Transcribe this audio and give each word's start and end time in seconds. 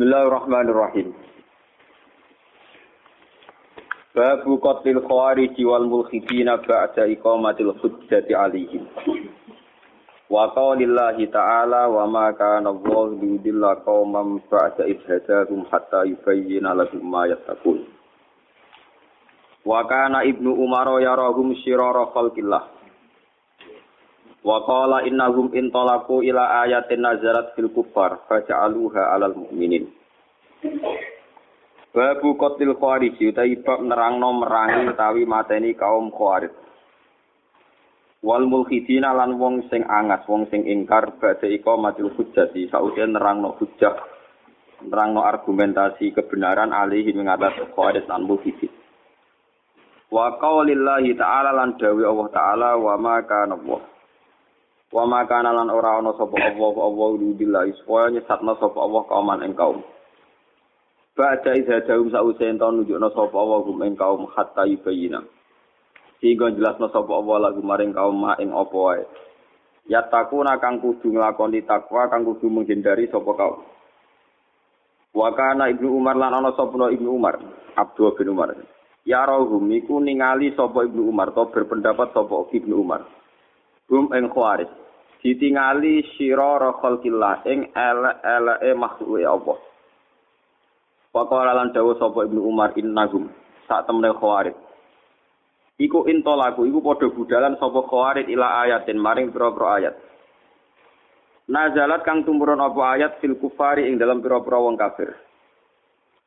Bismillahirrahmanirrahim. 0.00 1.12
Babu 4.16 4.56
qatlil 4.56 5.04
khawarij 5.04 5.52
wal 5.60 5.84
mulkhidina 5.84 6.56
ba'da 6.56 7.04
iqamatil 7.04 7.76
hujjati 7.76 8.32
alaihim. 8.32 8.88
Wa 10.32 10.56
qaulillahi 10.56 11.28
ta'ala 11.28 11.92
wa 11.92 12.08
ma 12.08 12.32
kana 12.32 12.72
Allahu 12.72 13.20
liyudilla 13.20 13.84
qauman 13.84 14.40
ba'da 14.48 14.88
idhadahum 14.88 15.68
hatta 15.68 16.08
yubayyana 16.08 16.80
lahum 16.80 17.04
ma 17.04 17.28
yattaqun. 17.28 17.84
Wa 19.68 19.84
kana 19.84 20.24
Ibnu 20.24 20.64
Umar 20.64 20.96
yarahum 20.96 21.52
syirara 21.60 22.08
khalqillah. 22.16 22.79
Wa 24.40 24.64
qala 24.64 25.04
innahum 25.04 25.52
intalaku 25.52 26.24
ila 26.24 26.64
ayatin 26.64 27.04
nazarat 27.04 27.52
fil 27.52 27.68
kuffar 27.68 28.24
faja'aluha 28.24 29.12
'alal 29.12 29.36
mu'minin. 29.36 29.88
Babu 31.90 32.38
qatlil 32.40 32.78
khawarij 32.78 33.18
utawi 33.20 33.60
bab 33.60 33.84
nerangno 33.84 34.40
merangi 34.40 34.88
utawi 34.94 35.28
mateni 35.28 35.76
kaum 35.76 36.08
khawarij. 36.08 36.54
wal 38.20 38.44
mulkhidina 38.44 39.16
lan 39.16 39.40
wong 39.40 39.64
sing 39.72 39.80
angas 39.88 40.20
wong 40.28 40.44
sing 40.52 40.68
ingkar 40.68 41.16
badhe 41.16 41.48
iko 41.56 41.80
matil 41.80 42.12
hujjati 42.12 42.68
sausé 42.68 43.08
nerangno 43.08 43.56
hujjah 43.56 43.96
nerangno 44.84 45.24
argumentasi 45.24 46.12
kebenaran 46.12 46.68
alihi 46.68 47.16
mengatas 47.16 47.56
khawarij 47.72 48.04
lan 48.04 48.28
mulkhidin 48.28 48.68
wa 50.12 50.36
qaulillahi 50.36 51.16
ta'ala 51.16 51.56
lan 51.56 51.80
dawi 51.80 52.04
Allah 52.04 52.28
ta'ala 52.28 52.70
wa 52.76 52.94
ma 53.00 53.24
kana 53.24 53.56
Allah 53.56 53.80
wa 54.90 55.06
ma 55.06 55.22
kana 55.22 55.54
lan 55.54 55.70
ora 55.70 56.02
ana 56.02 56.10
sapa 56.18 56.34
Allah 56.34 56.74
Allah 56.74 57.10
lillahi 57.22 57.78
supaya 57.82 58.10
nyesatna 58.10 58.58
sapa 58.58 58.78
Allah 58.82 59.02
kauman 59.06 59.46
ing 59.46 59.54
kaum. 59.54 59.78
Ba'da 61.14 61.54
idza 61.54 61.86
daum 61.86 62.10
sausé 62.10 62.50
enten 62.50 62.82
nunjukna 62.82 63.14
sapa 63.14 63.36
Allah 63.38 63.62
ing 63.86 63.94
kaum 63.94 64.26
hatta 64.34 64.66
yubayina 64.66 65.22
sehingga 66.18 66.50
jelasno 66.50 66.90
sapa 66.90 67.12
Allah 67.14 67.50
lagu 67.50 67.62
maring 67.62 67.94
kaum 67.94 68.18
ma 68.18 68.34
ing 68.42 68.50
apa 68.50 68.76
wae. 68.76 69.02
Ya 69.86 70.02
takuna 70.10 70.58
kang 70.58 70.82
kudu 70.82 71.14
nglakoni 71.14 71.62
takwa 71.62 72.10
kang 72.10 72.26
kudu 72.26 72.50
menghindari 72.50 73.06
sapa 73.14 73.30
kaum. 73.30 73.62
Wa 75.14 75.30
kana 75.38 75.70
ibnu 75.70 75.86
umar 75.86 76.18
lan 76.18 76.34
ana 76.34 76.50
sapa 76.58 76.90
ibnu 76.90 77.14
umar 77.14 77.38
abdul 77.78 78.10
bin 78.18 78.34
umar. 78.34 78.58
Ya 79.06 79.22
rohum 79.22 79.70
iku 79.70 80.02
ningali 80.02 80.50
sapa 80.58 80.82
ibnu 80.82 81.06
umar 81.06 81.30
to 81.30 81.46
berpendapat 81.54 82.10
sapa 82.10 82.50
ibnu 82.50 82.74
umar 82.74 83.06
hum 83.90 84.14
ing 84.14 84.30
khawarij. 84.30 84.70
Ditingali 85.20 86.06
sirara 86.16 86.72
khalqillah 86.80 87.44
ing 87.44 87.68
elek-eleke 87.76 88.72
makhluke 88.72 89.20
Allah 89.20 89.58
Pakala 91.10 91.52
lan 91.52 91.74
dawuh 91.74 91.98
sapa 91.98 92.24
Ibnu 92.24 92.40
Umar 92.40 92.72
innahum 92.78 93.28
sak 93.66 93.84
temene 93.84 94.14
khawarij. 94.16 94.54
Iku 95.76 96.06
intolaku 96.06 96.70
iku 96.70 96.78
padha 96.80 97.10
budalan 97.10 97.58
sapa 97.58 97.82
khawarid 97.84 98.30
ila 98.30 98.62
ayatin 98.64 98.96
maring 98.96 99.34
pira-pira 99.34 99.68
ayat. 99.76 99.94
Nazalat 101.50 102.06
kang 102.06 102.22
tumurun 102.22 102.62
apa 102.62 102.94
ayat 102.94 103.18
fil 103.18 103.34
kufari 103.36 103.90
ing 103.90 103.98
dalam 103.98 104.22
pira-pira 104.22 104.62
wong 104.62 104.78
kafir. 104.78 105.18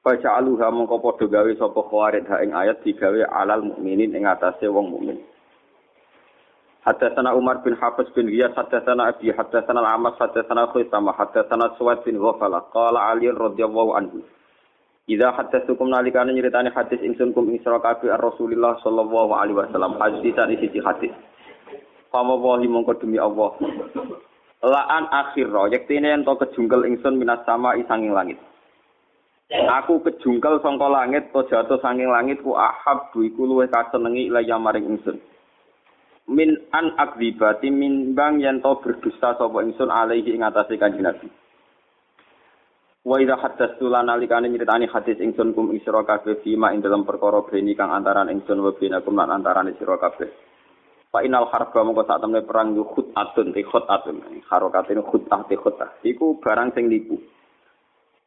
Baca 0.04 0.30
aluha 0.36 0.68
mongko 0.68 1.00
padha 1.00 1.26
gawe 1.32 1.52
sapa 1.56 1.82
khawarid 1.88 2.28
ha 2.28 2.44
ing 2.44 2.52
ayat 2.52 2.84
digawe 2.84 3.24
alal 3.32 3.64
mukminin 3.64 4.12
ing 4.12 4.28
atase 4.28 4.68
wong 4.68 4.92
mukmin 4.92 5.18
Haddatsana 6.84 7.32
Umar 7.32 7.64
bin 7.64 7.80
Hafiz 7.80 8.12
bin 8.12 8.28
Ghiyas 8.28 8.52
haddatsana 8.60 9.16
Abi 9.16 9.32
haddatsana 9.32 9.80
Al-Amas 9.80 10.20
haddatsana 10.20 10.68
Khuzaimah 10.76 11.16
haddatsana 11.16 11.80
Suwaid 11.80 12.04
bin 12.04 12.20
Ghafala 12.20 12.68
qala 12.76 13.16
Ali 13.16 13.32
radhiyallahu 13.32 13.96
anhu 13.96 14.20
Idza 15.04 15.36
haddatsukum 15.36 15.92
nalikane 15.92 16.32
nyeritani 16.32 16.72
hadis 16.72 16.96
ingsun 17.04 17.36
kum 17.36 17.52
ing 17.52 17.60
sira 17.60 17.76
kabeh 17.84 18.08
Rasulullah 18.16 18.80
sallallahu 18.80 19.36
alaihi 19.36 19.60
wasallam 19.60 20.00
hadis 20.00 20.24
dan 20.32 20.48
isi 20.48 20.80
hadis. 20.80 21.12
Fama 22.08 22.40
wahi 22.40 22.72
mongko 22.72 23.04
demi 23.04 23.20
Allah. 23.20 23.52
Laan 24.64 25.12
akhir 25.12 25.52
yektene 25.76 26.08
ento 26.08 26.40
kejungkel 26.40 26.88
ingsun 26.88 27.20
minas 27.20 27.44
sama 27.44 27.76
isanging 27.76 28.16
langit. 28.16 28.40
Aku 29.52 30.00
kejungkel 30.08 30.64
sangka 30.64 30.88
langit 30.88 31.36
to 31.36 31.44
jatuh 31.52 31.84
sanging 31.84 32.08
langit 32.08 32.40
ku 32.40 32.56
ahab 32.56 33.12
iku 33.12 33.44
luwih 33.44 33.68
kasenengi 33.68 34.32
ilaya 34.32 34.56
maring 34.56 34.88
ingsun. 34.88 35.20
Min 36.24 36.56
an 36.72 36.96
akdibati 36.96 37.68
min 37.68 38.16
bang 38.16 38.40
yen 38.40 38.64
to 38.64 38.80
berdusta 38.80 39.36
sapa 39.36 39.60
ingsun 39.60 39.92
alaihi 39.92 40.32
ing 40.32 40.44
atase 40.48 40.80
kanjeng 40.80 41.04
Nabi. 41.04 41.28
Wa 43.04 43.20
idza 43.20 43.36
haddatsu 43.36 43.92
lan 43.92 44.08
nalikane 44.08 44.48
nyritani 44.48 44.88
hadis 44.88 45.20
ingsun 45.20 45.52
kum 45.52 45.76
isra 45.76 46.08
kabeh 46.08 46.40
fima 46.40 46.72
ing 46.72 46.80
dalam 46.80 47.04
perkara 47.04 47.44
beni 47.44 47.76
kang 47.76 47.92
antaran 47.92 48.32
ingsun 48.32 48.64
wa 48.64 48.72
binakum 48.72 49.20
lan 49.20 49.36
antaran 49.36 49.68
sira 49.76 50.00
kabeh. 50.00 50.32
Fa 51.12 51.20
inal 51.20 51.52
harba 51.52 51.84
mongko 51.84 52.08
sak 52.08 52.24
temne 52.24 52.42
perang 52.48 52.72
yu 52.74 52.88
khut 52.88 53.12
atun 53.12 53.52
ti 53.52 53.62
khut 53.68 53.84
atun. 53.92 54.24
Harokatin 54.48 55.04
khut 55.04 55.28
ti 55.28 55.56
khut. 55.60 55.76
Iku 56.08 56.40
barang 56.40 56.72
sing 56.72 56.88
nipu. 56.88 57.20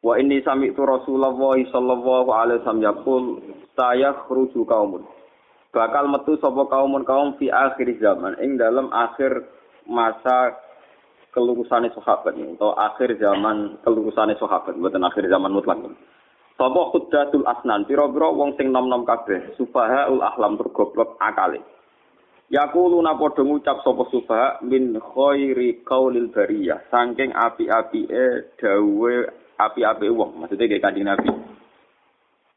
Wa 0.04 0.20
inni 0.20 0.44
sami'tu 0.44 0.84
Rasulullah 0.84 1.32
sallallahu 1.32 2.30
alaihi 2.30 2.60
wasallam 2.60 2.84
yaqul 2.84 3.24
saya 3.72 4.12
khruju 4.28 4.62
kaumun. 4.68 5.02
Bakal 5.76 6.08
metu 6.08 6.40
sapa 6.40 6.64
kaumun 6.72 7.04
kaum 7.04 7.36
fi 7.36 7.52
akhir 7.52 8.00
zaman 8.00 8.40
ing 8.40 8.56
dalam 8.56 8.88
akhir 8.88 9.44
masa 9.84 10.56
kelurusane 11.36 11.92
sahabat 11.92 12.32
atau 12.32 12.72
akhir 12.72 13.20
zaman 13.20 13.76
kelurusane 13.84 14.40
sahabat 14.40 14.72
bukan 14.72 15.04
akhir 15.04 15.28
zaman 15.28 15.52
mutlak. 15.52 15.76
Sapa 16.56 16.80
khuddatul 16.96 17.44
asnan 17.44 17.84
pira-pira 17.84 18.32
wong 18.32 18.56
sing 18.56 18.72
nom-nom 18.72 19.04
kabeh 19.04 19.52
subahaul 19.60 20.24
ahlam 20.24 20.56
tur 20.56 20.72
goblok 20.72 21.20
akale. 21.20 21.60
Yaquluna 22.48 23.20
padha 23.20 23.44
ngucap 23.44 23.84
sapa 23.84 24.08
subaha 24.08 24.64
min 24.64 24.96
khairi 24.96 25.84
qaulil 25.84 26.32
bariyah 26.32 26.88
saking 26.88 27.36
api-apike 27.36 28.56
dawe 28.56 29.14
api-api 29.60 30.08
wong 30.08 30.40
maksudnya 30.40 30.72
kayak 30.72 30.84
kanjeng 30.88 31.04
Nabi 31.04 31.55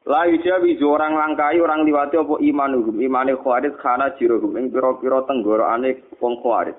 La 0.08 0.24
yujawi 0.24 0.80
orang 0.80 1.20
langkai 1.20 1.60
orang 1.60 1.84
liwati 1.84 2.16
apa 2.16 2.40
imanuhum 2.40 3.04
imane 3.04 3.36
khawarij 3.36 3.76
khana 3.84 4.16
jirohum 4.16 4.56
ing 4.56 4.72
pira-pira 4.72 5.28
tenggorokane 5.28 6.16
wong 6.24 6.40
khawarij 6.40 6.78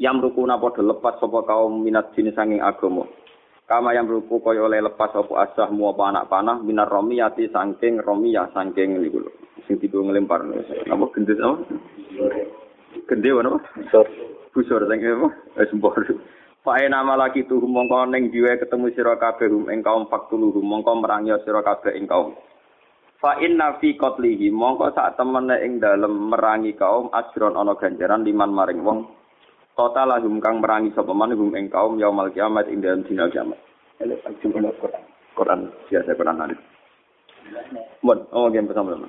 yang 0.00 0.24
rukuna 0.24 0.56
padha 0.56 0.80
lepas 0.80 1.20
sapa 1.20 1.44
kaum 1.44 1.84
minat 1.84 2.16
jenis 2.16 2.32
sanging 2.32 2.64
agama. 2.64 3.04
Kama 3.68 3.92
yang 3.92 4.08
ruku 4.08 4.40
kaya 4.40 4.64
oleh 4.64 4.80
lepas 4.80 5.12
apa 5.12 5.46
asah 5.46 5.68
mu 5.68 5.92
apa 5.92 6.02
anak 6.10 6.26
panah 6.32 6.58
minar 6.64 6.88
romiyati 6.88 7.52
saking 7.52 8.00
romiyah 8.00 8.48
saking 8.56 8.98
niku 8.98 9.22
lho. 9.22 9.30
Sing 9.68 9.76
tiba 9.76 10.00
ngelempar. 10.00 10.42
Apa 10.88 11.04
gendut 11.12 11.38
apa? 11.38 11.56
Gende 13.06 13.28
apa? 13.30 13.60
Busur. 13.76 14.06
Busur 14.56 14.80
sing 14.88 14.98
apa? 15.04 15.28
Eh 15.60 15.68
sembor. 15.68 15.92
Fae 16.60 16.92
nama 16.92 17.16
lagi 17.16 17.48
tuh 17.48 17.64
mongko 17.64 18.12
ning 18.12 18.28
diwe 18.28 18.60
ketemu 18.60 18.92
sira 18.92 19.16
kabeh 19.16 19.48
rum 19.48 19.72
ing 19.72 19.80
kaum 19.80 20.04
faktulu 20.12 20.52
mongko 20.60 20.92
merangi 21.00 21.32
sira 21.40 21.64
kabeh 21.64 21.96
ing 21.96 22.04
kaum. 22.04 22.36
Fa 23.16 23.40
inna 23.40 23.80
fi 23.80 23.96
qatlihi 23.96 24.52
mongko 24.52 24.92
sak 24.92 25.16
temene 25.16 25.56
ing 25.64 25.80
dalem 25.80 26.28
merangi 26.28 26.76
kaum 26.76 27.08
ajron 27.16 27.56
ana 27.56 27.72
ganjaran 27.80 28.28
liman 28.28 28.52
maring 28.52 28.84
wong 28.84 29.08
kota 29.72 30.04
lahum 30.04 30.36
kang 30.44 30.60
merangi 30.60 30.92
sapa 30.92 31.16
man 31.16 31.32
hum 31.32 31.56
ing 31.56 31.72
kaum 31.72 31.96
yaumul 31.96 32.28
kiamat 32.28 32.68
ing 32.68 32.84
dalem 32.84 33.08
dina 33.08 33.24
kiamat. 33.32 33.56
Ele 33.96 34.20
Quran. 34.20 35.04
Quran 35.32 35.60
biasa 35.88 36.12
Quran 36.12 36.40
hadis. 36.44 36.60
Mun, 38.04 38.20
oh 38.36 38.52
game 38.52 38.68
bersama 38.68 39.00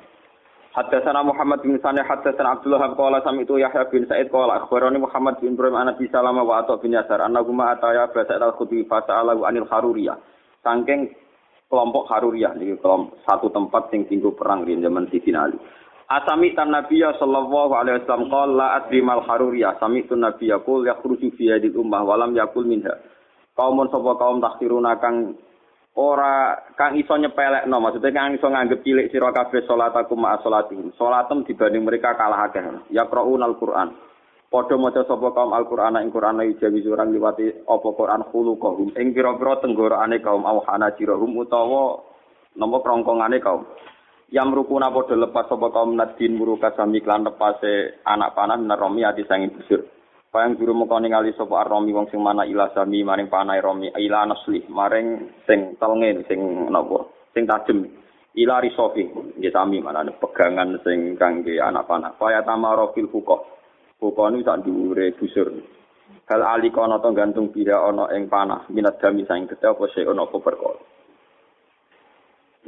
Haddatsana 0.72 1.20
Muhammad 1.28 1.60
bin 1.68 1.76
Sani 1.84 2.00
haddatsana 2.00 2.56
Abdullah 2.56 2.96
qala 2.96 3.20
sami'tu 3.28 3.60
Yahya 3.60 3.92
bin 3.92 4.08
Sa'id 4.08 4.32
qala 4.32 4.64
akhbarani 4.64 5.04
Muhammad 5.04 5.36
bin 5.44 5.60
Ibrahim 5.60 5.76
an 5.76 5.92
Abi 5.92 6.08
Salamah 6.08 6.48
wa 6.48 6.64
Atha 6.64 6.80
bin 6.80 6.96
Yasar 6.96 7.20
annahuma 7.20 7.76
ataya 7.76 8.08
Sa'id 8.16 8.40
al-Khudri 8.40 8.88
fa 8.88 9.04
anil 9.04 9.68
Haruriyah. 9.68 10.16
Saking 10.64 11.12
kelompok 11.68 12.08
Haruriyah 12.08 12.56
niki 12.56 12.80
kelompok 12.80 13.20
satu 13.28 13.52
tempat 13.52 13.92
sing 13.92 14.08
tinggu 14.08 14.32
perang 14.32 14.64
di 14.64 14.80
zaman 14.80 15.12
Sidin 15.12 15.36
Ali. 15.36 15.60
Asami 16.08 16.56
tan 16.56 16.72
Nabiya 16.72 17.20
sallallahu 17.20 17.72
alaihi 17.76 18.04
wasallam 18.04 18.32
qala 18.32 18.52
la 18.52 18.68
adri 18.80 19.00
mal 19.00 19.24
haruriyah 19.28 19.76
sami 19.80 20.08
tu 20.08 20.16
Nabiya 20.16 20.64
qul 20.64 20.88
yakhruju 20.88 21.36
fi 21.40 21.52
hadil 21.56 21.84
ummah 21.84 22.04
walam 22.08 22.32
yakul 22.32 22.64
minha. 22.64 22.96
Kaumun 23.60 23.92
sapa 23.92 24.16
kaum 24.20 24.40
takhiruna 24.40 25.00
kang 25.04 25.36
ora 25.96 26.56
kang 26.80 26.96
iso 26.96 27.16
nyepelekno 27.20 27.78
maksudnya 27.80 28.16
kang 28.16 28.36
iso 28.36 28.48
nganggep 28.48 28.84
cilik 28.84 29.10
sira 29.12 29.36
kabeh 29.36 29.66
salatakum 29.68 30.24
ma 30.24 30.40
salatihim. 30.40 30.96
Salatem 30.96 31.44
dibanding 31.44 31.84
mereka 31.84 32.16
kalah 32.16 32.48
akeh. 32.48 32.92
Ya 32.94 33.04
al 33.08 33.56
Qur'an. 33.60 34.12
Padha 34.52 34.76
maca 34.76 35.08
sapa 35.08 35.32
kaum 35.32 35.56
Al-Qur'an 35.56 35.96
ing 36.04 36.12
Qur'an 36.12 36.36
jawi 36.60 36.84
orang 36.92 37.16
liwati 37.16 37.64
apa 37.64 37.88
Qur'an 37.96 38.20
khuluqahum 38.36 39.00
ing 39.00 39.16
pira-pira 39.16 39.64
tenggorokane 39.64 40.20
kaum 40.20 40.44
awhana 40.44 40.92
jirahum 41.00 41.40
utawa 41.40 42.04
napa 42.60 42.84
krongkongane 42.84 43.40
kaum. 43.40 43.64
yang 44.28 44.52
rukuna 44.52 44.92
padha 44.92 45.16
lepas 45.16 45.48
sapa 45.48 45.72
kaum 45.72 45.96
nadin 45.96 46.36
muruka 46.36 46.76
sami 46.76 47.00
klan 47.00 47.24
lepase 47.24 48.04
anak 48.04 48.36
panah 48.36 48.60
naromi 48.60 49.08
ati 49.08 49.24
sanging 49.24 49.56
busur 49.56 49.88
Payang 50.32 50.56
juru 50.56 50.72
muka 50.72 50.96
ningali 50.96 51.36
sapa 51.36 51.60
arromi 51.60 51.92
wong 51.92 52.08
sing 52.08 52.24
mana 52.24 52.48
ila 52.48 52.72
sami 52.72 53.04
maring 53.04 53.28
panai 53.28 53.60
romi 53.60 53.92
ila 53.92 54.24
nasli 54.24 54.64
maring 54.72 55.28
sing 55.44 55.76
telenge 55.76 56.24
sing 56.32 56.72
napa 56.72 57.04
sing 57.36 57.44
tajem 57.44 57.84
ila 58.40 58.64
risofi 58.64 59.12
nggih 59.12 59.52
sami 59.52 59.84
manane 59.84 60.16
pegangan 60.16 60.80
sing 60.88 61.20
kangge 61.20 61.60
anak 61.60 61.84
panah. 61.84 62.16
Kaya 62.16 62.48
tamaro 62.48 62.96
fil 62.96 63.12
fuqa 63.12 63.44
fuqa 64.00 64.32
niku 64.32 64.48
sak 64.48 64.64
dhuwure 64.64 65.12
busur. 65.20 65.52
Hal 66.32 66.42
ali 66.48 66.72
kono 66.72 67.04
to 67.04 67.12
gantung 67.12 67.52
pira 67.52 67.84
ana 67.84 68.08
ing 68.16 68.32
panah. 68.32 68.64
Minat 68.72 69.04
dami 69.04 69.28
saing 69.28 69.52
gedhe 69.52 69.68
apa 69.68 69.84
sik 69.92 70.08
ana 70.08 70.24
apa 70.32 70.38
perkara. 70.40 70.80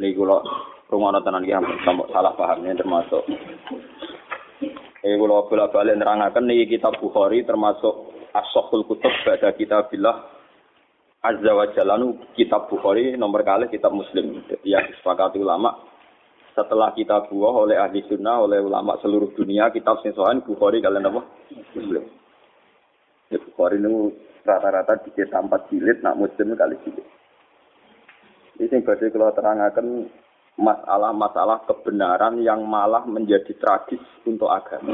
Niku 0.03 0.27
kula 0.27 0.43
rumono 0.91 1.23
tenan 1.23 1.47
iki 1.47 1.55
salah 2.11 2.35
paham 2.35 2.67
termasuk 2.75 3.23
Eh 5.03 5.19
kula 5.19 5.43
bolak-balik 5.51 5.99
nerangaken 5.99 6.47
niki 6.47 6.79
kitab 6.79 6.95
Bukhari 6.95 7.43
termasuk 7.43 8.15
as-sahul 8.31 8.87
kutub 8.87 9.11
pada 9.27 9.51
kitabillah 9.51 10.31
Azza 11.19 11.51
wa 11.51 11.67
Jalla 11.75 11.99
kitab 12.39 12.71
Bukhari 12.71 13.19
nomor 13.19 13.43
kali 13.43 13.67
kitab 13.67 13.91
Muslim. 13.91 14.47
Jadi 14.47 14.71
yang 14.71 14.87
disepakati 14.87 15.43
ulama 15.43 15.75
setelah 16.55 16.95
kita 16.95 17.27
buah 17.27 17.67
oleh 17.67 17.77
ahli 17.81 17.99
sunnah 18.07 18.47
oleh 18.47 18.63
ulama 18.63 18.95
seluruh 19.03 19.35
dunia 19.35 19.67
kitab 19.75 19.99
soal 20.03 20.39
Bukhari 20.39 20.79
kalian 20.79 21.11
apa? 21.11 21.21
Muslim. 21.75 22.03
Ya, 23.27 23.43
Bukhari 23.43 23.83
ini 23.83 24.07
rata-rata 24.47 25.03
dicetak 25.03 25.35
empat 25.35 25.67
jilid, 25.67 25.99
nak 25.99 26.15
Muslim 26.15 26.55
kali 26.55 26.79
jilid. 26.87 27.07
Ini 28.55 28.69
yang 28.69 28.85
badai 28.85 29.09
kalau 29.09 29.33
terangkan 29.33 30.07
masalah-masalah 30.57 31.65
kebenaran 31.65 32.41
yang 32.45 32.61
malah 32.65 33.01
menjadi 33.05 33.53
tragis 33.57 34.01
untuk 34.25 34.49
agama. 34.49 34.93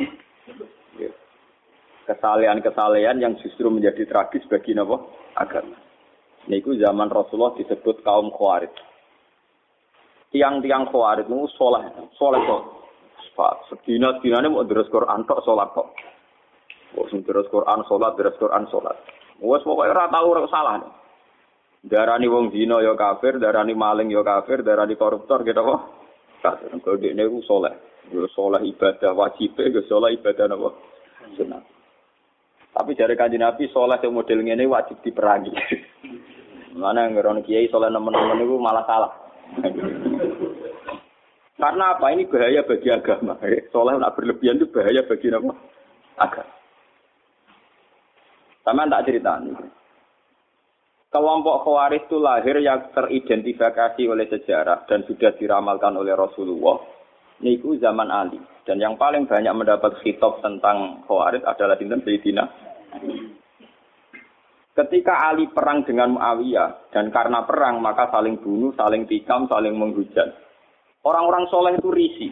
Kesalehan-kesalehan 2.08 3.22
yang 3.22 3.38
justru 3.44 3.70
menjadi 3.70 4.08
tragis 4.10 4.42
bagi 4.50 4.74
napa? 4.74 4.98
agama. 5.38 5.78
Niku 6.50 6.74
zaman 6.80 7.14
Rasulullah 7.14 7.54
disebut 7.60 8.02
kaum 8.02 8.34
Khawarij. 8.34 8.74
Tiang-tiang 10.34 10.90
Khawarij 10.90 11.30
itu 11.30 11.46
soleh, 11.54 11.86
soleh 12.18 12.42
kok. 12.48 12.64
Sedina 13.72 14.20
dinane 14.20 14.52
mau 14.52 14.68
terus 14.68 14.92
Quran 14.92 15.24
tok 15.24 15.40
salat 15.48 15.72
kok. 15.72 15.96
Sing 17.08 17.24
terus 17.24 17.48
Quran 17.48 17.88
salat, 17.88 18.20
terus 18.20 18.36
Quran 18.36 18.68
salat. 18.68 19.00
Wes 19.40 19.64
pokoke 19.64 19.88
ora 19.88 20.12
tau 20.12 20.36
salah. 20.52 20.84
Nih. 20.84 20.99
Darani 21.80 22.28
wong 22.28 22.52
zina 22.52 22.84
ya 22.84 22.92
kafir, 23.00 23.40
darani 23.40 23.72
maling 23.72 24.12
ya 24.12 24.20
kafir, 24.20 24.68
darani 24.68 25.00
koruptor 25.00 25.48
gitu 25.48 25.64
kok. 25.64 25.82
Kafir. 26.44 26.76
Kalau 26.84 27.00
dia 27.00 27.16
ini 27.16 27.24
soleh. 27.48 27.72
Ya 28.12 28.28
soleh 28.36 28.62
ibadah 28.68 29.16
wajib, 29.16 29.56
ya 29.56 29.82
soleh 29.88 30.20
ibadah 30.20 30.52
apa? 30.52 30.70
Sunnah. 31.40 31.64
Tapi 32.76 32.92
dari 33.00 33.16
kaji 33.16 33.40
Nabi 33.40 33.72
soleh 33.72 33.96
yang 34.04 34.12
model 34.12 34.44
ini 34.44 34.68
wajib 34.68 35.00
diperangi. 35.00 35.56
Mana 36.80 37.08
yang 37.08 37.16
ngeron 37.16 37.48
kiai 37.48 37.72
soleh 37.72 37.88
nemen-nemen 37.88 38.44
itu 38.44 38.56
malah 38.60 38.84
salah. 38.84 39.12
Karena 41.60 41.92
apa? 41.92 42.16
Ini 42.16 42.32
bahaya 42.32 42.64
bagi 42.64 42.88
agama. 42.88 43.36
Soleh 43.76 44.00
nak 44.00 44.16
berlebihan 44.16 44.64
itu 44.64 44.72
bahaya 44.72 45.04
bagi 45.04 45.28
apa? 45.28 45.52
Agama. 46.16 46.54
Sama 48.64 48.88
tak 48.88 49.04
cerita 49.12 49.44
nih. 49.44 49.79
Kelompok 51.10 51.66
Khawarij 51.66 52.06
itu 52.06 52.22
lahir 52.22 52.62
yang 52.62 52.94
teridentifikasi 52.94 54.04
oleh 54.06 54.30
sejarah 54.30 54.86
dan 54.86 55.02
sudah 55.10 55.34
diramalkan 55.42 55.98
oleh 55.98 56.14
Rasulullah. 56.14 56.78
Niku 57.42 57.82
zaman 57.82 58.14
Ali. 58.14 58.38
Dan 58.62 58.78
yang 58.78 58.94
paling 58.94 59.26
banyak 59.26 59.50
mendapat 59.50 59.98
khitab 60.06 60.38
tentang 60.46 61.02
Khawarij 61.10 61.42
adalah 61.42 61.74
Sinten 61.82 62.06
Sayyidina 62.06 62.46
Ketika 64.78 65.34
Ali 65.34 65.50
perang 65.50 65.82
dengan 65.84 66.14
Muawiyah 66.16 66.94
dan 66.94 67.10
karena 67.10 67.44
perang 67.44 67.82
maka 67.82 68.08
saling 68.14 68.38
bunuh, 68.40 68.72
saling 68.78 69.10
tikam, 69.10 69.50
saling 69.50 69.74
menghujat. 69.76 70.30
Orang-orang 71.04 71.50
soleh 71.52 71.74
itu 71.76 71.90
risi. 71.92 72.30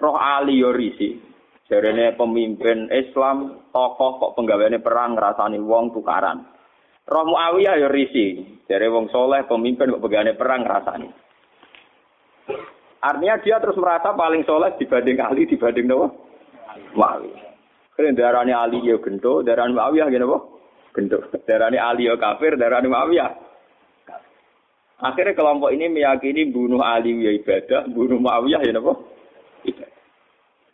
Roh 0.00 0.18
Ali 0.18 0.58
yo 0.58 0.74
risi. 0.74 1.20
Jarene 1.68 2.16
pemimpin 2.16 2.88
Islam, 2.88 3.68
tokoh 3.70 4.16
kok 4.16 4.32
penggaweane 4.34 4.80
perang 4.80 5.12
ngrasani 5.14 5.60
wong 5.60 5.92
tukaran. 5.92 6.57
Roh 7.08 7.24
Muawiyah 7.24 7.74
ya 7.80 7.88
risi. 7.88 8.44
Dari 8.68 8.84
wong 8.84 9.08
soleh, 9.08 9.48
pemimpin 9.48 9.96
kok 9.96 10.04
begane 10.04 10.36
perang 10.36 10.60
rasani. 10.60 11.08
Artinya 13.00 13.40
dia 13.40 13.56
terus 13.64 13.80
merasa 13.80 14.12
paling 14.12 14.44
soleh 14.44 14.76
dibanding 14.76 15.16
Ali, 15.24 15.48
dibanding 15.48 15.88
Nawa. 15.88 16.12
Muawiyah. 16.92 17.48
Keren 17.96 18.14
darahnya 18.14 18.60
Ali 18.60 18.84
ya 18.84 19.00
gento, 19.00 19.40
darahnya 19.40 19.74
Muawiyah 19.74 20.06
gini 20.12 20.24
apa? 20.28 20.38
Gento. 20.92 21.18
Darahnya 21.48 21.80
Ali 21.88 22.12
ya 22.12 22.14
kafir, 22.20 22.60
darahnya 22.60 22.92
Muawiyah. 22.92 23.30
Akhirnya 24.98 25.32
kelompok 25.32 25.70
ini 25.72 25.88
meyakini 25.88 26.52
bunuh 26.52 26.84
Ali 26.84 27.16
ya 27.24 27.32
ibadah, 27.32 27.88
bunuh 27.88 28.20
Muawiyah 28.20 28.62
ya 28.68 28.76
apa? 28.76 28.92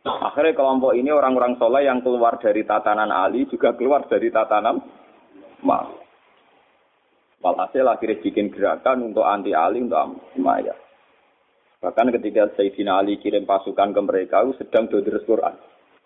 Akhirnya 0.05 0.53
kelompok 0.59 0.93
ini 0.99 1.15
orang-orang 1.15 1.57
soleh 1.63 1.87
yang 1.87 2.03
keluar 2.03 2.37
dari 2.43 2.67
tatanan 2.67 3.15
Ali 3.15 3.47
juga 3.47 3.73
keluar 3.79 4.05
dari 4.11 4.35
tatanan 4.35 4.83
Muawiyah. 5.63 6.04
Walhasil 7.45 7.85
akhirnya 7.85 8.25
bikin 8.25 8.49
gerakan 8.49 9.13
untuk 9.13 9.29
anti 9.29 9.53
Ali 9.53 9.85
untuk 9.85 10.25
Umayyah. 10.41 10.81
Bahkan 11.85 12.17
ketika 12.17 12.49
Sayyidina 12.57 13.05
Ali 13.05 13.21
kirim 13.21 13.45
pasukan 13.45 13.93
ke 13.93 14.01
mereka, 14.01 14.41
sedang 14.57 14.89
deres 14.89 15.21
Quran. 15.29 15.53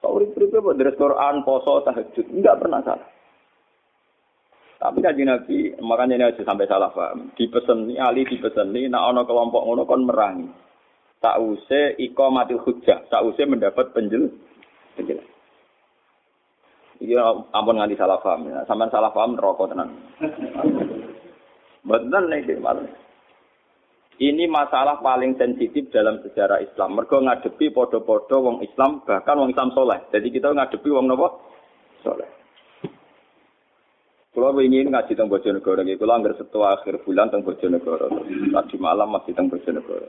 Kau 0.02 0.19
urip-urip 0.19 0.50
buat 0.58 0.75
deres 0.75 0.99
Quran, 0.99 1.46
poso, 1.46 1.79
tahajud. 1.87 2.26
Enggak 2.35 2.58
pernah 2.58 2.82
salah. 2.82 3.06
Tapi 4.79 4.99
kaji 4.99 5.23
Nabi, 5.26 5.58
makanya 5.79 6.14
ini 6.19 6.25
aja 6.26 6.43
sampai 6.43 6.70
salah 6.70 6.90
paham. 6.90 7.31
Dipesen 7.35 7.94
Ali 7.99 8.26
dipesen 8.26 8.75
nih, 8.75 8.90
nak 8.90 9.11
ono 9.11 9.23
kelompok 9.26 9.62
ngono 9.62 9.82
kon 9.87 10.06
merangi. 10.06 10.46
Tak 11.19 11.38
usah 11.38 11.99
iko 11.99 12.31
mati 12.31 12.55
hujah, 12.55 13.06
tak 13.11 13.26
usah 13.26 13.43
mendapat 13.46 13.90
penjel, 13.90 14.31
penjel. 14.94 15.19
Iya, 16.99 17.23
ampun 17.55 17.79
nganti 17.79 17.94
salah 17.94 18.19
paham. 18.23 18.50
Ya. 18.50 18.62
Sampai 18.67 18.90
salah 18.90 19.11
paham 19.14 19.38
rokok 19.38 19.70
tenang. 19.70 19.94
Betul 21.87 22.25
nih 22.31 22.59
malah. 22.59 22.87
Ini 24.19 24.51
masalah 24.51 24.99
paling 24.99 25.39
sensitif 25.39 25.95
dalam 25.95 26.19
sejarah 26.27 26.59
Islam. 26.59 26.99
Mergo 26.99 27.23
ngadepi 27.23 27.71
podo-podo 27.71 28.43
wong 28.43 28.67
Islam, 28.67 29.07
bahkan 29.07 29.39
wong 29.39 29.55
Islam 29.55 29.71
soleh. 29.71 30.03
Jadi 30.11 30.35
kita 30.35 30.51
ngadepi 30.51 30.91
wong 30.91 31.07
nopo 31.07 31.39
soleh. 32.03 32.27
Kalau 34.35 34.59
ingin 34.59 34.91
ngaji 34.91 35.15
tentang 35.15 35.31
Bojonegoro, 35.31 35.83
kalau 35.83 36.15
anggar 36.15 36.35
setua 36.35 36.79
akhir 36.79 37.03
bulan 37.07 37.31
tentang 37.31 37.47
Bojonegoro, 37.47 38.07
tadi 38.27 38.77
malam 38.79 39.11
masih 39.15 39.35
tentang 39.35 39.55
Bojonegoro. 39.55 40.09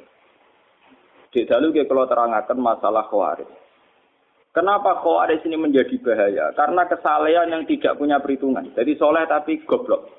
Di 1.29 1.45
dalu 1.45 1.69
kalau 1.85 2.09
terangkan 2.09 2.57
masalah 2.57 3.05
khawarij. 3.13 3.49
Kenapa 4.49 5.05
khawarij 5.05 5.45
ini 5.45 5.57
menjadi 5.57 5.93
bahaya? 6.01 6.49
Karena 6.57 6.89
kesalehan 6.89 7.53
yang 7.53 7.63
tidak 7.69 7.93
punya 8.01 8.17
perhitungan. 8.17 8.73
Jadi 8.73 8.97
soleh 8.97 9.29
tapi 9.29 9.61
goblok. 9.69 10.18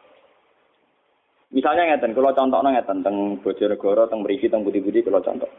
Misalnya 1.50 1.90
ngeten, 1.90 2.14
kalau 2.14 2.30
contoh 2.30 2.62
ngeten 2.62 3.02
tentang 3.02 3.16
Bojonegoro, 3.42 4.06
tentang 4.06 4.22
Meriki, 4.22 4.46
tentang 4.46 4.62
Budi-Budi, 4.62 5.02
kalau 5.02 5.18
contoh. 5.18 5.50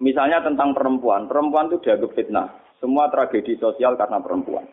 Misalnya 0.00 0.40
tentang 0.40 0.72
perempuan, 0.72 1.28
perempuan 1.28 1.68
itu 1.68 1.78
dianggap 1.84 2.10
fitnah. 2.16 2.48
Semua 2.82 3.06
tragedi 3.12 3.54
sosial 3.60 3.94
karena 3.94 4.18
perempuan. 4.18 4.66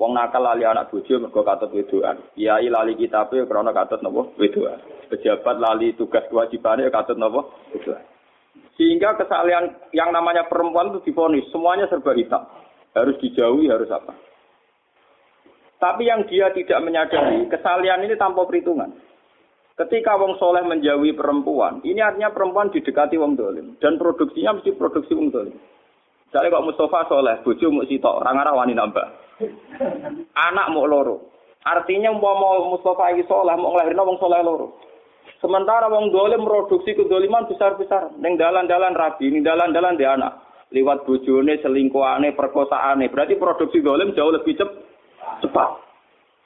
Wong 0.00 0.16
nakal 0.16 0.40
lali 0.40 0.64
anak 0.64 0.88
bojo 0.88 1.20
mergo 1.20 1.44
katut 1.44 1.76
wedoan. 1.76 2.16
Kiai 2.32 2.72
lali 2.72 2.96
kitabe 2.96 3.44
krana 3.44 3.76
katut 3.76 4.00
napa 4.00 4.32
wedoan. 4.40 4.80
Pejabat 5.12 5.60
lali 5.60 5.92
tugas 5.92 6.24
kewajibane 6.32 6.88
katut 6.88 7.20
napa 7.20 7.44
wedoan. 7.76 8.00
Sehingga 8.80 9.20
kesalahan 9.20 9.76
yang 9.92 10.08
namanya 10.08 10.48
perempuan 10.48 10.88
itu 10.96 11.12
difonis 11.12 11.44
semuanya 11.52 11.84
serba 11.92 12.16
hitam. 12.16 12.48
Harus 12.96 13.20
dijauhi, 13.20 13.68
harus 13.68 13.92
apa. 13.92 14.16
Tapi 15.76 16.08
yang 16.08 16.24
dia 16.24 16.48
tidak 16.56 16.80
menyadari, 16.80 17.44
kesalahan 17.52 18.00
ini 18.00 18.16
tanpa 18.16 18.48
perhitungan. 18.48 18.96
Ketika 19.80 20.12
wong 20.20 20.36
soleh 20.36 20.60
menjauhi 20.60 21.16
perempuan, 21.16 21.80
ini 21.88 22.04
artinya 22.04 22.28
perempuan 22.28 22.68
didekati 22.68 23.16
wong 23.16 23.32
dolim. 23.32 23.80
Dan 23.80 23.96
produksinya 23.96 24.60
mesti 24.60 24.76
produksi 24.76 25.16
wong 25.16 25.32
dolim. 25.32 25.56
Misalnya 26.28 26.52
kok 26.52 26.66
Mustafa 26.68 27.08
soleh, 27.08 27.40
bojo 27.40 27.66
mau 27.72 27.88
sitok, 27.88 28.20
orang 28.20 28.44
arah 28.44 28.54
wani 28.60 28.76
nambah. 28.76 29.06
Anak 30.36 30.68
mau 30.76 30.84
loro. 30.84 31.32
Artinya 31.64 32.12
mau 32.12 32.76
Mustafa 32.76 33.08
ini 33.16 33.24
soleh, 33.24 33.56
mau 33.56 33.72
ngelahirin 33.72 34.04
wong 34.04 34.20
soleh 34.20 34.44
loro. 34.44 34.76
Sementara 35.40 35.88
wong 35.88 36.12
dolim 36.12 36.44
produksi 36.44 36.92
kedoliman 36.92 37.48
besar-besar. 37.48 38.12
Neng 38.20 38.36
dalan-dalan 38.36 38.92
rabi, 38.92 39.32
neng 39.32 39.48
dalan-dalan 39.48 39.96
di 39.96 40.04
anak. 40.04 40.44
Liwat 40.76 41.08
bojone, 41.08 41.56
selingkuhane, 41.64 42.36
perkosaane. 42.36 43.08
Berarti 43.08 43.40
produksi 43.40 43.80
dolim 43.80 44.12
jauh 44.12 44.28
lebih 44.28 44.60
cepat. 45.40 45.70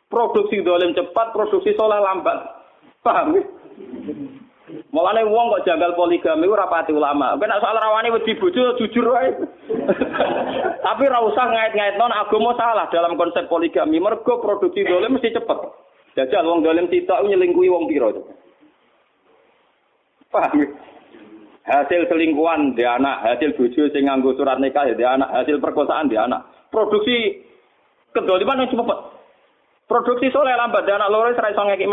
Produksi 0.07 0.63
dolim 0.63 0.95
cepat, 0.95 1.35
produksi 1.35 1.75
soleh 1.75 1.99
lambat. 1.99 2.64
Paham 3.05 3.37
ya? 3.37 3.43
Mulane 4.91 5.29
wong 5.29 5.53
kok 5.53 5.65
janggal 5.69 5.93
poligami 5.93 6.49
ora 6.49 6.65
pati 6.65 6.97
ulama. 6.97 7.37
Kena 7.37 7.61
soal 7.61 7.77
rawani 7.77 8.15
wedi 8.15 8.33
bojo 8.41 8.81
jujur 8.81 9.13
wae. 9.13 9.29
Tapi 10.87 11.03
ora 11.05 11.21
usah 11.21 11.47
ngait-ngait 11.53 12.01
non 12.01 12.15
agama 12.15 12.57
salah 12.57 12.89
dalam 12.89 13.21
konsep 13.21 13.45
poligami. 13.47 14.01
Mergo 14.01 14.41
produksi 14.41 14.89
dolim 14.89 15.21
mesti 15.21 15.37
cepet. 15.37 15.59
Jajal 16.17 16.49
wong 16.49 16.65
dolim 16.65 16.89
sitok 16.89 17.29
nyelingkuhi 17.29 17.69
wong 17.69 17.85
pira. 17.91 18.09
Paham? 20.33 20.65
Hasil 21.65 22.05
selingkuhan 22.13 22.77
di 22.77 22.85
anak, 22.85 23.25
hasil 23.25 23.57
bojo 23.57 23.89
sing 23.89 24.05
nganggo 24.05 24.37
surat 24.37 24.61
nikah 24.61 24.85
di 24.85 25.01
anak, 25.01 25.33
hasil 25.33 25.65
perkosaan 25.65 26.13
di 26.13 26.17
anak. 26.17 26.45
Produksi 26.69 27.41
kedoliman 28.13 28.65
yang 28.65 28.69
cepet. 28.69 28.99
Produksi 29.85 30.33
soleh 30.33 30.57
lambat 30.57 30.85
di 30.89 30.93
anak 30.93 31.13
loro 31.13 31.33
ora 31.33 31.53
iso 31.53 31.63
ngeki. 31.65 31.87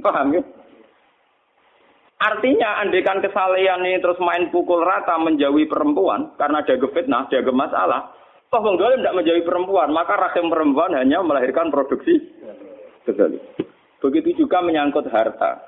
Paham 0.00 0.34
ya? 0.34 0.42
Artinya 2.20 2.84
andekan 2.84 3.24
kesalehan 3.24 3.80
ini 3.80 3.96
terus 4.04 4.20
main 4.20 4.52
pukul 4.52 4.84
rata 4.84 5.16
menjauhi 5.16 5.64
perempuan 5.64 6.36
karena 6.36 6.60
ada 6.60 6.76
fitnah, 6.92 7.24
ada 7.24 7.52
masalah. 7.52 8.00
Toh 8.52 8.60
wong 8.60 8.76
dolim 8.76 9.00
tidak 9.00 9.16
menjauhi 9.16 9.46
perempuan, 9.46 9.88
maka 9.94 10.20
rahim 10.20 10.52
perempuan 10.52 10.92
hanya 11.00 11.24
melahirkan 11.24 11.72
produksi 11.72 12.18
kezalim. 13.08 13.40
Begitu 14.04 14.44
juga 14.44 14.60
menyangkut 14.60 15.08
harta. 15.08 15.64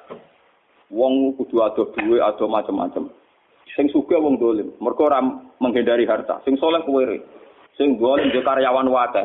Wong 0.93 1.41
kudu 1.41 1.65
ado 1.65 1.89
duwe, 1.97 2.21
ado 2.21 2.45
macam-macam. 2.51 3.09
Sing 3.73 3.89
suka 3.89 4.21
wong 4.21 4.37
dolim, 4.37 4.77
mergo 4.77 5.09
menghindari 5.57 6.05
harta. 6.05 6.45
Sing 6.45 6.61
soleh 6.61 6.85
kuwere. 6.85 7.25
Sing 7.81 7.97
dolim 7.97 8.29
yo 8.29 8.45
karyawan 8.45 8.93
wae. 8.93 9.25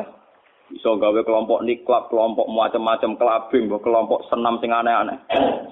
Iso 0.68 1.00
gawe 1.00 1.20
kelompok 1.24 1.64
niklab, 1.64 2.12
kelompok 2.12 2.44
macam-macam 2.52 3.16
kelabing, 3.16 3.72
kelompok 3.80 4.20
senam 4.28 4.60
sing 4.60 4.68
aneh-aneh. 4.68 5.16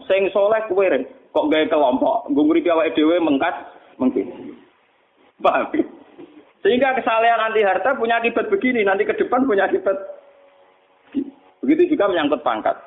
Sing 0.09 0.33
soleh 0.33 0.65
kuwere. 0.73 1.05
Kok 1.37 1.53
gaya 1.53 1.69
kelompok, 1.69 2.33
gue 2.33 2.41
nguripi 2.41 2.73
awake 2.73 2.97
dhewe 2.97 3.21
mengkas 3.21 3.53
mungkin. 4.01 4.57
Paham? 5.37 5.69
Sehingga 6.65 6.97
kesalahan 6.97 7.53
anti 7.53 7.61
harta 7.61 7.93
punya 7.93 8.17
akibat 8.17 8.49
begini, 8.49 8.81
nanti 8.89 9.05
ke 9.05 9.13
depan 9.21 9.45
punya 9.45 9.69
akibat. 9.69 10.01
Begitu 11.61 11.93
juga 11.93 12.09
menyangkut 12.09 12.41
pangkat. 12.41 12.81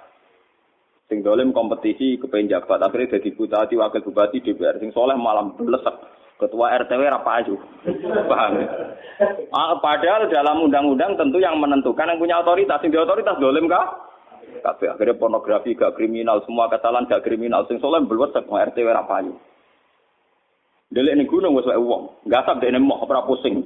Sing 1.13 1.21
dolim 1.21 1.53
kompetisi 1.53 2.17
kepengen 2.17 2.57
jabat, 2.57 2.81
akhirnya 2.81 3.17
jadi 3.17 3.33
bupati, 3.37 3.77
wakil 3.77 4.01
bupati, 4.01 4.41
DPR. 4.41 4.81
Sing 4.81 4.89
soleh 4.93 5.13
malam 5.13 5.53
belesek. 5.57 5.93
Ketua 6.39 6.71
RTW 6.71 7.03
apa 7.03 7.43
aja. 7.43 7.51
Paham? 8.31 8.53
Ah, 9.51 9.75
padahal 9.83 10.31
dalam 10.31 10.63
undang-undang 10.63 11.19
tentu 11.19 11.35
yang 11.43 11.59
menentukan 11.59 12.07
yang 12.07 12.15
punya 12.15 12.39
otoritas. 12.39 12.79
Sing 12.79 12.95
di 12.95 12.99
otoritas 12.99 13.35
dolim 13.43 13.67
kah? 13.67 14.07
Kabeh 14.63 14.95
akhirnya 14.95 15.19
pornografi 15.19 15.75
gak 15.75 15.99
kriminal, 15.99 16.39
semua 16.47 16.71
kesalahan 16.71 17.11
gak 17.11 17.27
kriminal. 17.27 17.67
Sing 17.67 17.83
soleh 17.83 17.99
belum 18.07 18.31
sak 18.31 18.47
RT 18.47 18.77
ora 18.87 19.03
payu. 19.03 19.35
Delek 20.89 21.19
ning 21.19 21.27
gunung 21.29 21.53
wis 21.53 21.69
wae 21.69 21.77
wong, 21.77 22.23
gasap 22.25 22.63
dene 22.63 22.81
moh 22.81 23.03
ora 23.05 23.21
pusing. 23.21 23.61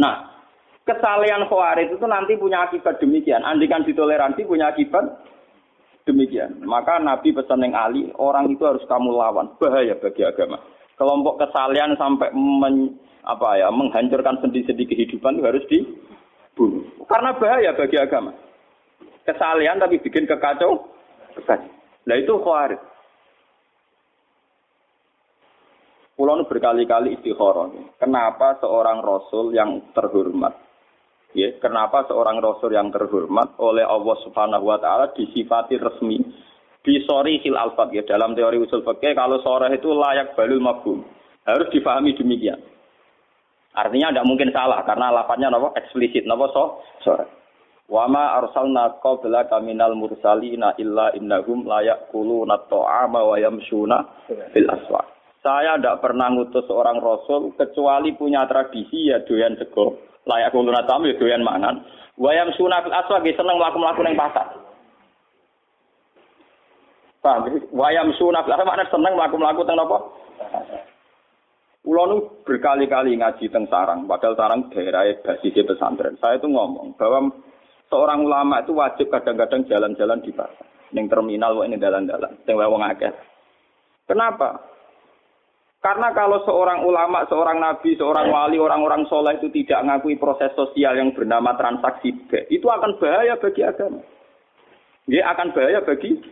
Nah, 0.00 0.32
kesalehan 0.88 1.44
khawarij 1.50 1.92
itu 1.92 2.06
nanti 2.08 2.40
punya 2.40 2.64
akibat 2.64 3.02
demikian. 3.02 3.44
Andikan 3.44 3.84
ditoleransi 3.84 4.48
punya 4.48 4.72
akibat 4.72 5.04
demikian. 6.08 6.62
Maka 6.64 6.96
Nabi 7.02 7.36
pesan 7.36 7.68
yang 7.68 7.76
Ali, 7.76 8.08
orang 8.16 8.48
itu 8.48 8.64
harus 8.64 8.80
kamu 8.88 9.12
lawan. 9.12 9.52
Bahaya 9.60 9.92
bagi 10.00 10.24
agama. 10.24 10.56
Kelompok 10.96 11.40
kesalehan 11.40 11.96
sampai 11.96 12.30
men, 12.36 12.96
apa 13.24 13.58
ya 13.58 13.68
menghancurkan 13.72 14.38
sendi-sendi 14.44 14.84
kehidupan 14.86 15.40
itu 15.40 15.46
harus 15.46 15.64
dibunuh. 15.70 16.84
Karena 17.08 17.34
bahaya 17.36 17.70
bagi 17.74 17.96
agama 17.98 18.32
kesalian 19.26 19.78
tapi 19.78 20.02
bikin 20.02 20.26
kekacau. 20.26 20.90
Nah 22.06 22.16
itu 22.18 22.34
khawarij. 22.42 22.80
Pulau 26.12 26.44
berkali-kali 26.44 27.18
istikharah. 27.18 27.72
Kenapa 27.98 28.60
seorang 28.60 29.00
rasul 29.00 29.56
yang 29.56 29.80
terhormat, 29.96 30.54
ya, 31.32 31.56
kenapa 31.58 32.04
seorang 32.06 32.38
rasul 32.38 32.70
yang 32.70 32.92
terhormat 32.92 33.56
oleh 33.58 33.82
Allah 33.82 34.16
Subhanahu 34.22 34.70
wa 34.70 34.78
taala 34.78 35.10
disifati 35.16 35.80
resmi 35.80 36.20
di 36.82 36.98
sori 37.06 37.38
hil 37.38 37.54
alfat 37.54 37.94
ya 37.94 38.02
dalam 38.02 38.34
teori 38.34 38.58
usul 38.58 38.82
fikih 38.82 39.14
kalau 39.14 39.38
sore 39.46 39.70
itu 39.70 39.90
layak 39.94 40.34
balul 40.34 40.58
mafhum. 40.58 40.98
Harus 41.46 41.70
difahami 41.74 42.14
demikian. 42.14 42.58
Artinya 43.74 44.12
tidak 44.12 44.28
mungkin 44.28 44.50
salah 44.52 44.82
karena 44.86 45.10
lafadznya 45.10 45.48
nopo 45.48 45.74
eksplisit 45.78 46.26
nopo 46.26 46.46
so 46.50 46.64
sore. 47.06 47.26
Wa 47.86 48.06
ma 48.10 48.38
arsalna 48.38 48.98
qablaka 49.02 49.58
minal 49.62 49.94
mursalina 49.94 50.74
illa 50.78 51.10
innahum 51.14 51.66
la 51.66 51.82
yaquluna 51.82 52.66
ta'ama 52.66 53.20
wa 53.26 53.36
yamshuna 53.38 53.98
fil 54.54 54.68
aswaq. 54.70 55.06
Saya 55.42 55.74
tidak 55.74 55.98
pernah 55.98 56.30
ngutus 56.30 56.62
seorang 56.70 57.02
rasul 57.02 57.50
kecuali 57.58 58.14
punya 58.14 58.46
tradisi 58.46 59.10
ya 59.10 59.18
doyan 59.26 59.58
sego. 59.58 59.98
Layak 60.22 60.54
kuluna 60.54 60.86
tamu 60.86 61.10
ya 61.10 61.18
doyan 61.18 61.42
mangan. 61.42 61.82
Wayam 62.14 62.54
sunah 62.54 62.86
fil 62.86 62.94
aswaq 62.94 63.26
seneng 63.26 63.58
mlaku-mlaku 63.58 64.06
ning 64.06 64.14
pasar. 64.14 64.61
Paham? 67.22 67.46
Wayam 67.70 68.10
sunah 68.18 68.42
aswaq 68.42 68.66
maknane 68.66 68.90
seneng 68.90 69.14
mlaku-mlaku 69.14 69.62
teng 69.62 69.78
napa? 69.78 69.98
Pulau 71.82 72.06
nu 72.06 72.16
berkali-kali 72.46 73.18
ngaji 73.18 73.46
teng 73.50 73.66
sarang, 73.66 74.06
padahal 74.06 74.38
sarang 74.38 74.70
daerah 74.70 75.06
basis 75.22 75.54
pesantren. 75.66 76.18
Saya 76.18 76.38
itu 76.38 76.46
ngomong 76.46 76.94
bahwa 76.94 77.30
seorang 77.90 78.22
ulama 78.22 78.62
itu 78.62 78.74
wajib 78.74 79.10
kadang-kadang 79.10 79.66
jalan-jalan 79.66 80.22
di 80.22 80.30
pasar, 80.30 80.66
ning 80.94 81.10
terminal 81.10 81.58
ini 81.66 81.78
dalan-dalan, 81.78 82.38
sing 82.46 82.54
wong 82.54 82.82
akeh. 82.86 83.10
Kenapa? 84.06 84.62
Karena 85.82 86.14
kalau 86.14 86.38
seorang 86.46 86.86
ulama, 86.86 87.26
seorang 87.26 87.58
nabi, 87.58 87.98
seorang 87.98 88.30
wali, 88.30 88.62
orang-orang 88.62 89.02
soleh 89.10 89.34
itu 89.42 89.50
tidak 89.50 89.82
mengakui 89.82 90.14
proses 90.14 90.54
sosial 90.54 90.94
yang 90.94 91.10
bernama 91.10 91.58
transaksi 91.58 92.14
itu 92.54 92.66
akan 92.70 93.02
bahaya 93.02 93.34
bagi 93.34 93.66
agama. 93.66 93.98
Dia 95.10 95.26
akan 95.34 95.50
bahaya 95.50 95.82
bagi 95.82 96.22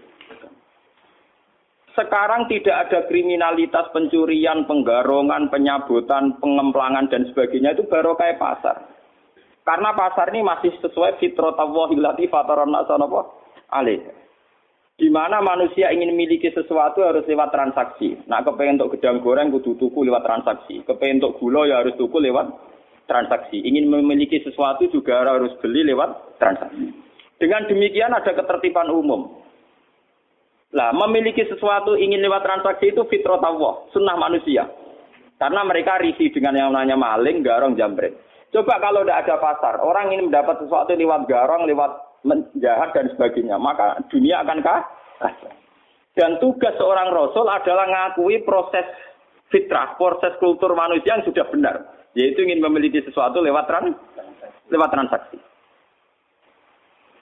sekarang 1.99 2.47
tidak 2.47 2.89
ada 2.89 2.99
kriminalitas 3.11 3.91
pencurian, 3.91 4.65
penggarongan, 4.65 5.51
penyabutan, 5.51 6.39
pengemplangan 6.39 7.11
dan 7.11 7.27
sebagainya 7.31 7.75
itu 7.75 7.87
baru 7.91 8.15
kayak 8.15 8.39
pasar. 8.39 8.87
Karena 9.67 9.95
pasar 9.95 10.33
ini 10.33 10.43
masih 10.43 10.73
sesuai 10.81 11.21
fitrah 11.21 11.55
Allah 11.55 11.89
illati 11.95 12.27
fataran 12.27 12.73
apa? 12.75 13.21
alih. 13.71 14.03
Di 15.01 15.09
mana 15.09 15.41
manusia 15.41 15.89
ingin 15.89 16.13
memiliki 16.13 16.53
sesuatu 16.53 17.01
harus 17.01 17.25
lewat 17.25 17.49
transaksi. 17.57 18.21
Nah, 18.29 18.45
kepengen 18.45 18.77
untuk 18.77 19.01
gedang 19.01 19.25
goreng 19.25 19.49
kudu 19.49 19.81
tuku 19.81 20.05
lewat 20.05 20.29
transaksi. 20.29 20.85
Kepengen 20.85 21.25
untuk 21.25 21.41
gula 21.41 21.65
ya 21.65 21.81
harus 21.81 21.97
tuku 21.97 22.21
lewat 22.21 22.53
transaksi. 23.09 23.65
Ingin 23.65 23.89
memiliki 23.89 24.45
sesuatu 24.45 24.85
juga 24.93 25.25
harus 25.25 25.57
beli 25.65 25.89
lewat 25.89 26.37
transaksi. 26.37 26.93
Dengan 27.41 27.65
demikian 27.65 28.13
ada 28.13 28.29
ketertiban 28.37 28.93
umum. 28.93 29.40
Lah, 30.71 30.95
memiliki 30.95 31.43
sesuatu 31.51 31.99
ingin 31.99 32.23
lewat 32.23 32.47
transaksi 32.47 32.95
itu 32.95 33.03
fitrah 33.11 33.43
Allah, 33.43 33.91
sunnah 33.91 34.15
manusia. 34.15 34.71
Karena 35.35 35.67
mereka 35.67 35.99
risih 35.99 36.31
dengan 36.31 36.55
yang 36.55 36.71
namanya 36.71 36.95
maling, 36.95 37.43
garong, 37.43 37.75
jambret. 37.75 38.15
Coba 38.55 38.79
kalau 38.79 39.03
tidak 39.03 39.27
ada 39.27 39.37
pasar, 39.43 39.75
orang 39.83 40.15
ingin 40.15 40.31
mendapat 40.31 40.63
sesuatu 40.63 40.95
lewat 40.95 41.27
garong, 41.27 41.67
lewat 41.67 41.91
menjahat 42.23 42.95
dan 42.95 43.11
sebagainya, 43.15 43.57
maka 43.59 43.99
dunia 44.13 44.43
akan 44.47 44.59
kacau. 44.63 45.51
Dan 46.15 46.43
tugas 46.43 46.75
seorang 46.77 47.15
rasul 47.15 47.47
adalah 47.47 47.87
mengakui 47.87 48.43
proses 48.43 48.85
fitrah, 49.51 49.95
proses 49.99 50.35
kultur 50.39 50.75
manusia 50.75 51.19
yang 51.19 51.27
sudah 51.27 51.47
benar, 51.51 51.77
yaitu 52.15 52.47
ingin 52.47 52.63
memiliki 52.63 53.03
sesuatu 53.03 53.43
lewat 53.43 53.67
trans, 53.67 53.95
lewat 54.71 54.91
transaksi. 54.91 55.39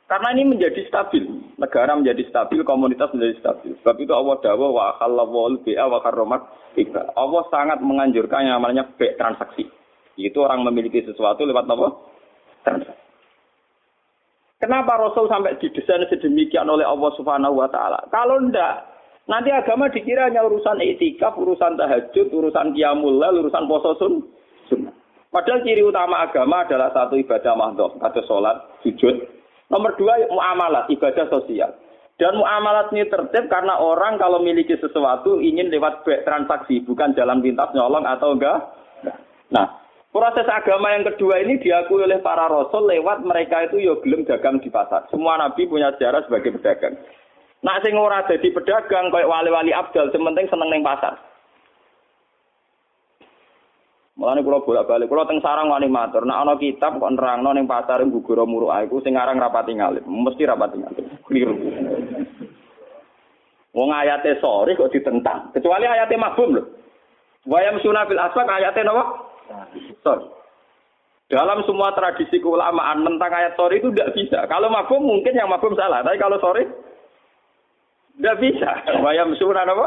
Karena 0.08 0.32
ini 0.32 0.56
menjadi 0.56 0.88
stabil, 0.88 1.28
negara 1.60 1.92
menjadi 1.92 2.24
stabil, 2.32 2.64
komunitas 2.64 3.12
menjadi 3.12 3.44
stabil. 3.44 3.76
Sebab 3.84 3.96
itu 4.00 4.12
Allah 4.16 4.40
dawa 4.40 4.66
wa 4.72 4.86
khalawul 4.96 5.60
bi'a 5.60 5.84
wa 5.84 6.00
karromat 6.00 6.48
Allah 7.12 7.42
sangat 7.52 7.84
menganjurkan 7.84 8.48
yang 8.48 8.56
namanya 8.56 8.88
transaksi. 8.96 9.68
Itu 10.16 10.48
orang 10.48 10.64
memiliki 10.64 11.04
sesuatu 11.04 11.44
lewat 11.44 11.68
apa? 11.68 11.88
Transaksi. 12.64 13.04
Kenapa 14.58 14.98
Rasul 14.98 15.30
sampai 15.30 15.54
didesain 15.62 16.02
sedemikian 16.10 16.66
oleh 16.66 16.82
Allah 16.82 17.14
Subhanahu 17.14 17.62
wa 17.62 17.70
taala? 17.70 18.02
Kalau 18.10 18.42
ndak, 18.42 18.90
nanti 19.30 19.54
agama 19.54 19.86
dikira 19.86 20.26
hanya 20.26 20.42
urusan 20.42 20.82
etikaf, 20.82 21.38
urusan 21.38 21.78
tahajud, 21.78 22.26
urusan 22.34 22.74
qiyamul 22.74 23.22
urusan 23.22 23.70
poso 23.70 23.94
sun. 24.02 24.14
Padahal 25.28 25.62
ciri 25.62 25.84
utama 25.84 26.24
agama 26.24 26.64
adalah 26.64 26.90
satu 26.90 27.14
ibadah 27.20 27.54
mahdoh, 27.54 27.94
atau 28.00 28.22
sholat, 28.24 28.56
sujud. 28.82 29.37
Nomor 29.68 29.96
dua, 30.00 30.24
muamalat, 30.32 30.88
ibadah 30.88 31.28
sosial. 31.28 31.76
Dan 32.18 32.34
muamalat 32.34 32.90
ini 32.96 33.06
tertib 33.06 33.46
karena 33.46 33.78
orang 33.78 34.18
kalau 34.18 34.42
memiliki 34.42 34.74
sesuatu 34.80 35.38
ingin 35.38 35.70
lewat 35.70 36.02
transaksi, 36.26 36.82
bukan 36.82 37.14
jalan 37.14 37.38
pintas 37.44 37.70
nyolong 37.76 38.02
atau 38.02 38.34
enggak. 38.34 38.58
Nah, 39.54 39.78
Proses 40.08 40.48
agama 40.48 40.96
yang 40.96 41.04
kedua 41.04 41.44
ini 41.44 41.60
diakui 41.60 42.00
oleh 42.00 42.16
para 42.24 42.48
rasul 42.48 42.88
lewat 42.88 43.28
mereka 43.28 43.68
itu 43.68 43.76
yo 43.76 44.00
ya 44.00 44.02
gelem 44.02 44.24
dagang 44.24 44.56
di 44.56 44.72
pasar. 44.72 45.04
Semua 45.12 45.36
nabi 45.36 45.68
punya 45.68 45.92
sejarah 45.94 46.24
sebagai 46.24 46.56
pedagang. 46.56 46.96
Nak 47.60 47.84
sing 47.84 47.92
ora 47.92 48.24
dadi 48.24 48.48
pedagang 48.48 49.12
koyo 49.12 49.28
wali-wali 49.28 49.68
abdal, 49.68 50.08
sementing 50.08 50.48
seneng 50.48 50.72
ning 50.72 50.80
pasar. 50.80 51.20
Mulane 54.18 54.42
kula 54.42 54.66
bolak-balik, 54.66 55.06
kula 55.06 55.30
teng 55.30 55.38
sarang 55.38 55.70
wani 55.70 55.86
matur, 55.86 56.26
nek 56.26 56.42
ana 56.42 56.58
kitab 56.58 56.98
kok 56.98 57.14
nerangno 57.14 57.54
ning 57.54 57.70
pasar 57.70 58.02
gugur 58.02 58.42
muruk 58.50 58.74
iku 58.82 58.98
sing 58.98 59.14
aran 59.14 59.38
rapati 59.38 59.78
ngalim, 59.78 60.02
mesti 60.02 60.42
rapati 60.42 60.74
ngalim. 60.74 61.06
Keliru. 61.22 61.54
Wong 63.78 63.94
ayate 63.94 64.42
sore 64.42 64.74
kok 64.74 64.90
ditentang, 64.90 65.54
kecuali 65.54 65.86
ayate 65.86 66.18
mabum 66.18 66.50
lho. 66.50 66.66
Wayam 67.46 67.78
sunafil 67.78 68.18
asfak 68.18 68.50
ayate 68.50 68.82
napa? 68.82 69.22
Sorry. 70.02 70.26
Dalam 71.30 71.62
semua 71.62 71.94
tradisi 71.94 72.42
keulamaan 72.42 73.06
tentang 73.06 73.30
ayat 73.30 73.54
sore 73.54 73.78
itu 73.78 73.94
tidak 73.94 74.18
bisa. 74.18 74.50
Kalau 74.50 74.66
mabum 74.66 74.98
mungkin 74.98 75.38
yang 75.38 75.46
mabum 75.46 75.78
salah, 75.78 76.02
tapi 76.02 76.18
kalau 76.18 76.42
sore 76.42 76.66
tidak 78.18 78.42
bisa. 78.42 78.82
Wayam 78.98 79.38
sunah 79.38 79.62
apa? 79.62 79.86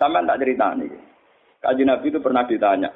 Sama 0.00 0.24
tak 0.24 0.40
cerita 0.40 0.72
nih. 0.80 1.03
Kaji 1.64 1.82
Nabi 1.88 2.12
itu 2.12 2.20
pernah 2.20 2.44
ditanya. 2.44 2.92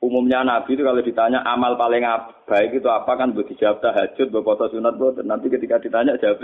Umumnya 0.00 0.40
Nabi 0.40 0.72
itu 0.72 0.80
kalau 0.80 1.04
ditanya 1.04 1.44
amal 1.44 1.76
paling 1.76 2.00
baik 2.48 2.80
itu 2.80 2.88
apa 2.88 3.20
kan 3.20 3.36
buat 3.36 3.44
dijawab 3.52 3.84
tahajud, 3.84 4.32
foto 4.32 4.72
sunat, 4.72 4.96
buat 4.96 5.20
nanti 5.20 5.52
ketika 5.52 5.76
ditanya 5.76 6.16
jawab 6.16 6.40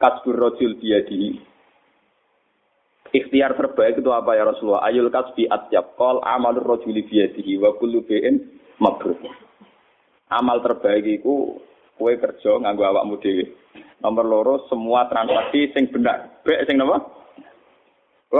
kasbur 0.00 0.32
rojul 0.32 0.80
di 0.80 1.36
Ikhtiar 3.14 3.54
terbaik 3.54 4.02
itu 4.02 4.10
apa 4.10 4.34
ya 4.34 4.42
Rasulullah? 4.42 4.82
Ayul 4.90 5.06
kasbi 5.06 5.46
atyab 5.46 5.94
kol 5.94 6.18
amal 6.26 6.58
rojuli 6.58 7.06
biyadihi 7.06 7.62
wa 7.62 7.70
kullu 7.78 8.02
bi'in 8.02 8.42
mabrur. 8.82 9.14
Amal 10.34 10.58
terbaik 10.66 11.22
itu 11.22 11.62
kue 11.94 12.18
kerja 12.18 12.58
nganggo 12.58 12.82
awakmu 12.82 13.22
dhewe. 13.22 13.54
Nomor 14.02 14.26
loro 14.26 14.54
semua 14.66 15.06
transaksi 15.06 15.70
sing 15.70 15.94
benar. 15.94 16.42
Bek 16.42 16.66
sing 16.66 16.74
napa? 16.74 17.06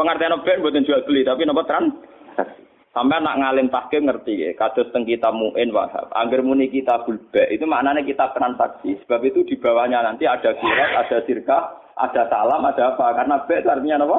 Ngerti 0.02 0.24
no 0.26 0.42
ben 0.42 0.58
buatin 0.58 0.82
jual 0.82 1.06
beli, 1.06 1.22
tapi 1.22 1.46
nopo 1.46 1.62
transaksi. 1.62 2.64
Sampai 2.94 3.18
nak 3.18 3.42
ngalim 3.42 3.74
tahkim 3.74 4.06
ngerti 4.06 4.34
ya, 4.38 4.50
kados 4.54 4.94
teng 4.94 5.02
kita 5.02 5.34
muin 5.34 5.74
wahab. 5.74 6.14
Angger 6.14 6.46
muni 6.46 6.70
kita 6.70 7.02
bulbe, 7.02 7.42
itu 7.50 7.66
maknanya 7.66 8.06
kita 8.06 8.30
transaksi. 8.30 8.94
Sebab 9.02 9.18
itu 9.26 9.42
di 9.42 9.58
bawahnya 9.58 9.98
nanti 10.06 10.30
ada 10.30 10.54
kirat, 10.54 10.90
ada 11.02 11.18
sirka, 11.26 11.58
ada 11.98 12.22
salam, 12.30 12.62
ada 12.62 12.94
apa. 12.94 13.06
Karena 13.18 13.42
B 13.42 13.48
itu 13.58 13.66
artinya 13.66 14.06
apa? 14.06 14.18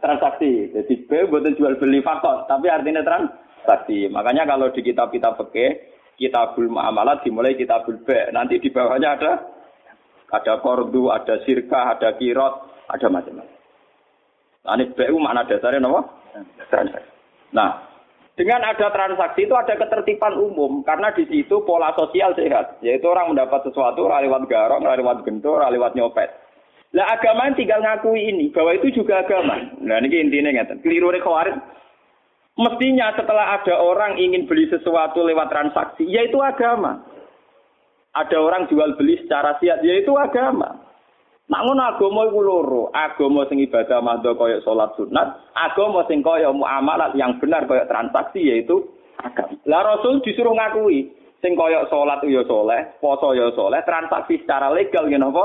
Transaksi. 0.00 0.72
Jadi 0.72 0.94
B 1.04 1.10
buatin 1.28 1.56
jual 1.60 1.76
beli 1.76 2.00
faktor, 2.00 2.48
tapi 2.48 2.72
artinya 2.72 3.04
transaksi. 3.04 4.08
Makanya 4.08 4.48
kalau 4.48 4.72
di 4.72 4.80
kitab-kitab 4.80 5.36
peke, 5.44 5.92
kitabul 6.16 6.72
muamalat 6.72 7.20
dimulai 7.28 7.60
kitabul 7.60 8.00
B. 8.08 8.08
Nanti 8.32 8.56
di 8.56 8.72
bawahnya 8.72 9.20
ada 9.20 9.32
ada 10.32 10.64
kordu, 10.64 11.12
ada 11.12 11.44
sirka, 11.44 11.92
ada 11.92 12.16
kirot, 12.16 12.72
ada 12.88 13.06
macam-macam. 13.12 13.57
Ane 14.66 14.90
BU 14.94 15.16
makna 15.22 15.46
dasarnya 15.46 15.84
apa? 15.86 16.00
Nah, 17.54 17.70
dengan 18.38 18.62
ada 18.62 18.94
transaksi 18.94 19.50
itu 19.50 19.54
ada 19.58 19.74
ketertiban 19.74 20.38
umum 20.38 20.86
karena 20.86 21.10
di 21.10 21.26
situ 21.26 21.62
pola 21.66 21.90
sosial 21.98 22.38
sehat, 22.38 22.78
yaitu 22.86 23.06
orang 23.10 23.34
mendapat 23.34 23.66
sesuatu 23.66 24.06
lewat 24.06 24.46
garong, 24.46 24.86
lewat 24.86 25.26
gentor, 25.26 25.62
lewat 25.66 25.98
nyopet. 25.98 26.30
Lah 26.96 27.04
agama 27.18 27.52
tinggal 27.52 27.84
ngakui 27.84 28.32
ini 28.32 28.48
bahwa 28.48 28.72
itu 28.72 28.88
juga 28.96 29.20
agama. 29.20 29.60
Nah 29.84 30.00
ini 30.00 30.24
intinya 30.24 30.54
ngeten. 30.54 30.80
Keliru 30.80 31.12
khawarid. 31.20 31.58
Mestinya 32.58 33.14
setelah 33.14 33.60
ada 33.60 33.74
orang 33.78 34.18
ingin 34.18 34.48
beli 34.50 34.66
sesuatu 34.66 35.22
lewat 35.22 35.52
transaksi, 35.52 36.02
yaitu 36.08 36.40
agama. 36.42 37.06
Ada 38.16 38.34
orang 38.40 38.66
jual 38.66 38.98
beli 38.98 39.20
secara 39.22 39.54
siat, 39.62 39.84
yaitu 39.84 40.10
agama. 40.16 40.87
Nak 41.48 41.64
ngono 41.64 41.80
agama 41.80 42.28
iku 42.28 42.40
loro, 42.44 42.82
agama 42.92 43.48
sing 43.48 43.64
ibadah 43.64 44.04
madha 44.04 44.36
kaya 44.36 44.60
salat 44.60 44.92
sunat, 45.00 45.48
agama 45.56 46.04
sing 46.04 46.20
kaya 46.20 46.52
muamalat 46.52 47.16
yang 47.16 47.40
benar 47.40 47.64
kaya 47.64 47.88
transaksi 47.88 48.44
yaitu 48.44 48.84
agama. 49.16 49.56
Lah 49.64 49.80
Rasul 49.80 50.20
disuruh 50.20 50.52
ngakui 50.52 51.08
sing 51.40 51.56
kaya 51.56 51.88
salat 51.88 52.20
ya 52.28 52.44
soleh, 52.44 52.92
poso 53.00 53.32
ya 53.32 53.48
soleh, 53.56 53.80
transaksi 53.88 54.44
secara 54.44 54.68
legal 54.76 55.08
ngene 55.08 55.24
apa? 55.24 55.44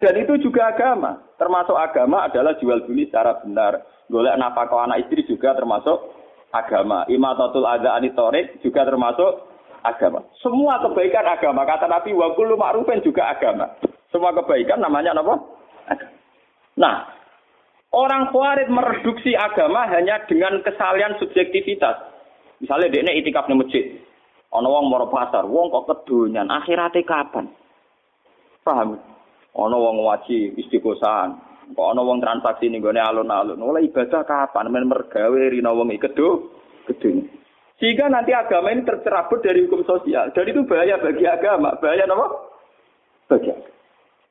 Dan 0.00 0.16
itu 0.16 0.48
juga 0.48 0.72
agama. 0.72 1.20
Termasuk 1.36 1.76
agama 1.76 2.26
adalah 2.26 2.56
jual 2.56 2.82
beli 2.88 3.06
secara 3.06 3.38
benar. 3.44 3.84
Golek 4.08 4.34
nafkah 4.34 4.82
anak 4.82 5.06
istri 5.06 5.28
juga 5.28 5.54
termasuk 5.54 6.08
agama. 6.50 7.06
Imatatul 7.06 7.68
adza 7.68 7.94
anitorik 7.94 8.58
juga 8.66 8.82
termasuk 8.82 9.46
agama. 9.86 10.26
Semua 10.42 10.82
kebaikan 10.82 11.22
agama. 11.22 11.62
Kata 11.62 11.86
Nabi 11.86 12.10
wa 12.18 12.34
kullu 12.34 12.58
juga 13.04 13.30
agama. 13.30 13.70
Semua 14.12 14.36
kebaikan 14.36 14.84
namanya 14.84 15.16
apa? 15.16 15.34
Nah, 16.76 17.08
orang 17.96 18.28
Khawarij 18.28 18.68
mereduksi 18.68 19.32
agama 19.32 19.88
hanya 19.88 20.20
dengan 20.28 20.60
kesalian 20.60 21.16
subjektivitas. 21.16 21.96
Misalnya 22.60 22.92
dia 22.92 23.02
ini 23.02 23.24
itikaf 23.24 23.48
di 23.48 23.56
masjid. 23.56 23.84
Ono 24.52 24.68
wong 24.68 24.92
moro 24.92 25.08
pasar, 25.08 25.48
wong 25.48 25.72
kok 25.72 25.88
kedunyan, 25.88 26.52
akhirate 26.52 27.00
kapan? 27.08 27.48
Paham? 28.60 29.00
Ono 29.56 29.76
wong 29.80 30.04
waji 30.04 30.60
istiqosahan. 30.60 31.32
Kok 31.72 31.88
ono 31.96 32.04
wong 32.04 32.20
transaksi 32.20 32.68
ning 32.68 32.84
gone 32.84 33.00
alun-alun. 33.00 33.56
Oleh 33.56 33.88
ibadah 33.88 34.28
kapan? 34.28 34.68
Men 34.68 34.92
mergawe 34.92 35.42
rina 35.48 35.72
wong 35.72 35.88
iki 35.96 36.04
kedu 36.04 36.52
kedunyan. 36.84 37.32
Sehingga 37.80 38.06
nanti 38.12 38.30
agama 38.30 38.70
ini 38.70 38.86
tercerabut 38.86 39.42
dari 39.42 39.66
hukum 39.66 39.82
sosial. 39.82 40.30
Dan 40.30 40.46
itu 40.46 40.62
bahaya 40.68 41.00
bagi 41.02 41.26
agama. 41.26 41.74
Bahaya 41.82 42.06
apa? 42.06 42.26
Bagi 43.26 43.48
agama. 43.50 43.71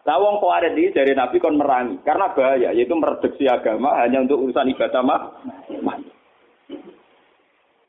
Nah, 0.02 0.18
wong 0.18 0.42
kuarit 0.42 0.74
ini 0.74 0.90
dari 0.90 1.14
Nabi 1.14 1.38
kon 1.38 1.62
merangi 1.62 2.02
karena 2.02 2.34
bahaya, 2.34 2.74
yaitu 2.74 2.98
mereduksi 2.98 3.46
agama 3.46 4.02
hanya 4.02 4.26
untuk 4.26 4.50
urusan 4.50 4.74
ibadah 4.74 5.02
mah. 5.06 5.22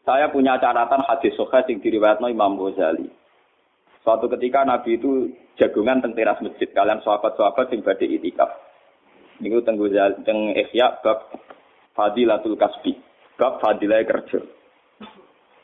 Saya 0.03 0.29
punya 0.29 0.59
catatan 0.59 1.07
hadis 1.09 1.33
sahih 1.39 1.73
yang 1.73 1.79
diriwayatkan 1.81 2.29
Imam 2.29 2.59
Ghazali. 2.59 3.07
Suatu 4.03 4.27
ketika 4.29 4.67
Nabi 4.67 4.99
itu 4.99 5.31
jagungan 5.57 6.03
teng 6.03 6.13
teras 6.13 6.43
masjid 6.43 6.67
kalian 6.75 7.01
sahabat-sahabat 7.07 7.71
yang 7.71 7.81
badhe 7.87 8.07
itikaf. 8.11 8.51
Niku 9.41 9.63
teng 9.63 9.79
Ghazali 9.79 10.21
teng 10.27 10.53
Ihya 10.53 11.01
bab 11.01 11.33
Fadilatul 11.93 12.57
Kasbi, 12.57 12.97
bab 13.37 13.61
fadilah 13.61 14.01
kerja. 14.05 14.41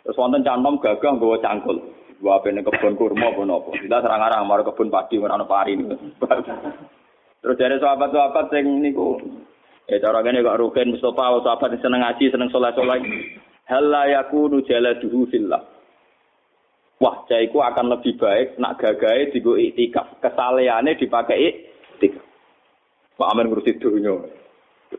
Terus 0.05 0.17
wonten 0.17 0.45
cantom 0.45 0.81
gagah 0.81 1.17
nggawa 1.17 1.41
cangkul. 1.41 1.81
Gua 2.19 2.43
apa 2.43 2.51
kebun 2.51 2.99
kurma 2.99 3.31
apa 3.31 3.43
nopo. 3.47 3.71
Kita 3.79 4.03
serang-arang 4.03 4.43
mar 4.43 4.67
kebun 4.67 4.91
padi 4.91 5.23
ora 5.23 5.39
ono 5.39 5.47
pari. 5.47 5.79
Terus 7.39 7.55
dari 7.55 7.79
sahabat-sahabat 7.79 8.51
sing 8.51 8.83
niku 8.83 9.23
ya 9.87 10.03
cara 10.03 10.27
ngene 10.27 10.43
kok 10.43 10.59
Rukin 10.59 10.99
Mustafa 10.99 11.39
sahabat 11.47 11.79
seneng 11.79 12.03
ngaji, 12.03 12.25
seneng 12.35 12.51
saleh-saleh. 12.51 13.01
Hal 13.71 13.85
la 13.87 14.11
yakunu 14.11 14.67
jaladuhu 14.67 15.31
fillah. 15.31 15.63
Wah, 16.99 17.23
jaiku 17.31 17.63
akan 17.63 17.95
lebih 17.95 18.19
baik 18.19 18.59
nak 18.59 18.83
gagahe 18.83 19.31
digo 19.31 19.55
iktikaf. 19.55 20.19
Kesaleane 20.19 20.99
dipakai 20.99 21.71
iktikaf. 21.95 22.27
Pak 23.15 23.29
Amin 23.31 23.47
ngurusi 23.51 23.79
dunia. 23.79 24.19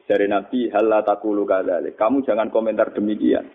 Dari 0.07 0.29
Nabi, 0.29 0.69
hal 0.71 0.85
la 0.87 1.03
takulu 1.03 1.43
kadalik. 1.43 1.99
Kamu 1.99 2.23
jangan 2.23 2.53
komentar 2.53 2.93
demikian. 2.95 3.47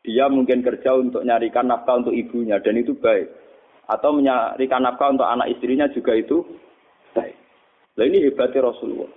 Dia 0.00 0.32
mungkin 0.32 0.64
kerja 0.64 0.96
untuk 0.96 1.24
nyarikan 1.28 1.68
nafkah 1.68 2.00
untuk 2.00 2.16
ibunya 2.16 2.56
dan 2.60 2.80
itu 2.80 2.96
baik. 2.96 3.28
Atau 3.84 4.16
menyarikan 4.16 4.80
nafkah 4.80 5.12
untuk 5.12 5.28
anak 5.28 5.52
istrinya 5.52 5.90
juga 5.92 6.16
itu 6.16 6.40
baik. 7.12 7.36
Nah 8.00 8.04
ini 8.08 8.24
hebatnya 8.24 8.64
Rasulullah. 8.64 9.12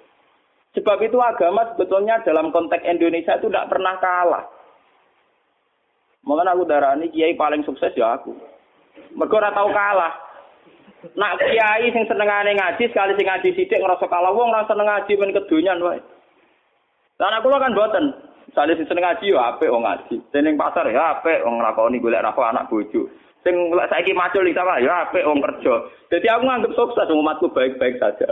Sebab 0.73 0.97
itu 1.05 1.21
agama 1.21 1.69
sebetulnya 1.71 2.19
dalam 2.25 2.49
konteks 2.49 2.83
Indonesia 2.83 3.37
itu 3.37 3.47
tidak 3.47 3.69
pernah 3.69 3.95
kalah. 4.01 4.45
Mungkin 6.25 6.49
aku 6.49 6.63
darah 6.65 6.97
ini 6.97 7.13
kiai 7.13 7.37
paling 7.37 7.61
sukses 7.67 7.93
ya 7.93 8.17
aku. 8.17 8.33
Mereka 9.13 9.37
ora 9.37 9.53
tahu 9.53 9.69
kalah. 9.69 10.13
Nak 11.13 11.35
kiai 11.45 11.93
sing 11.93 12.07
senengane 12.09 12.57
ngaji 12.57 12.89
sekali 12.89 13.13
sing 13.13 13.27
ngaji 13.27 13.49
sithik 13.53 13.79
ngerasa 13.79 14.07
kalah 14.09 14.33
wong 14.33 14.49
ora 14.49 14.65
seneng 14.65 14.87
ngaji 14.87 15.13
men 15.19 15.35
kedonyan 15.35 15.83
wae. 15.83 15.99
Lah 17.21 17.29
aku 17.37 17.47
kan 17.53 17.75
boten. 17.77 18.05
Sale 18.53 18.77
sing 18.77 18.85
seneng 18.85 19.01
ngaji 19.01 19.33
yo 19.33 19.41
apik 19.41 19.73
wong 19.73 19.81
ngaji. 19.81 20.21
Sing 20.29 20.53
pasar 20.53 20.85
ya 20.93 21.17
apik 21.17 21.41
wong 21.41 21.57
nglakoni 21.57 21.97
golek 21.97 22.21
nafkah 22.21 22.53
anak 22.53 22.69
bojo. 22.69 23.09
Sing 23.41 23.55
saiki 23.89 24.13
macul 24.13 24.45
iki 24.45 24.53
sama 24.53 24.77
ya 24.77 25.09
apik 25.09 25.25
wong 25.25 25.41
kerja. 25.41 25.89
Dadi 26.13 26.27
aku 26.29 26.45
nganggep 26.45 26.77
sukses 26.77 27.09
umatku 27.09 27.49
baik-baik 27.49 27.97
saja. 27.97 28.29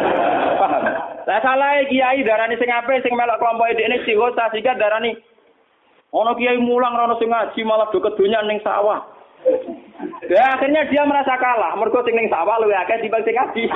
Paham? 0.62 0.82
Lah 1.26 1.38
salah 1.42 1.82
kiai 1.90 2.22
darani 2.22 2.54
sing 2.62 2.70
apik 2.70 3.02
sing 3.02 3.18
melok 3.18 3.42
kelompok 3.42 3.74
ini 3.74 4.06
psikosa 4.06 4.54
sehingga 4.54 4.78
darani 4.78 5.18
ono 6.14 6.38
kiai 6.38 6.62
mulang 6.62 6.94
rono 6.94 7.18
sing 7.18 7.34
ngaji 7.34 7.60
malah 7.66 7.90
do 7.90 7.98
kedonyan 7.98 8.46
ning 8.46 8.62
sawah. 8.62 9.02
Ya 10.30 10.54
akhirnya 10.54 10.86
dia 10.86 11.02
merasa 11.02 11.34
kalah. 11.42 11.74
Mergo 11.74 12.06
sing 12.06 12.14
ning 12.14 12.30
sawah 12.30 12.62
luwih 12.62 12.78
akeh 12.78 13.02
dibanding 13.02 13.34
sing 13.34 13.34
ngaji. 13.34 13.62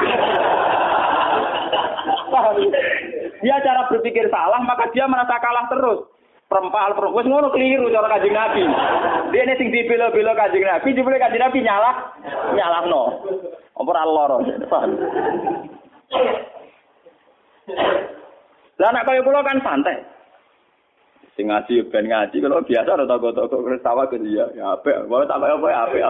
Paham? 2.30 2.56
Dia 3.40 3.56
cara 3.64 3.88
berpikir 3.88 4.28
salah, 4.28 4.60
maka 4.60 4.92
dia 4.92 5.08
merasa 5.08 5.40
kalah 5.40 5.66
terus. 5.72 6.00
Perempal, 6.50 6.98
perempal, 6.98 7.24
ngono 7.30 7.48
keliru 7.54 7.94
cara 7.94 8.10
kajing 8.18 8.34
Nabi. 8.34 8.64
Dia 9.30 9.46
ini 9.46 9.54
sing 9.54 9.70
dibela-bela 9.70 10.34
kajing 10.34 10.66
Nabi, 10.66 10.88
jebule 10.98 11.16
kajing 11.16 11.40
Nabi 11.40 11.58
nyalah, 11.62 11.94
nyalah 12.58 12.82
no. 12.90 13.02
Apa 13.78 13.90
lara, 13.94 14.36
paham? 14.66 14.90
Lah 18.80 18.90
nek 18.90 19.04
kaya 19.06 19.20
kula 19.22 19.46
kan 19.46 19.62
santai. 19.62 19.96
Sing 21.38 21.46
ngaji 21.48 21.86
ben 21.88 22.10
ngaji 22.10 22.36
kalau 22.42 22.66
biasa 22.66 22.88
ora 22.98 23.06
toko-toko 23.06 23.62
ketawa 23.64 24.10
ke 24.10 24.18
dia. 24.18 24.50
Ya 24.58 24.74
apik, 24.74 25.06
wae 25.06 25.24
tak 25.24 25.38
apa 25.38 25.68
ya 25.70 25.78
apik. 25.86 26.02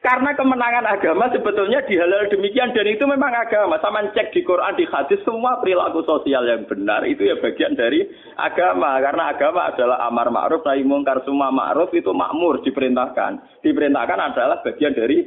Karena 0.00 0.32
kemenangan 0.32 0.88
agama 0.88 1.28
sebetulnya 1.28 1.84
dihalal 1.84 2.24
demikian 2.32 2.72
dan 2.72 2.88
itu 2.88 3.04
memang 3.04 3.36
agama. 3.36 3.76
Sama 3.84 4.00
cek 4.16 4.32
di 4.32 4.40
Quran, 4.48 4.72
di 4.72 4.88
hadis 4.88 5.20
semua 5.28 5.60
perilaku 5.60 6.00
sosial 6.08 6.48
yang 6.48 6.64
benar 6.64 7.04
itu 7.04 7.28
ya 7.28 7.36
bagian 7.36 7.76
dari 7.76 8.08
agama. 8.40 8.96
Karena 9.04 9.28
agama 9.28 9.68
adalah 9.68 10.00
amar 10.08 10.32
ma'ruf 10.32 10.64
nahi 10.64 10.88
mungkar 10.88 11.20
semua 11.28 11.52
ma'ruf 11.52 11.92
itu 11.92 12.16
makmur 12.16 12.64
diperintahkan. 12.64 13.60
Diperintahkan 13.60 14.18
adalah 14.32 14.64
bagian 14.64 14.96
dari 14.96 15.20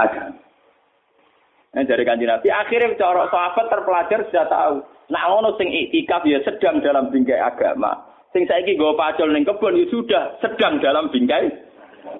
agama. 0.00 0.40
Nah, 1.76 1.84
dari 1.84 2.00
kanji 2.08 2.24
Nabi 2.24 2.48
akhirnya 2.48 2.96
corok 2.96 3.28
sahabat 3.28 3.66
terpelajar 3.68 4.24
sudah 4.32 4.46
tahu. 4.48 4.76
Nah, 5.12 5.22
ngono 5.28 5.52
sing 5.60 5.68
ya 5.68 6.40
sedang 6.48 6.80
dalam 6.80 7.12
bingkai 7.12 7.36
agama. 7.36 8.08
Sing 8.32 8.48
saiki 8.48 8.72
nggo 8.72 8.96
pacul 8.96 9.28
ning 9.36 9.44
kebon 9.44 9.76
ya 9.76 9.84
sudah 9.92 10.40
sedang 10.40 10.80
dalam 10.80 11.12
bingkai 11.12 11.52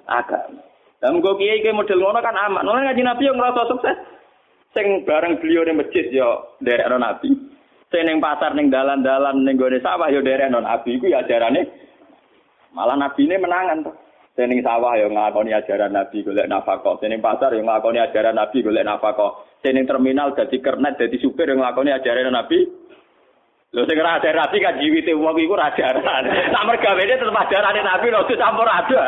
agama. 0.05 0.68
Lah 0.99 1.09
mengko 1.15 1.39
kiai 1.39 1.63
kiai 1.63 1.75
model 1.75 1.99
ngono 2.03 2.19
kan 2.19 2.35
aman. 2.35 2.63
Ngono 2.67 2.79
ngaji 2.83 3.03
Nabi 3.03 3.23
yang 3.23 3.37
ngerasa 3.39 3.61
sukses. 3.71 3.97
Sing 4.75 5.07
bareng 5.07 5.39
beliau 5.39 5.65
di 5.65 5.73
masjid 5.73 6.05
yo 6.11 6.59
derekno 6.59 6.99
Nabi. 6.99 7.31
Sing 7.89 8.03
ning 8.05 8.19
pasar 8.21 8.53
ning 8.53 8.69
dalan-dalan 8.69 9.41
ning 9.41 9.55
gone 9.57 9.79
sawah 9.79 10.11
yo 10.11 10.19
derekno 10.21 10.59
Nabi 10.61 10.99
iku 10.99 11.07
ya 11.09 11.23
ajarane 11.23 11.65
malah 12.75 12.99
Nabi 12.99 13.25
ini 13.25 13.39
menangan 13.39 13.87
tuh. 13.87 13.95
Sing 14.35 14.51
ning 14.51 14.59
sawah 14.61 14.93
yo 14.99 15.07
ngakoni 15.09 15.55
ajaran 15.55 15.95
Nabi 15.95 16.21
golek 16.21 16.51
nafkah. 16.51 16.99
Sing 16.99 17.09
ning 17.09 17.23
pasar 17.23 17.55
yo 17.55 17.63
ngakoni 17.63 17.97
ajaran 17.97 18.35
Nabi 18.35 18.61
golek 18.61 18.85
nafkah. 18.85 19.31
Sing 19.63 19.73
ning 19.73 19.87
terminal 19.87 20.35
dadi 20.35 20.59
kernet 20.59 20.99
dadi 20.99 21.17
supir 21.17 21.49
yo 21.49 21.57
ngakoni 21.57 21.95
ajaran 21.95 22.29
Nabi 22.29 22.78
Lho 23.69 23.85
sing 23.85 24.01
ora 24.01 24.17
ada 24.17 24.33
rapi 24.33 24.57
kan 24.65 24.81
jiwite 24.81 25.13
wong 25.13 25.37
iku 25.37 25.53
ora 25.53 25.69
ajaran. 25.69 26.25
Sak 26.49 26.65
mergawene 26.65 27.21
tetep 27.21 27.37
ajarane 27.37 27.85
Nabi 27.85 28.09
lho 28.09 28.25
campur 28.25 28.65
ada. 28.65 29.01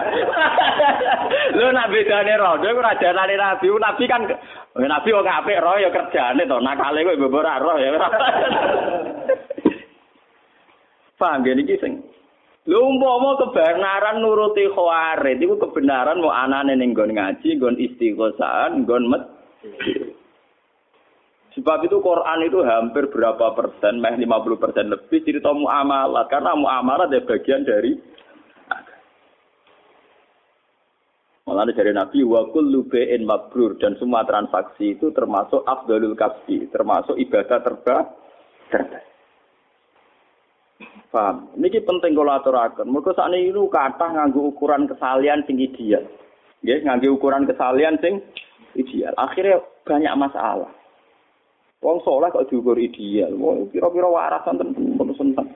Lho 1.57 1.73
nak 1.73 1.89
bedane 1.89 2.37
rodo 2.37 2.69
iku 2.69 2.77
ora 2.77 2.93
ajarane 2.93 3.33
Nabi. 3.41 3.65
Nabi 3.73 4.03
kan 4.05 4.21
Nabi 4.77 5.09
wong 5.17 5.25
apik 5.25 5.61
roh 5.65 5.81
ya 5.81 5.89
kerjane 5.89 6.45
to. 6.45 6.61
Nakale 6.61 7.01
kowe 7.01 7.17
mbok 7.17 7.41
ora 7.41 7.57
roh 7.57 7.77
ya. 7.81 7.89
Paham 11.17 11.41
ya 11.41 11.57
niki 11.57 11.81
sing 11.81 12.05
Lho 12.69 12.85
umpama 12.85 13.41
kebenaran 13.41 14.21
nuruti 14.21 14.69
khawarid 14.69 15.41
iku 15.41 15.57
kebenaran 15.57 16.21
mau 16.21 16.29
anane 16.29 16.77
ning 16.77 16.93
nggon 16.93 17.17
ngaji, 17.17 17.57
nggon 17.57 17.81
istighosah, 17.81 18.69
nggon 18.77 19.09
met. 19.09 19.25
Sebab 21.51 21.83
itu 21.83 21.99
Quran 21.99 22.39
itu 22.47 22.63
hampir 22.63 23.11
berapa 23.11 23.51
persen, 23.51 23.99
meh 23.99 24.15
50 24.15 24.55
persen 24.55 24.87
lebih 24.87 25.19
cerita 25.27 25.51
muamalat. 25.51 26.31
Karena 26.31 26.55
muamalat 26.55 27.11
adalah 27.11 27.27
bagian 27.27 27.67
dari 27.67 27.91
Malah 31.41 31.67
dari 31.73 31.91
Nabi 31.91 32.23
wa 32.23 32.47
kullu 32.53 32.87
mabrur 33.27 33.75
dan 33.75 33.99
semua 33.99 34.23
transaksi 34.23 34.95
itu 34.95 35.11
termasuk 35.11 35.65
afdalul 35.67 36.15
kasbi, 36.15 36.69
termasuk 36.71 37.19
ibadah 37.19 37.59
terbaik. 37.59 38.07
terbaik. 38.71 39.11
Paham? 41.11 41.51
Niki 41.59 41.83
penting 41.83 42.15
kalau 42.15 42.31
aturaken. 42.39 42.87
Mergo 42.87 43.11
sakniki 43.11 43.51
niku 43.51 43.67
kathah 43.67 44.15
nganggo 44.15 44.55
ukuran 44.55 44.87
kesalian 44.87 45.43
sing 45.43 45.59
ideal. 45.59 46.07
Nggih, 46.63 46.87
nganggo 46.87 47.19
ukuran 47.19 47.43
kesalian 47.43 47.99
sing 47.99 48.23
ideal. 48.79 49.11
Akhirnya 49.19 49.59
banyak 49.83 50.13
masalah. 50.15 50.71
Wong 51.81 51.97
soleh 52.05 52.29
kok 52.29 52.45
diukur 52.45 52.77
ideal. 52.77 53.33
Wong 53.33 53.73
kira-kira 53.73 54.05
waras 54.05 54.45
santen 54.45 54.77
pun 54.77 55.09
seneng. 55.17 55.49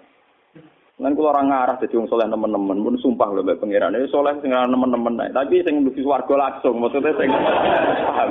Lan 0.98 1.14
kula 1.14 1.38
ora 1.38 1.46
ngarah 1.46 1.78
dadi 1.78 1.94
wong 1.94 2.10
soleh 2.10 2.26
teman-teman, 2.26 2.82
pun 2.82 2.98
sumpah 2.98 3.30
lho 3.30 3.46
mbek 3.46 3.62
pangeran. 3.62 3.94
Ini 3.94 4.10
soleh 4.10 4.34
sing 4.42 4.50
teman-teman 4.50 5.22
ae. 5.22 5.30
Tapi 5.30 5.62
sing 5.62 5.86
mlebu 5.86 6.02
swarga 6.02 6.34
langsung, 6.34 6.82
maksudnya 6.82 7.14
sing 7.22 7.30
paham. 7.30 8.30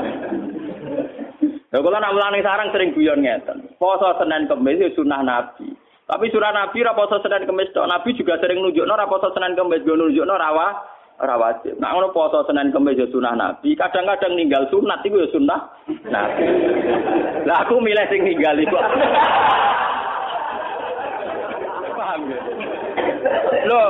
Ya 1.75 1.79
kula 1.83 1.99
nak 2.03 2.15
mulane 2.15 2.43
sarang 2.43 2.71
sering 2.75 2.95
guyon 2.95 3.23
ngeten. 3.23 3.67
Poso 3.79 4.11
Senin 4.19 4.47
Kamis 4.51 4.79
ya 4.79 4.91
sunah 4.95 5.23
Nabi. 5.23 5.75
Tapi 6.07 6.31
surah 6.31 6.55
Nabi 6.55 6.87
ra 6.87 6.95
poso 6.95 7.19
Senin 7.23 7.47
Kamis 7.47 7.71
tok. 7.75 7.91
Nabi 7.91 8.15
juga 8.19 8.39
sering 8.43 8.59
nunjukno 8.63 8.95
ra 8.95 9.11
poso 9.11 9.35
Senin 9.35 9.59
Kamis, 9.59 9.83
go 9.83 9.99
nunjukno 9.99 10.35
rawa 10.35 10.94
ora 11.21 11.35
wajib. 11.39 11.79
Nah 11.79 11.95
ngono 11.95 12.11
poso 12.11 12.43
Senin 12.47 12.75
Kamis 12.75 12.99
ya 12.99 13.07
sunah 13.11 13.35
Nabi, 13.39 13.79
kadang-kadang 13.79 14.35
ninggal 14.35 14.67
sunat 14.71 15.05
iku 15.07 15.23
ya 15.23 15.29
sunah 15.31 15.61
Nabi. 16.11 16.47
Lah 17.49 17.63
aku 17.63 17.79
milih 17.79 18.07
sing 18.11 18.27
ninggal 18.27 18.59
iku. 18.59 18.77
Paham 21.95 22.21
ya? 22.27 22.41
Loh, 23.65 23.87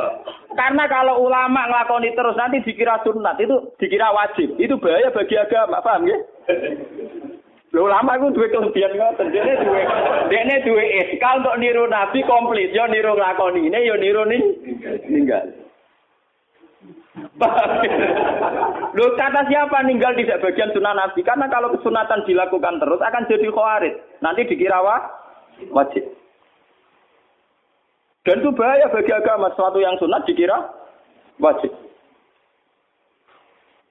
karena 0.54 0.84
kalau 0.86 1.24
ulama 1.24 1.66
ngelakoni 1.66 2.14
terus 2.14 2.38
nanti 2.38 2.62
dikira 2.62 3.00
sunat, 3.02 3.40
itu 3.40 3.74
dikira 3.80 4.12
wajib. 4.12 4.54
Itu 4.60 4.78
bahaya 4.78 5.10
bagi 5.10 5.34
agama, 5.34 5.82
paham 5.82 6.06
ya? 6.06 6.18
Lho 7.74 7.90
ulama 7.90 8.14
iku 8.14 8.30
duwe 8.30 8.46
kelebihan 8.54 8.94
ngoten. 8.94 9.34
Dene 9.34 9.54
duwe 9.66 9.82
dene 10.30 10.54
duwe 10.62 10.84
iskal 11.02 11.42
untuk 11.42 11.58
niru 11.58 11.90
nabi 11.90 12.22
komplit, 12.22 12.70
yo 12.70 12.86
niru 12.86 13.18
nglakoni 13.18 13.66
ini, 13.66 13.82
yo 13.82 13.98
niru 13.98 14.22
ning 14.30 14.42
ninggal. 15.10 15.63
Loh 18.94 19.10
kata 19.18 19.42
siapa 19.50 19.82
ninggal 19.82 20.14
tidak 20.14 20.38
bagian 20.38 20.70
sunnah 20.70 20.94
Nabi? 20.94 21.26
Karena 21.26 21.50
kalau 21.50 21.74
kesunatan 21.74 22.22
dilakukan 22.30 22.78
terus 22.78 23.02
akan 23.02 23.26
jadi 23.26 23.46
khawarid. 23.50 23.94
Nanti 24.22 24.46
dikira 24.46 24.78
wajib. 25.74 26.04
Dan 28.24 28.40
itu 28.40 28.50
bahaya 28.54 28.86
bagi 28.88 29.12
agama. 29.12 29.50
Sesuatu 29.52 29.82
yang 29.82 29.98
sunat 29.98 30.22
dikira 30.30 30.62
wajib. 31.42 31.74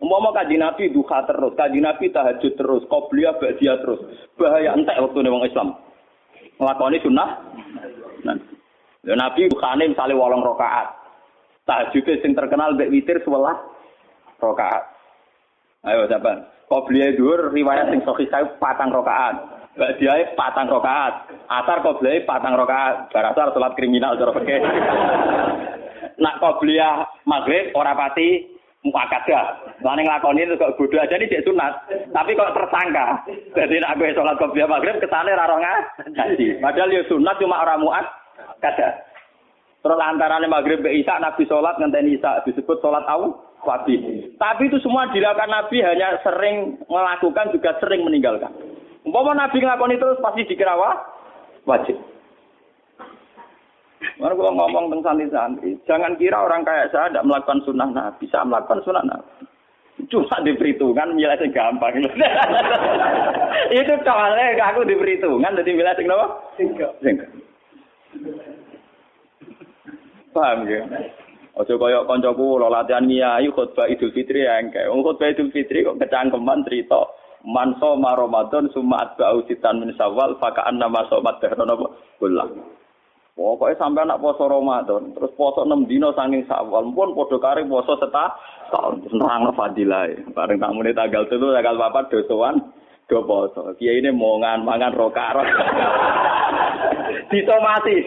Umpama 0.04 0.36
kaji 0.36 0.60
Nabi 0.60 0.92
duha 0.92 1.24
terus, 1.24 1.56
kaji 1.56 1.80
Nabi 1.80 2.12
tahajud 2.12 2.60
terus, 2.60 2.84
qobliyah 2.92 3.40
ba'diyah 3.40 3.80
terus. 3.80 4.04
Bahaya 4.36 4.76
entek 4.76 5.00
waktu 5.00 5.24
wong 5.24 5.48
Islam. 5.48 5.80
Ngelakoni 6.60 7.00
sunnah. 7.00 7.30
Nah. 8.28 8.36
Nabi 9.04 9.48
duhane 9.48 9.96
misalnya 9.96 10.20
wolong 10.20 10.44
rokaat. 10.44 11.03
Tahajud 11.64 12.08
sing 12.20 12.36
terkenal 12.36 12.76
mbek 12.76 12.92
witir 12.92 13.24
11 13.24 13.32
rakaat. 14.44 14.84
Ayo 15.88 16.08
siapa? 16.12 16.52
Qobliyah 16.68 17.16
dhuwur 17.16 17.56
riwayat 17.56 17.88
sing 17.92 18.04
sahih 18.04 18.28
saya 18.28 18.48
patang 18.60 18.92
rakaat. 18.92 19.36
Mbak 19.80 19.92
dia 20.00 20.28
patang 20.36 20.68
rakaat. 20.68 21.32
Asar 21.48 21.80
qobliyah 21.80 22.28
patang 22.28 22.60
rakaat. 22.60 23.08
Barasar 23.16 23.56
salat 23.56 23.76
kriminal 23.80 24.20
cara 24.20 24.36
fikih. 24.36 24.60
Nak 26.24 26.40
qobliyah 26.44 27.08
maghrib 27.24 27.72
ora 27.80 27.96
pati 27.96 28.44
muakadah. 28.84 29.80
Lan 29.80 30.04
nglakoni 30.04 30.44
itu 30.44 30.60
kok 30.60 30.76
bodoh 30.76 31.00
aja 31.00 31.16
nih 31.16 31.32
cek 31.32 31.48
sunat. 31.48 31.74
Tapi 32.12 32.36
kok 32.36 32.52
tersangka. 32.52 33.24
Jadi 33.56 33.80
nak 33.80 33.96
gue 33.96 34.12
sholat 34.12 34.36
qobliyah 34.36 34.68
maghrib 34.68 35.00
kesane 35.00 35.32
ra 35.32 35.48
ngaji. 35.48 36.60
Padahal 36.60 36.92
ya 36.92 37.02
sunat 37.08 37.40
cuma 37.40 37.64
ora 37.64 37.80
muat 37.80 38.06
kada. 38.60 39.13
Terus 39.84 40.00
antaranya 40.00 40.48
maghrib 40.48 40.80
ke 40.80 40.96
Isa, 40.96 41.20
Nabi 41.20 41.44
sholat 41.44 41.76
ngenteni 41.76 42.16
Isa 42.16 42.40
disebut 42.48 42.80
sholat 42.80 43.04
awal 43.04 43.36
wajib. 43.68 44.00
Tapi 44.40 44.72
itu 44.72 44.80
semua 44.80 45.12
dilakukan 45.12 45.52
Nabi 45.52 45.84
hanya 45.84 46.24
sering 46.24 46.80
melakukan 46.88 47.52
juga 47.52 47.76
sering 47.84 48.08
meninggalkan. 48.08 48.52
Umpama 49.04 49.36
Nabi 49.36 49.60
ngelakukan 49.60 49.92
itu 49.92 50.04
terus 50.08 50.24
pasti 50.24 50.48
dikira 50.48 50.80
wajib. 51.68 52.00
Mana 54.20 54.36
kalau 54.40 54.56
ngomong 54.56 54.92
tentang 54.92 55.20
santri-santri, 55.20 55.76
jangan 55.84 56.16
kira 56.16 56.40
orang 56.40 56.64
kayak 56.64 56.92
saya 56.92 57.12
tidak 57.12 57.28
melakukan 57.28 57.60
sunnah 57.68 57.90
Nabi, 57.92 58.24
bisa 58.24 58.40
melakukan 58.48 58.80
sunnah 58.88 59.04
Nabi. 59.04 59.44
Cuma 60.08 60.38
diperhitungkan 60.44 61.12
milih 61.16 61.38
sing 61.40 61.52
gampang. 61.52 62.00
itu 63.80 63.94
soalnya 64.04 64.64
aku 64.64 64.88
diperhitungkan, 64.88 65.60
jadi 65.60 65.72
milih 65.76 65.94
sing 65.96 66.08
apa? 66.08 66.28
Sing 66.56 67.16
Paham 70.34 70.66
ya? 70.66 70.82
Ojo 71.54 71.78
kaya 71.78 72.02
kancaku 72.10 72.58
lo 72.58 72.66
latihan 72.66 73.06
ngiyai 73.06 73.46
khutbah 73.54 73.86
Idul 73.86 74.10
Fitri 74.10 74.42
ya 74.42 74.58
engke. 74.58 74.82
Wong 74.90 75.06
khutbah 75.06 75.30
Idul 75.30 75.54
Fitri 75.54 75.86
kok 75.86 76.02
kecangkeman 76.02 76.66
cerita 76.66 77.06
man 77.46 77.78
soma 77.78 78.18
Ramadan 78.18 78.74
summa 78.74 79.06
atba'u 79.06 79.46
sitan 79.46 79.84
min 79.84 79.94
Syawal 79.94 80.42
fakaan 80.42 80.82
nama 80.82 81.06
somat 81.14 81.38
dahron 81.44 81.70
apa 81.70 81.88
kula. 82.18 82.50
Pokoknya 83.34 83.82
sampai 83.82 84.06
anak 84.06 84.22
poso 84.22 84.46
Ramadan, 84.46 85.10
terus 85.18 85.34
poso 85.34 85.66
6 85.66 85.90
dino 85.90 86.14
saking 86.18 86.46
Syawal, 86.50 86.90
pun 86.90 87.14
podo 87.14 87.38
kare 87.38 87.62
poso 87.70 88.02
setah 88.02 88.34
tahun 88.74 89.06
terus 89.06 89.14
nerang 89.14 89.54
fadilah. 89.54 90.10
Bareng 90.34 90.58
tamu 90.58 90.82
tanggal 90.90 91.30
itu 91.30 91.38
tanggal 91.38 91.76
4 91.78 92.14
dosoan 92.14 92.56
do 93.06 93.20
poso. 93.30 93.78
Kiai 93.78 94.02
ini 94.02 94.10
mau 94.10 94.42
ngan 94.42 94.66
mangan 94.66 94.98
rokarot. 94.98 95.46
Disomasi. 97.34 97.98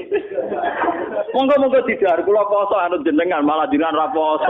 Monggo-monggo 1.36 1.84
didhar 1.84 2.24
kula 2.24 2.48
poso 2.48 2.80
anut 2.80 3.04
jenengan 3.04 3.44
malah 3.44 3.68
jenengan 3.68 3.92
ra 3.92 4.08
poso. 4.08 4.48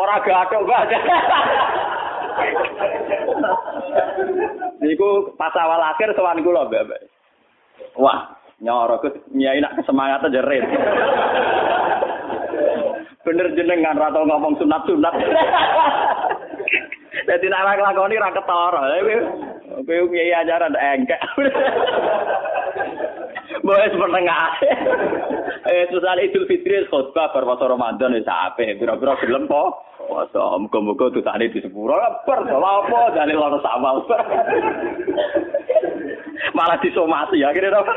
Ora 0.00 0.16
gathok, 0.24 0.64
Mbak. 0.64 0.84
Niku 4.80 5.36
pas 5.36 5.52
awal 5.60 5.92
akhir 5.92 6.16
sowan 6.16 6.40
kula, 6.40 6.72
Mbak. 6.72 7.04
Wah, 8.00 8.32
nyoro 8.64 8.96
Gus 9.04 9.12
nyai 9.36 9.60
nak 9.60 9.76
semangat 9.84 10.24
aja 10.24 10.40
red. 10.40 10.64
Bener 13.20 13.52
jenengan 13.52 14.00
ra 14.00 14.08
ngomong 14.16 14.56
sunat-sunat. 14.56 15.14
Dadi 17.28 17.46
nek 17.52 17.60
ora 17.60 17.76
nglakoni 17.76 18.16
ra 18.16 18.32
ketara. 18.32 18.82
Kowe 19.84 20.00
nyai 20.08 20.32
ajaran 20.32 20.80
engkek. 20.80 21.20
Boleh 23.62 23.88
menengah. 23.94 24.50
Eh 25.66 25.90
susah 25.90 26.14
Idul 26.22 26.46
Fitri 26.46 26.86
khotbah 26.86 27.34
berpuasa 27.34 27.66
Ramadan 27.66 28.14
wis 28.14 28.22
apik. 28.22 28.78
Pira-pira 28.78 29.18
gelem 29.18 29.50
po. 29.50 29.82
Puasa 29.98 30.62
muga-muga 30.62 31.10
dosane 31.10 31.50
di 31.50 31.58
sepuro. 31.58 31.98
Per 32.22 32.46
apa 32.46 33.00
dalil 33.10 33.34
ora 33.34 33.58
samal. 33.58 34.06
malah 36.56 36.80
disomasi 36.80 37.44
akhirnya 37.44 37.76
dong 37.76 37.88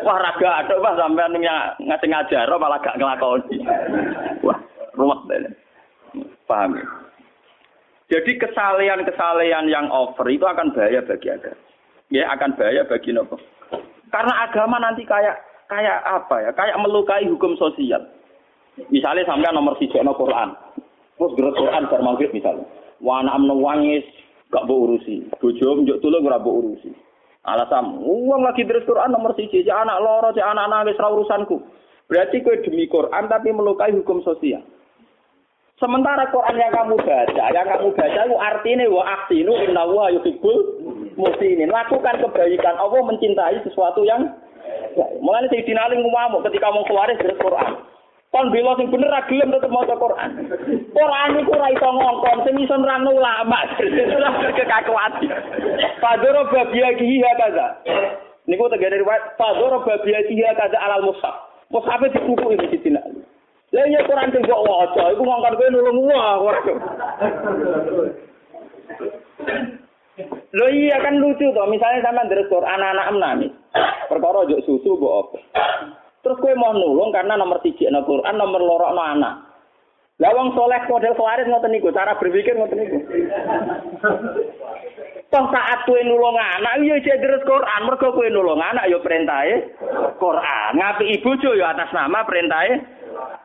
wah 0.00 0.16
raga 0.16 0.64
ada 0.64 0.80
pak 0.80 0.96
sampean 0.96 1.36
ngasih 1.80 2.08
ngajar 2.08 2.48
malah 2.56 2.80
gak 2.80 2.96
ngelakoni 2.96 3.58
wah 4.46 4.58
ruwet 4.96 5.52
paham 6.48 6.80
ya 6.80 6.86
jadi 8.12 8.32
kesalehan-kesalehan 8.40 9.68
yang 9.68 9.88
over 9.92 10.24
itu 10.28 10.44
akan 10.44 10.72
bahaya 10.72 11.04
bagi 11.04 11.28
agama 11.32 11.60
ya 12.08 12.24
akan 12.32 12.50
bahaya 12.56 12.82
bagi 12.88 13.12
nopo 13.12 13.36
karena 14.12 14.34
agama 14.44 14.76
nanti 14.76 15.08
kayak 15.08 15.40
kayak 15.72 15.98
apa 16.04 16.36
ya? 16.44 16.50
Kayak 16.52 16.80
melukai 16.84 17.24
hukum 17.24 17.56
sosial. 17.56 18.04
Misalnya 18.92 19.24
sampai 19.24 19.52
nomor 19.52 19.80
tiga 19.80 20.04
no 20.04 20.12
Quran. 20.12 20.52
Terus 21.16 21.34
gerak 21.36 21.56
Quran 21.56 21.88
bar 21.88 22.02
maghrib 22.04 22.30
misalnya. 22.36 22.68
Wana 23.00 23.32
amno 23.34 23.56
wangis 23.58 24.04
gak 24.52 24.68
mau 24.68 24.84
urusi. 24.84 25.26
Bojo 25.40 25.80
njuk 25.80 26.00
tulung 26.04 26.28
ora 26.28 26.38
urusi. 26.38 26.92
Alasan, 27.42 27.98
uang 27.98 28.46
lagi 28.46 28.62
terus 28.62 28.86
Quran 28.86 29.10
nomor 29.10 29.34
siji, 29.34 29.66
cek 29.66 29.74
anak 29.74 29.98
loro, 29.98 30.30
cek 30.30 30.46
anak 30.46 30.70
nangis 30.70 30.94
ra 30.94 31.10
urusanku. 31.10 31.58
Berarti 32.06 32.38
kue 32.38 32.62
demi 32.62 32.86
Quran 32.86 33.26
tapi 33.26 33.50
melukai 33.50 33.90
hukum 33.90 34.22
sosial. 34.22 34.62
Sementara 35.74 36.30
Quran 36.30 36.54
yang 36.54 36.70
kamu 36.70 37.02
baca, 37.02 37.44
yang 37.50 37.66
kamu 37.66 37.90
baca 37.98 38.20
itu 38.30 38.36
artinya 38.38 38.86
wa 38.86 39.02
aksinu 39.18 39.52
inna 39.58 39.82
wa 39.82 40.06
yuhibbul 40.14 40.58
muslimin. 41.16 41.70
Lakukan 41.72 42.20
kebaikan. 42.20 42.76
Allah 42.76 43.00
mencintai 43.04 43.60
sesuatu 43.66 44.06
yang 44.06 44.30
Mulai 45.22 45.48
Sayyidina 45.48 45.88
Ali 45.88 45.96
ngomong 45.98 46.44
ketika 46.50 46.68
mau 46.70 46.84
keluar 46.84 47.08
dari 47.08 47.34
Quran. 47.38 47.72
Kon 48.32 48.48
bela 48.48 48.72
sing 48.80 48.88
bener 48.88 49.12
ra 49.12 49.20
gelem 49.28 49.52
tetep 49.52 49.68
maca 49.68 49.92
Quran. 49.92 50.30
Quran 50.96 51.30
iku 51.36 51.52
ora 51.52 51.68
iso 51.68 51.84
ngongkon, 51.84 52.38
sing 52.48 52.54
iso 52.64 52.76
nerangno 52.80 53.12
ulama. 53.12 53.60
Kekakuan. 54.56 55.12
Padoro 56.00 56.48
babia 56.48 56.96
kihi 56.96 57.20
kaza. 57.20 57.66
Niku 58.48 58.72
tegene 58.72 59.04
riwayat 59.04 59.36
Padoro 59.36 59.84
babia 59.84 60.24
kihi 60.24 60.44
kaza 60.56 60.80
alal 60.80 61.04
mushaf. 61.04 61.36
Mushaf 61.68 62.00
dibuku 62.08 62.56
iki 62.56 62.66
Sayyidina 62.72 63.00
Ali. 63.04 63.20
Lah 63.72 63.84
iya 63.88 64.00
Quran 64.04 64.32
sing 64.32 64.44
kok 64.44 64.64
waca, 64.64 65.12
iku 65.12 65.22
ngongkon 65.24 65.56
kowe 65.56 65.68
nulung 65.72 65.98
wah. 66.08 66.36
Lo 70.52 70.66
iya 70.68 71.00
kan 71.00 71.16
lucu 71.16 71.48
toh, 71.56 71.64
misalnya 71.72 72.04
sama 72.04 72.28
dari 72.28 72.44
anak-anak 72.44 73.06
enam, 73.16 73.38
perkara 74.12 74.44
juk 74.44 74.60
susu 74.68 75.00
mbok 75.00 75.16
apa. 75.24 75.38
Terus 76.20 76.38
kue 76.38 76.52
mau 76.52 76.76
nulung 76.76 77.10
karena 77.10 77.40
nomor 77.40 77.64
tiga 77.64 77.88
no 77.88 78.04
Quran, 78.04 78.36
nomor 78.36 78.60
loro 78.60 78.92
no 78.92 79.00
anak. 79.00 79.34
Lah 80.20 80.30
wong 80.36 80.52
soleh 80.52 80.84
model 80.86 81.16
khawaris 81.16 81.48
ngoten 81.48 81.72
niku, 81.72 81.88
cara 81.96 82.20
berpikir 82.20 82.54
ngoten 82.54 82.76
niku. 82.76 82.98
Toh 85.32 85.44
saat 85.48 85.88
kue 85.88 86.04
nulung 86.04 86.36
anak, 86.36 86.84
iya 86.84 87.00
jadi 87.00 87.16
terus 87.16 87.48
Quran, 87.48 87.88
mergo 87.88 88.12
kue 88.12 88.28
nulung 88.28 88.60
anak, 88.60 88.92
yo 88.92 89.00
perintahe 89.00 89.80
Quran. 90.20 90.70
Ngapi 90.76 91.04
ibu 91.08 91.30
jo 91.40 91.56
yo 91.56 91.64
atas 91.64 91.88
nama 91.96 92.20
perintahe. 92.28 92.84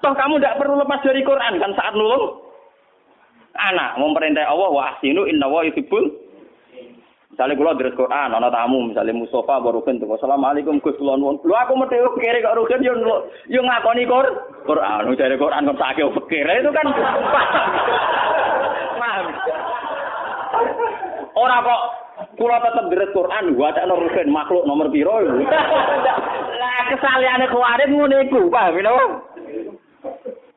Toh 0.03 0.11
kamu 0.11 0.43
tidak 0.43 0.59
perlu 0.59 0.75
lepas 0.83 0.99
dari 0.99 1.23
Quran 1.23 1.63
kan 1.63 1.71
saat 1.79 1.95
nulung 1.95 2.43
anak. 3.55 3.95
Mau 4.03 4.11
perintah 4.11 4.51
Allah 4.51 4.69
wa 4.69 4.83
ahsinu 4.91 5.23
inna 5.31 5.47
wa 5.47 5.63
yuhibbul 5.63 6.26
Misalnya 7.37 7.53
kula 7.53 7.77
deres 7.77 7.93
Quran, 7.93 8.33
ana 8.33 8.49
tamu, 8.49 8.89
misalnya 8.89 9.13
Mustafa 9.13 9.61
baru 9.61 9.85
kan 9.85 10.01
tuh, 10.01 10.09
Assalamualaikum 10.09 10.81
Gus 10.81 10.97
nuwun. 10.97 11.37
Lu 11.45 11.53
aku 11.53 11.77
mesti 11.77 12.01
kere 12.17 12.41
kok 12.41 12.57
rugen 12.57 12.81
yo 12.81 12.97
yo 13.45 13.61
ngakoni 13.61 14.09
Qur 14.09 14.25
Quran, 14.65 15.13
dari 15.13 15.37
Quran 15.37 15.69
kok 15.69 15.77
sakit 15.77 16.17
fikir 16.17 16.49
itu 16.49 16.71
kan 16.73 16.89
paham. 18.97 19.25
Ora 21.37 21.57
kok 21.61 21.81
kula 22.41 22.57
tetep 22.57 22.85
deres 22.89 23.13
Quran, 23.13 23.53
wacana 23.53 23.93
rugen 23.93 24.33
makhluk 24.33 24.65
nomor 24.65 24.89
piro 24.89 25.21
Lah 26.57 26.81
kesaliane 26.89 27.53
kuwarit 27.53 27.93
ngene 27.93 28.33
iku, 28.33 28.49
paham 28.49 28.81
ya? 28.81 28.97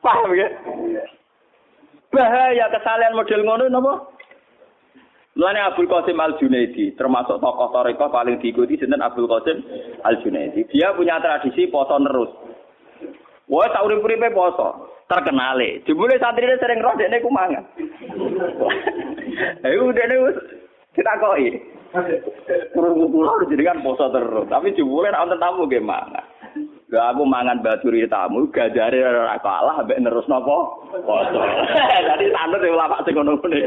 Paham 0.01 0.33
ya? 0.33 0.49
Bahaya 2.09 2.73
kesalahan 2.73 3.12
model 3.12 3.45
ngono 3.45 3.69
napa? 3.69 4.19
Mulane 5.31 5.62
Abdul 5.62 5.87
Qasim 5.87 6.19
Al 6.19 6.35
Junaidi 6.43 6.90
termasuk 6.99 7.38
tokoh 7.38 7.71
toriko 7.71 8.11
paling 8.11 8.43
diikuti 8.43 8.75
sinten 8.75 8.99
Abdul 8.99 9.31
Qasim 9.31 9.62
Al 10.03 10.19
Junaidi. 10.27 10.66
Dia 10.75 10.90
punya 10.99 11.23
tradisi 11.23 11.71
poso 11.71 11.95
terus. 12.03 12.31
Wah, 13.47 13.66
tak 13.71 13.87
urip-uripe 13.87 14.35
poso. 14.35 14.90
Terkenale. 15.07 15.83
Jebule 15.87 16.19
santrine 16.23 16.55
sering 16.59 16.83
roh 16.83 16.95
dekne 16.95 17.23
ku 17.23 17.31
mangan. 17.31 17.66
Eh 19.66 19.75
dekne 19.75 20.16
wis 20.23 20.38
ditakoki. 20.95 21.59
Kurang 22.75 22.95
kula 23.11 23.47
jadi 23.51 23.62
kan 23.71 23.83
poso 23.87 24.11
terus. 24.11 24.47
Tapi 24.51 24.75
jebule 24.75 25.14
nek 25.14 25.31
tamu 25.38 25.66
nggih 25.66 25.83
mangan. 25.83 26.27
Lah 26.90 27.14
aku 27.14 27.23
mangan 27.23 27.62
baturi 27.62 28.03
tamu 28.11 28.51
gajare 28.51 28.99
ora 29.03 29.38
kalah 29.38 29.87
mbek 29.87 29.99
nerus 30.03 30.27
napa? 30.27 30.59
Poso. 31.07 31.38
Dadi 32.11 32.31
standar 32.35 32.62
ulama 32.66 32.99
sing 33.07 33.14
ngono-ngono. 33.14 33.59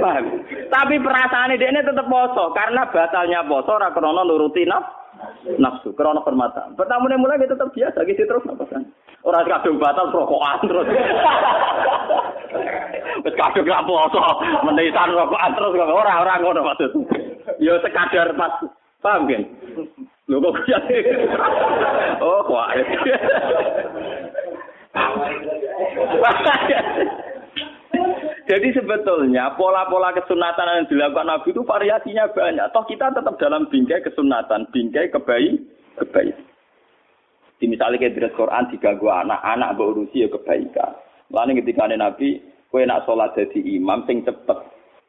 Paham? 0.00 0.24
Tapi 0.66 0.94
perasaane 1.00 1.60
dekne 1.60 1.80
tetep 1.84 2.06
poso 2.08 2.52
karena 2.52 2.88
batalnya 2.88 3.46
poso 3.46 3.76
ora 3.76 3.92
krana 3.92 4.22
nuruti 4.24 4.66
nafsu, 5.58 5.92
krana 5.96 6.20
permata. 6.20 6.68
Pertamune 6.76 7.16
mulai 7.16 7.40
dia 7.40 7.50
tetep 7.50 7.72
biasa 7.72 8.04
gitu 8.06 8.22
terus 8.26 8.44
apa 8.48 8.64
kan. 8.68 8.82
Ora 9.26 9.42
kadung 9.44 9.80
batal 9.80 10.12
rokokan 10.12 10.66
terus. 10.68 10.86
Wis 13.24 13.34
kadung 13.34 13.66
ra 13.66 13.82
poso, 13.84 14.20
menisan 14.66 15.14
rokokan 15.14 15.52
terus 15.56 15.72
ora 15.76 16.12
ora 16.22 16.34
ngono 16.40 16.60
maksud. 16.62 16.90
Ya 17.62 17.78
sekadar 17.80 18.36
pas 18.36 18.60
Paham 19.06 19.28
kan? 19.30 19.42
Lho 20.26 20.42
kok. 20.42 20.56
Oh, 22.18 22.40
kok. 22.42 22.66
Jadi 28.46 28.78
sebetulnya 28.78 29.58
pola-pola 29.58 30.14
kesunatan 30.14 30.70
yang 30.70 30.86
dilakukan 30.86 31.26
Nabi 31.26 31.50
itu 31.50 31.66
variasinya 31.66 32.30
banyak. 32.30 32.70
Toh 32.70 32.86
kita 32.86 33.10
tetap 33.10 33.34
dalam 33.42 33.66
bingkai 33.66 34.06
kesunatan, 34.06 34.70
bingkai 34.70 35.10
kebaik, 35.10 35.66
kebaik. 35.98 36.38
Di 37.58 37.66
misalnya 37.66 37.98
kayak 37.98 38.14
di 38.14 38.22
Quran 38.38 38.70
diganggu 38.70 39.10
anak, 39.10 39.42
anak 39.42 39.74
berurusi 39.74 40.22
ya 40.22 40.30
kebaikan. 40.30 40.94
Lalu 41.34 41.58
ketika 41.58 41.90
Nabi, 41.90 42.38
kue 42.70 42.86
nak 42.86 43.02
sholat 43.02 43.34
jadi 43.34 43.58
imam 43.82 44.06
sing 44.06 44.22
cepet. 44.22 44.58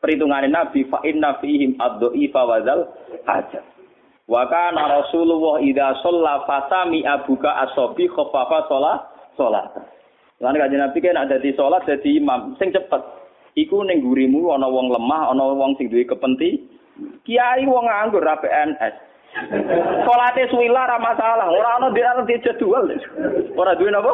Perhitungan 0.02 0.50
Nabi, 0.50 0.90
fa 0.90 0.98
inna 1.06 1.38
fihim 1.38 1.78
ad-do'ifa 1.78 2.42
wadzal 2.42 2.90
hajat. 3.30 3.62
Wa 4.26 4.50
kana 4.50 4.98
Rasulullah 4.98 5.62
idza 5.62 6.02
shalla 6.02 6.42
fasami 6.50 7.06
abuka 7.06 7.54
asobi 7.70 8.10
khaffafa 8.10 8.66
sholat 8.66 9.00
sholat. 9.38 9.70
Lan 10.42 10.58
kanjeng 10.58 10.82
Nabi 10.82 10.98
kan 11.06 11.22
ada 11.22 11.38
di 11.38 11.54
sholat 11.54 11.86
dadi 11.86 12.18
imam 12.18 12.58
sing 12.58 12.74
cepet. 12.74 13.27
Iku 13.58 13.82
ning 13.82 14.06
gurimu 14.06 14.54
ana 14.54 14.70
wong 14.70 14.94
lemah, 14.94 15.34
ana 15.34 15.50
wong 15.58 15.74
sing 15.82 15.90
duwe 15.90 16.06
kepenti. 16.06 16.62
Kiai 17.26 17.66
wong 17.66 17.90
nganggur 17.90 18.22
ra 18.22 18.38
PNS. 18.38 18.94
Salate 20.06 20.46
suwila 20.54 20.86
ra 20.86 21.02
masalah, 21.02 21.50
ora 21.50 21.82
ana 21.82 21.90
dia 21.90 22.14
di 22.22 22.38
jadwal. 22.46 22.86
Ora 23.58 23.74
duwe 23.74 23.90
napa? 23.90 24.14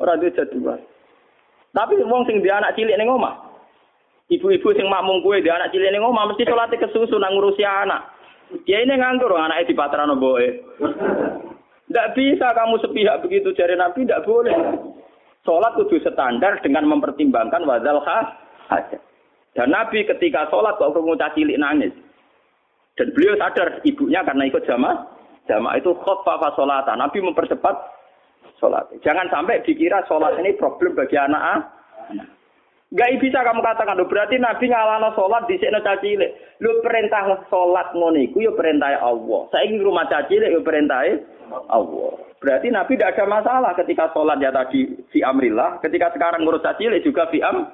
Ora 0.00 0.16
duwe 0.16 0.32
jadwal. 0.32 0.80
Tapi 1.76 2.00
wong 2.08 2.24
sing 2.24 2.40
dia 2.40 2.56
anak 2.56 2.72
cilik 2.72 2.96
ning 2.96 3.12
omah. 3.12 3.52
Ibu-ibu 4.32 4.72
sing 4.72 4.88
makmum 4.88 5.20
kuwe 5.20 5.44
dia 5.44 5.60
anak 5.60 5.68
cilik 5.68 5.92
ning 5.92 6.00
omah 6.00 6.24
mesti 6.24 6.48
salate 6.48 6.80
kesusu 6.80 7.20
nang 7.20 7.36
ngurusi 7.36 7.68
anak. 7.68 8.16
Dia 8.64 8.80
ini 8.80 8.96
nganggur, 8.96 9.34
anaknya 9.36 9.68
di 9.68 9.74
patrano 9.76 10.16
boe. 10.16 10.46
Tidak 11.84 12.10
bisa 12.16 12.56
kamu 12.56 12.80
sepihak 12.80 13.20
begitu 13.20 13.52
jari 13.52 13.76
Nabi, 13.76 14.08
tidak 14.08 14.24
boleh. 14.24 14.56
Sholat 15.44 15.76
kudu 15.76 16.00
standar 16.00 16.64
dengan 16.64 16.88
mempertimbangkan 16.88 17.68
wazal 17.68 18.00
hajat. 18.68 19.00
Dan 19.54 19.70
Nabi 19.70 20.02
ketika 20.02 20.50
sholat 20.50 20.74
kok 20.76 20.92
pengucap 20.92 21.30
cilik 21.38 21.58
nangis. 21.58 21.94
Dan 22.98 23.10
beliau 23.14 23.38
sadar 23.38 23.82
ibunya 23.86 24.22
karena 24.26 24.46
ikut 24.50 24.66
jamaah. 24.66 25.06
Jamaah 25.46 25.76
itu 25.78 25.94
khoffafa 26.02 26.54
sholatan. 26.58 26.98
Nabi 26.98 27.18
mempercepat 27.22 27.74
sholat. 28.58 28.90
Jangan 29.02 29.30
sampai 29.30 29.62
dikira 29.62 30.02
sholat 30.10 30.38
ini 30.42 30.58
problem 30.58 30.98
bagi 30.98 31.18
anak 31.18 31.42
anak. 32.10 32.28
Gak 32.94 33.10
bisa 33.18 33.42
kamu 33.42 33.58
katakan, 33.58 33.98
lo 33.98 34.06
berarti 34.06 34.38
Nabi 34.38 34.70
ngalano 34.70 35.18
sholat 35.18 35.50
di 35.50 35.58
sini 35.58 35.82
caci 35.82 36.14
Lu 36.62 36.78
perintah 36.78 37.26
sholat 37.50 37.90
ngoniku, 37.90 38.38
yo 38.38 38.54
perintah 38.54 38.94
Allah. 39.02 39.50
Saya 39.50 39.66
ingin 39.66 39.82
rumah 39.82 40.06
caci 40.06 40.38
yo 40.38 40.62
perintah 40.62 41.02
Allah. 41.74 42.10
Berarti 42.38 42.70
Nabi 42.70 42.94
tidak 42.94 43.18
ada 43.18 43.24
masalah 43.26 43.72
ketika 43.74 44.14
sholat 44.14 44.38
ya 44.38 44.54
tadi 44.54 44.94
fi 45.10 45.26
amrillah, 45.26 45.82
ketika 45.82 46.14
sekarang 46.14 46.46
ngurus 46.46 46.62
caci 46.62 46.86
juga 47.02 47.26
fi 47.34 47.42
am 47.42 47.66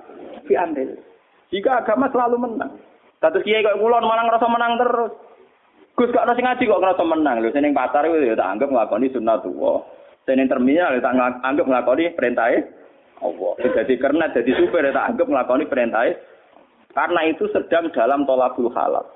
fi 0.50 0.58
amrillah. 0.58 0.98
Jika 1.54 1.86
agama 1.86 2.10
selalu 2.10 2.36
menang. 2.42 2.74
Satu 3.22 3.38
kiai 3.46 3.62
kok 3.62 3.78
kulon 3.78 4.02
malah 4.02 4.26
ngerasa 4.26 4.46
menang 4.50 4.72
terus. 4.82 5.12
Gus 5.94 6.10
gak 6.10 6.26
nasi 6.26 6.42
ngaji 6.42 6.64
kok 6.66 6.82
ngerasa 6.82 7.02
menang. 7.06 7.36
Lho 7.38 7.54
seneng 7.54 7.70
pacar 7.70 8.02
itu 8.02 8.26
ya 8.26 8.34
tak 8.34 8.58
anggap 8.58 8.68
nglakoni 8.74 9.12
sunnatullah. 9.14 9.78
Seneng 10.26 10.50
terminal 10.50 10.96
ya 10.96 11.00
tak 11.04 11.14
anggap 11.46 11.66
nglakoni 11.70 12.10
perintahnya 12.18 12.66
Allah. 13.22 13.52
Jadi 13.62 13.94
karena 14.00 14.24
jadi 14.34 14.50
supir 14.58 14.82
ya 14.82 14.90
tak 14.90 15.14
anggap 15.14 15.26
nglakoni 15.30 15.64
perintahnya. 15.70 16.18
Karena 16.90 17.20
itu 17.30 17.46
sedang 17.54 17.94
dalam 17.94 18.26
tolabul 18.26 18.72
halal. 18.74 19.06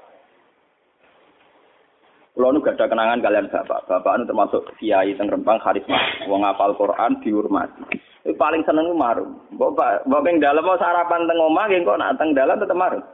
Kalau 2.34 2.50
nu 2.50 2.58
gak 2.66 2.74
ada 2.74 2.90
kenangan 2.90 3.22
kalian 3.22 3.46
bapak, 3.46 3.86
bapak 3.86 4.12
itu 4.18 4.24
termasuk 4.26 4.62
kiai 4.82 5.14
teng 5.14 5.30
Rempang 5.30 5.62
karisma, 5.62 6.26
wong 6.26 6.42
ngapal 6.42 6.74
Quran 6.74 7.22
dihormati. 7.22 7.94
Paling 8.34 8.66
seneng 8.66 8.90
marung. 8.98 9.38
Bapak, 9.54 10.02
bapak 10.10 10.28
yang 10.34 10.42
dalam 10.42 10.66
mau 10.66 10.74
sarapan 10.74 11.30
teng 11.30 11.38
omah, 11.38 11.70
kok 11.70 12.00
nak 12.02 12.18
teng 12.18 12.34
dalam 12.34 12.58
tetap 12.58 12.74
marung. 12.74 13.06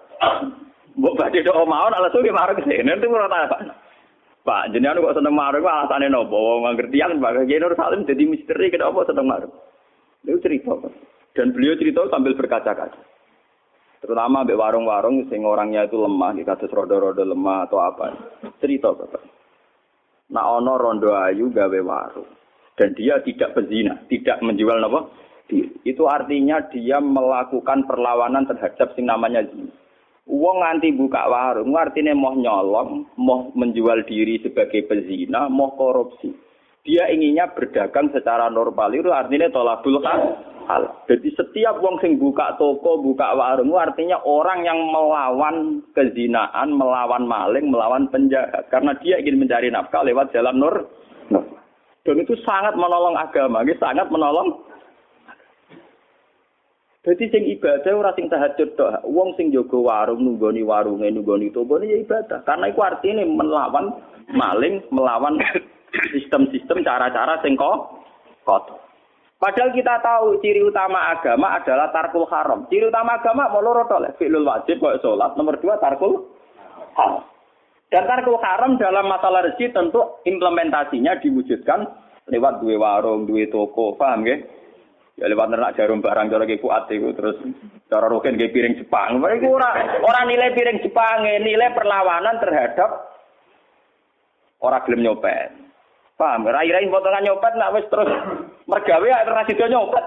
Mbok 0.97 1.17
badhe 1.21 1.45
do 1.45 1.53
mawon 1.53 1.93
alasan 1.93 2.25
ki 2.25 2.33
marung 2.33 2.65
sini 2.65 2.81
itu 2.81 3.07
ora 3.13 3.29
apa. 3.29 3.57
Pak, 4.41 4.73
jenengan 4.73 5.05
kok 5.05 5.21
seneng 5.21 5.37
marung 5.37 5.69
alasane 5.69 6.09
nopo? 6.09 6.65
Wong 6.65 6.81
ngerti 6.81 6.97
yang 6.97 7.21
Pak 7.21 7.45
Kiai 7.45 7.61
Nur 7.61 7.77
Salim 7.77 8.09
jadi 8.09 8.25
misteri 8.25 8.73
kenapa 8.73 9.05
seneng 9.05 9.29
marung. 9.29 9.53
Itu 10.25 10.41
cerita. 10.41 10.81
Dan 11.37 11.53
beliau 11.53 11.77
cerita 11.77 12.09
sambil 12.09 12.33
berkaca-kaca. 12.33 13.20
Terutama 14.01 14.49
di 14.49 14.57
warung-warung 14.57 15.29
sing 15.29 15.45
orangnya 15.45 15.85
itu 15.85 16.01
lemah, 16.01 16.33
di 16.33 16.43
kasus 16.43 16.73
rodo-rodo 16.73 17.21
lemah 17.21 17.69
atau 17.69 17.79
apa. 17.85 18.17
Cerita 18.57 18.97
Bapak. 18.97 19.23
Nah 20.33 20.57
ono 20.57 20.81
rondo 20.81 21.13
ayu 21.13 21.53
gawe 21.53 21.81
warung. 21.85 22.29
Dan 22.81 22.97
dia 22.97 23.21
tidak 23.21 23.53
pezina, 23.53 24.01
tidak 24.09 24.41
menjual 24.41 24.81
nopo. 24.81 25.13
Itu 25.85 26.09
artinya 26.09 26.65
dia 26.73 26.97
melakukan 26.97 27.85
perlawanan 27.85 28.49
terhadap 28.49 28.97
sing 28.97 29.05
namanya 29.05 29.45
zina. 29.45 29.75
Uang 30.31 30.63
nganti 30.63 30.95
buka 30.95 31.27
warung, 31.27 31.75
artinya 31.75 32.15
mau 32.15 32.33
nyolong, 32.33 33.03
mau 33.19 33.51
menjual 33.53 34.07
diri 34.07 34.39
sebagai 34.39 34.87
pezina, 34.87 35.51
mau 35.51 35.75
korupsi. 35.75 36.31
Dia 36.81 37.13
inginnya 37.13 37.53
berdagang 37.53 38.09
secara 38.09 38.49
normal 38.49 38.89
itu 38.97 39.13
artinya 39.13 39.53
tolabul 39.53 40.01
hal. 40.71 40.83
Jadi 41.11 41.29
setiap 41.35 41.83
wong 41.83 41.99
sing 42.01 42.17
buka 42.17 42.57
toko, 42.57 43.03
buka 43.03 43.37
warung, 43.37 43.75
artinya 43.77 44.23
orang 44.23 44.65
yang 44.65 44.79
melawan 44.89 45.85
kezinaan, 45.93 46.73
melawan 46.73 47.27
maling, 47.27 47.69
melawan 47.69 48.07
penjahat. 48.09 48.71
Karena 48.71 48.95
dia 49.03 49.19
ingin 49.21 49.43
mencari 49.43 49.69
nafkah 49.69 50.07
lewat 50.07 50.33
jalan 50.33 50.57
nur. 50.57 50.77
Dan 52.01 52.17
itu 52.17 52.33
sangat 52.49 52.73
menolong 52.79 53.19
agama, 53.19 53.61
ini 53.61 53.77
sangat 53.77 54.09
menolong 54.09 54.71
Jadi 57.01 57.33
sing 57.33 57.49
ibadah 57.57 57.97
ora 57.97 58.13
sing 58.13 58.29
tahajud 58.29 58.77
tok. 58.77 59.09
Wong 59.09 59.33
sing 59.41 59.49
jaga 59.49 59.73
warung 59.73 60.21
nunggoni 60.21 60.61
warunge 60.61 61.09
nunggoni 61.09 61.49
toko 61.49 61.81
ya 61.81 61.97
ibadah. 61.97 62.45
Karena 62.45 62.69
iku 62.69 62.85
artine 62.85 63.25
melawan 63.25 64.05
maling, 64.37 64.85
melawan 64.93 65.41
sistem-sistem 65.93 66.87
cara-cara 66.87 67.43
sing 67.43 67.59
kok 67.59 68.03
kotor. 68.47 68.81
Padahal 69.41 69.73
kita 69.73 70.05
tahu 70.05 70.37
ciri 70.45 70.61
utama 70.61 71.17
agama 71.17 71.57
adalah 71.57 71.89
tarkul 71.89 72.29
haram. 72.29 72.69
Ciri 72.69 72.93
utama 72.93 73.17
agama 73.17 73.49
mau 73.49 73.65
loro 73.65 73.89
tok 73.89 74.21
fi'lul 74.21 74.45
wajib 74.45 74.85
kok 74.85 75.01
salat. 75.01 75.33
Nomor 75.41 75.57
dua 75.57 75.81
tarkul 75.81 76.29
haram. 76.93 77.25
Dan 77.89 78.05
tarkul 78.05 78.37
haram 78.37 78.77
dalam 78.77 79.09
masalah 79.09 79.49
rezeki 79.49 79.73
tentu 79.73 80.21
implementasinya 80.29 81.19
diwujudkan 81.25 81.89
lewat 82.29 82.61
dua 82.61 82.77
warung, 82.77 83.25
dua 83.25 83.49
toko, 83.49 83.97
paham 83.97 84.29
ya? 84.29 84.37
Ya 85.17 85.25
lewat 85.29 85.53
nernak 85.53 85.77
jarum 85.77 86.05
barang 86.05 86.29
cara 86.33 86.45
ki 86.45 86.61
kuat 86.61 86.89
iku 86.93 87.13
terus 87.17 87.41
cara 87.89 88.13
roken 88.13 88.37
ki 88.37 88.53
piring 88.53 88.77
Jepang. 88.77 89.25
Mereka 89.25 89.49
ora 89.49 89.73
ora 90.05 90.21
nilai 90.29 90.53
piring 90.53 90.85
Jepang, 90.85 91.25
nilai 91.25 91.73
perlawanan 91.73 92.37
terhadap 92.45 93.09
ora 94.61 94.85
gelem 94.85 95.05
nyopet. 95.09 95.70
Paham? 96.21 96.45
Rai-rai 96.45 96.85
potongan 96.93 97.25
nyopet 97.25 97.57
nak 97.57 97.73
wis 97.73 97.89
terus 97.89 98.13
mergawe 98.69 99.09
ora 99.25 99.43
sida 99.49 99.65
nyopet. 99.73 100.05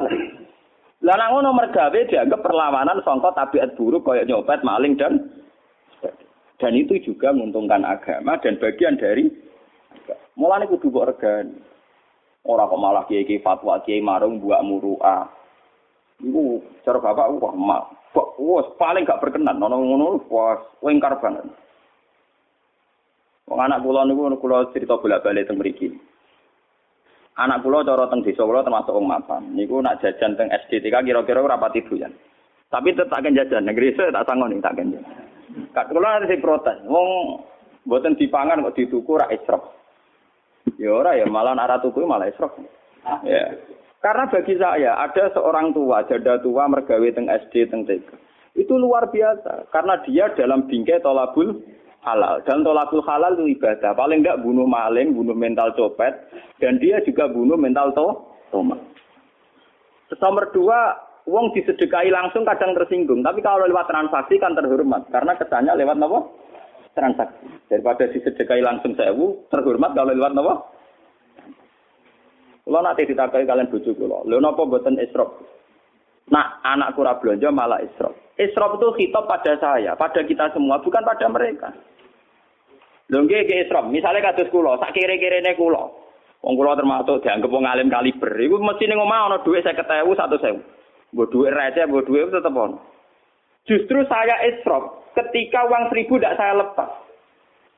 Lah 1.02 1.18
nak 1.18 1.30
ngono 1.34 1.58
mergawe 1.58 2.00
dianggap 2.06 2.46
perlawanan 2.46 3.02
sangka 3.02 3.34
tabiat 3.34 3.74
buruk 3.74 4.06
kaya 4.06 4.22
nyopet, 4.22 4.62
maling 4.62 4.94
dan 4.94 5.26
dan 6.62 6.78
itu 6.78 7.02
juga 7.02 7.34
menguntungkan 7.34 7.82
agama 7.82 8.38
dan 8.38 8.62
bagian 8.62 8.94
dari 8.94 9.26
mulane 10.38 10.70
kudu 10.70 10.94
mbok 10.94 11.18
regani. 11.18 11.58
Orang 12.46 12.70
kok 12.70 12.82
malah 12.84 13.04
kiai 13.10 13.26
kiai 13.26 13.42
fatwa 13.42 13.82
kiai 13.82 14.04
marung 14.04 14.38
buat 14.38 14.62
murua. 14.62 15.32
Iku 16.22 16.62
cara 16.86 17.00
bapak 17.02 17.42
wah 17.42 17.56
mak. 17.58 17.84
Wah 18.14 18.64
paling 18.78 19.08
gak 19.08 19.18
berkenan. 19.18 19.58
Nono 19.58 19.82
nono 19.82 20.22
wah 20.30 20.62
wengkar 20.84 21.18
banget. 21.18 21.48
Wong 23.44 23.60
anak 23.60 23.84
kula 23.84 24.08
niku 24.08 24.32
kula 24.40 24.72
cerita 24.72 24.96
bolak-balik 24.96 25.48
teng 25.48 25.60
mriki. 25.60 25.92
Anak 27.36 27.66
kula 27.66 27.84
cara 27.84 28.08
teng 28.08 28.24
desa 28.24 28.48
kula 28.48 28.64
termasuk 28.64 28.96
wong 28.96 29.08
mapan. 29.10 29.52
Niku 29.52 29.84
nak 29.84 30.00
jajan 30.00 30.40
teng 30.40 30.48
SDTK 30.48 31.04
kira-kira 31.04 31.44
ora 31.44 31.60
pati 31.60 31.84
doyan. 31.84 32.14
Tapi 32.72 32.96
tetap 32.96 33.20
akan 33.20 33.38
jajan 33.38 33.68
negeri 33.68 33.94
saya 33.94 34.16
tak 34.16 34.26
sanggup 34.32 34.48
nih 34.48 34.64
tak 34.64 34.74
akan 34.80 34.94
jajan. 34.96 35.26
Kula 35.92 36.10
ada 36.24 36.36
protes. 36.40 36.78
Wong 36.88 37.10
buatan 37.84 38.16
dipangan 38.16 38.64
kok 38.64 38.76
dituku 38.80 39.12
ra 39.20 39.28
israf. 39.30 39.62
Ya 40.80 40.96
ora 40.96 41.20
ya 41.20 41.28
malah 41.28 41.54
arah 41.60 41.84
tuku 41.84 42.08
malah 42.08 42.32
esrok. 42.32 42.56
Ya. 43.28 43.60
Karena 44.00 44.28
bagi 44.28 44.56
saya 44.60 45.00
ada 45.00 45.32
seorang 45.32 45.72
tua, 45.72 46.04
janda 46.08 46.40
tua 46.40 46.68
mergawe 46.68 47.08
teng 47.12 47.28
SD 47.28 47.72
teng 47.72 47.84
TK. 47.88 48.08
Itu 48.56 48.76
luar 48.80 49.12
biasa 49.12 49.72
karena 49.72 50.00
dia 50.06 50.32
dalam 50.36 50.70
bingkai 50.70 51.02
tolabul 51.02 51.60
halal. 52.04 52.44
Dan 52.44 52.62
tolabul 52.62 53.04
halal 53.08 53.36
itu 53.40 53.58
ibadah. 53.58 53.96
Paling 53.96 54.22
enggak 54.22 54.44
bunuh 54.44 54.68
maling, 54.68 55.16
bunuh 55.16 55.36
mental 55.36 55.72
copet 55.74 56.14
dan 56.60 56.78
dia 56.78 57.00
juga 57.08 57.32
bunuh 57.32 57.56
mental 57.56 57.92
to 57.96 58.08
toma. 58.52 58.78
Nomor 60.14 60.54
dua, 60.54 60.94
uang 61.26 61.58
disedekahi 61.58 62.14
langsung 62.14 62.46
kadang 62.46 62.78
tersinggung. 62.78 63.26
Tapi 63.26 63.42
kalau 63.42 63.66
lewat 63.66 63.90
transaksi 63.90 64.38
kan 64.38 64.54
terhormat. 64.54 65.10
Karena 65.10 65.34
kesannya 65.34 65.74
lewat 65.74 65.98
apa? 66.00 66.20
transaksi. 66.94 67.50
Daripada 67.68 68.06
disedekahi 68.06 68.62
langsung 68.62 68.94
sewu, 68.94 69.50
terhormat 69.50 69.98
kalau 69.98 70.14
lewat 70.14 70.38
apa? 70.38 70.54
Kalau 72.64 72.80
nanti 72.80 73.04
ditakai 73.04 73.44
kalian 73.44 73.68
bujuk 73.68 73.98
kula. 74.00 74.24
Lho 74.24 74.40
napa 74.40 74.64
mboten 74.64 74.96
isrop? 75.02 75.36
Nah, 76.32 76.64
anak 76.64 76.96
kurang 76.96 77.20
belanja 77.20 77.52
malah 77.52 77.84
isrop. 77.84 78.16
Isrop 78.40 78.80
itu 78.80 78.88
khitab 78.96 79.28
pada 79.28 79.60
saya, 79.60 80.00
pada 80.00 80.24
kita 80.24 80.56
semua, 80.56 80.80
bukan 80.80 81.04
pada 81.04 81.28
mereka. 81.28 81.76
Nggih 83.12 83.44
nggih 83.44 83.60
isrop. 83.68 83.92
Misale 83.92 84.24
kados 84.24 84.52
kula, 84.54 84.80
sak 84.80 84.96
kire-kirene 84.96 85.58
kula. 85.60 85.92
Wong 86.44 86.54
kula 86.60 86.76
termasuk 86.76 87.24
dianggap 87.24 87.52
wong 87.52 87.64
alim 87.68 87.88
kaliber. 87.88 88.32
Iku 88.36 88.60
mesti 88.60 88.88
ning 88.88 89.00
omah 89.00 89.32
ana 89.32 89.38
dhuwit 89.44 89.64
50.000, 89.64 90.08
100.000. 90.12 91.16
Mbok 91.16 91.30
dhuwit 91.32 91.52
receh, 91.56 91.84
mbok 91.88 92.04
dhuwit 92.08 92.32
tetep 92.32 92.52
ono. 92.52 92.78
Justru 93.64 94.04
saya 94.12 94.44
isrop 94.52 95.08
ketika 95.16 95.64
uang 95.64 95.88
seribu 95.88 96.20
tidak 96.20 96.36
saya 96.36 96.54
lepas. 96.60 96.90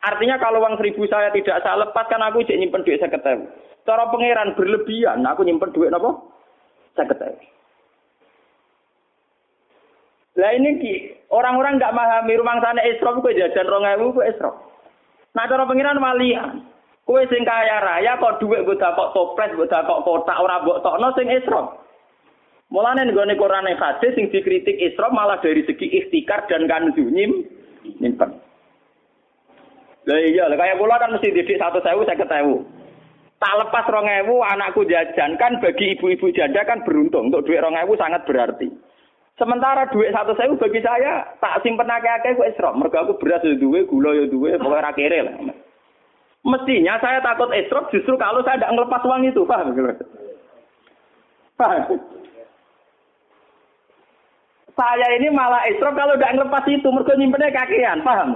Artinya 0.01 0.38
kalau 0.41 0.61
uang 0.61 0.81
seribu 0.81 1.05
saya 1.05 1.29
tidak 1.29 1.61
saya 1.61 1.85
lepas 1.85 2.05
kan 2.09 2.21
aku 2.25 2.41
jadi 2.41 2.61
nyimpen 2.61 2.85
duit 2.85 2.97
saya 2.97 3.13
ketemu. 3.13 3.45
Cara 3.85 4.09
pangeran 4.09 4.57
berlebihan, 4.57 5.21
aku 5.21 5.45
nyimpen 5.45 5.73
duit 5.73 5.93
apa? 5.93 6.09
Saya 6.97 7.05
ketemu. 7.05 7.38
Lah 10.35 10.51
ini 10.51 10.69
ki 10.81 10.93
orang-orang 11.31 11.79
nggak 11.79 11.93
memahami 11.95 12.33
rumah 12.41 12.59
sana 12.59 12.81
esrop 12.83 13.23
kue 13.23 13.38
jajan 13.38 13.69
rong 13.69 13.88
ewu 13.88 14.13
kue 14.17 14.25
esrop. 14.25 14.57
Nah 15.36 15.45
cara 15.52 15.67
pangeran 15.67 16.00
malian. 16.00 16.63
Kue 17.06 17.21
sing 17.30 17.45
kaya 17.45 17.84
raya 17.86 18.17
kok 18.17 18.41
duit 18.41 18.65
gue 18.65 18.82
kok 18.82 19.13
toples, 19.13 19.53
gue 19.53 19.70
kok 19.70 20.01
kotak 20.01 20.41
ora 20.41 20.64
mbok 20.64 20.82
tokno 20.82 21.14
sing 21.14 21.30
esrop. 21.30 21.86
Mulane 22.74 23.05
nggone 23.05 23.38
Quran 23.38 23.70
hadis 23.78 24.18
sing 24.18 24.34
dikritik 24.34 24.74
Isra 24.82 25.14
malah 25.14 25.38
dari 25.38 25.62
segi 25.70 25.86
ikhtikar 25.86 26.49
dan 26.49 26.66
kanzu 26.66 27.05
nyim 27.14 27.45
nyimpen. 28.01 28.41
Lah 30.05 30.18
iya, 30.22 30.49
lah 30.49 30.57
kaya 30.57 30.78
kula 30.82 30.97
kan 30.97 31.14
mesti 31.14 31.30
didik 31.30 31.62
1000 31.62 31.82
50.000. 31.82 33.38
Tak 33.38 33.53
lepas 33.62 33.86
2000 33.86 34.26
anakku 34.26 34.82
jajan 34.89 35.38
kan 35.38 35.62
bagi 35.62 35.93
ibu-ibu 35.93 36.34
janda 36.34 36.66
kan 36.66 36.82
beruntung 36.82 37.30
untuk 37.30 37.45
duit 37.45 37.62
2000 37.62 38.01
sangat 38.01 38.22
berarti. 38.26 38.70
Sementara 39.36 39.83
duit 39.91 40.15
satu 40.15 40.31
sewu 40.39 40.55
bagi 40.55 40.79
saya 40.79 41.27
tak 41.43 41.59
simpen 41.59 41.91
akeh-akeh 41.91 42.39
kok 42.39 42.49
esrop. 42.55 42.79
Mergo 42.79 42.95
aku 42.95 43.19
beras 43.19 43.43
yo 43.43 43.59
duwe, 43.59 43.83
gula 43.83 44.15
yo 44.15 44.31
duwe, 44.31 44.55
pokoknya 44.55 44.95
ra 44.95 45.19
lah. 45.27 45.36
Mestinya 46.45 46.95
saya 47.03 47.19
takut 47.19 47.51
esrop 47.51 47.91
justru 47.91 48.15
kalau 48.15 48.39
saya 48.47 48.55
tidak 48.63 48.71
ngelepas 48.71 49.01
uang 49.03 49.27
itu, 49.27 49.41
paham? 49.43 49.75
Paham? 51.59 51.83
Saya 54.75 55.07
ini 55.19 55.27
malah 55.33 55.67
esrop 55.67 55.99
kalau 55.99 56.15
udah 56.15 56.31
ngelepas 56.31 56.63
itu, 56.71 56.88
mereka 56.88 57.19
nyimpennya 57.19 57.51
kakian, 57.51 57.99
paham? 58.07 58.29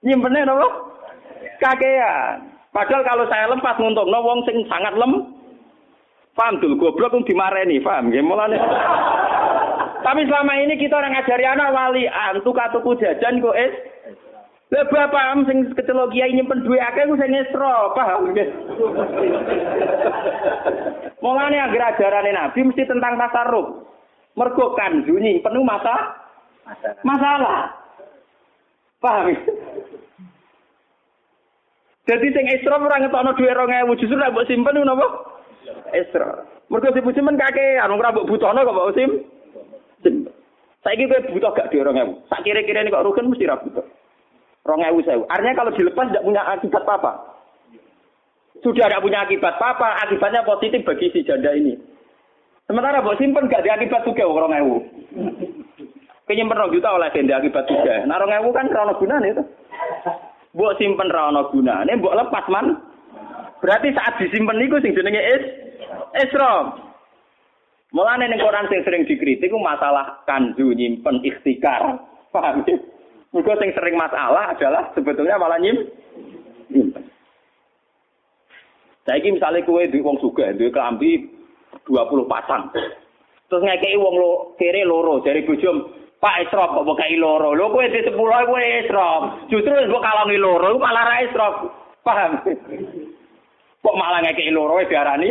Nyimpennya 0.00 0.48
apa? 0.48 0.68
Kakean. 1.60 2.36
Padahal 2.72 3.02
kalau 3.04 3.24
saya 3.28 3.52
lepas 3.52 3.76
nguntung, 3.76 4.08
wong 4.08 4.40
sing 4.48 4.64
sangat 4.64 4.96
lem, 4.96 5.39
paham 6.40 6.56
dulu, 6.56 6.88
goblok 6.88 7.12
pun 7.12 7.28
dimareni, 7.28 7.84
paham? 7.84 8.08
Ya, 8.08 8.24
mulanya. 8.24 8.56
Tapi 10.06 10.24
selama 10.24 10.56
ini 10.56 10.80
kita 10.80 10.96
orang 10.96 11.12
ngajari 11.12 11.44
anak 11.44 11.76
wali, 11.76 12.08
antuk 12.08 12.56
tuku 12.56 12.96
jajan 12.96 13.44
kok 13.44 13.58
es. 13.60 13.74
Lah 14.70 14.86
bapak 14.86 15.50
sing 15.50 15.74
kecelok 15.74 16.14
kiai 16.14 16.30
nyimpen 16.30 16.62
duit 16.62 16.78
akeh 16.78 17.04
ku 17.10 17.18
sing 17.18 17.34
esro, 17.34 17.92
paham 17.92 18.32
nggih. 18.32 18.48
Mulane 21.22 21.58
anggere 21.58 21.84
ajarane 21.90 22.30
Nabi 22.32 22.70
mesti 22.70 22.86
tentang 22.86 23.18
tasarruf. 23.18 23.82
Mergo 24.38 24.72
kanju 24.78 25.18
penuh 25.42 25.64
masa 25.66 26.22
masalah. 27.02 27.74
Paham? 29.02 29.34
Jadi 32.06 32.26
sing 32.30 32.46
esro 32.54 32.78
ora 32.78 33.02
ngetokno 33.02 33.34
duit 33.36 33.52
2000 33.52 34.00
justru 34.00 34.16
nek 34.16 34.32
mbok 34.32 34.46
simpen 34.46 34.80
ku 34.80 34.86
napa? 34.86 35.29
Esro. 35.94 36.46
Mergo 36.70 36.94
sing 36.94 37.04
simpen 37.10 37.40
kakean 37.40 37.90
ora 37.90 38.14
mbok 38.14 38.28
butono 38.30 38.62
kok 38.62 38.74
mbok 38.74 38.94
sim. 38.94 39.10
Saiki 40.80 41.04
kowe 41.04 41.20
butuh 41.36 41.52
gak 41.52 41.68
duit 41.68 41.84
2000. 41.84 42.30
Sak 42.32 42.40
kira-kira 42.40 42.80
ini 42.80 42.92
kok 42.92 43.04
rugen 43.04 43.28
mesti 43.28 43.44
ra 43.44 43.60
butuh. 43.60 43.84
Rong 44.64 44.80
ewu 44.80 45.00
sewu. 45.04 45.24
Artinya 45.28 45.56
kalau 45.56 45.76
dilepas 45.76 46.08
tidak 46.08 46.24
punya 46.24 46.42
akibat 46.48 46.82
apa-apa. 46.84 47.12
Sudah 48.60 48.88
tidak 48.88 49.04
punya 49.04 49.24
akibat 49.24 49.56
apa-apa, 49.56 50.04
akibatnya 50.04 50.44
positif 50.44 50.80
bagi 50.84 51.12
si 51.12 51.24
janda 51.24 51.52
ini. 51.52 51.76
Sementara 52.64 53.04
buat 53.04 53.20
simpen 53.20 53.48
gak 53.48 53.64
ada 53.64 53.76
akibat 53.76 54.04
juga 54.08 54.24
rong 54.24 54.56
ewu. 54.56 54.76
Penyimpen 56.24 56.56
rong 56.56 56.72
juta 56.72 56.96
oleh 56.96 57.12
janda 57.12 57.40
akibat 57.40 57.64
juga. 57.68 58.04
Nah 58.08 58.16
rong 58.16 58.32
ewu 58.40 58.48
kan 58.52 58.68
rano 58.72 58.96
guna 58.96 59.20
itu. 59.20 59.44
Buat 60.56 60.80
simpen 60.80 61.12
rano 61.12 61.44
guna. 61.52 61.84
Ini 61.84 62.00
buat 62.00 62.16
lepas 62.16 62.48
man. 62.48 62.88
Berarti 63.60 63.92
saat 63.92 64.16
disimpan 64.16 64.60
itu 64.60 64.76
sing 64.80 64.96
jenenge 64.96 65.20
is 65.20 65.44
isrom. 66.24 66.90
Mulane 67.92 68.30
ning 68.30 68.40
Quran 68.40 68.70
sing 68.72 68.80
sering 68.86 69.02
dikritik 69.04 69.52
masalah 69.52 70.24
kanju 70.24 70.72
nyimpen 70.72 71.20
ikhtikar. 71.20 72.00
Paham 72.30 72.62
ya? 72.64 72.78
Mergo 73.30 73.52
sing 73.60 73.70
sering 73.76 73.94
masalah 73.94 74.54
adalah 74.54 74.90
sebetulnya 74.96 75.38
malah 75.38 75.58
nyim. 75.58 75.76
Saiki 79.06 79.34
misalnya 79.34 79.66
kue 79.66 79.90
di 79.90 79.98
wong 79.98 80.22
suga, 80.22 80.54
duwe 80.54 80.70
kelambi 80.70 81.26
20 81.86 82.30
pasang. 82.30 82.70
Terus 83.50 83.64
ngekei 83.66 83.98
wong 83.98 84.14
lo 84.14 84.54
kere 84.54 84.86
loro 84.86 85.18
dari 85.26 85.42
bojom 85.42 85.98
Pak 86.22 86.46
Esrop 86.46 86.78
kok 86.78 86.86
bukai 86.86 87.18
loro. 87.18 87.56
Lo 87.58 87.74
kue 87.74 87.90
di 87.90 88.06
sepuluh 88.06 88.46
kue 88.46 88.62
Esrop. 88.86 89.50
Justru 89.50 89.74
mbok 89.90 90.04
kalongi 90.04 90.38
loro 90.38 90.78
malah 90.78 91.04
ra. 91.10 91.48
Paham? 92.00 92.32
Kok 93.80 93.96
malah 93.96 94.20
ngekei 94.20 94.52
loro 94.52 94.76
diarani 94.84 95.30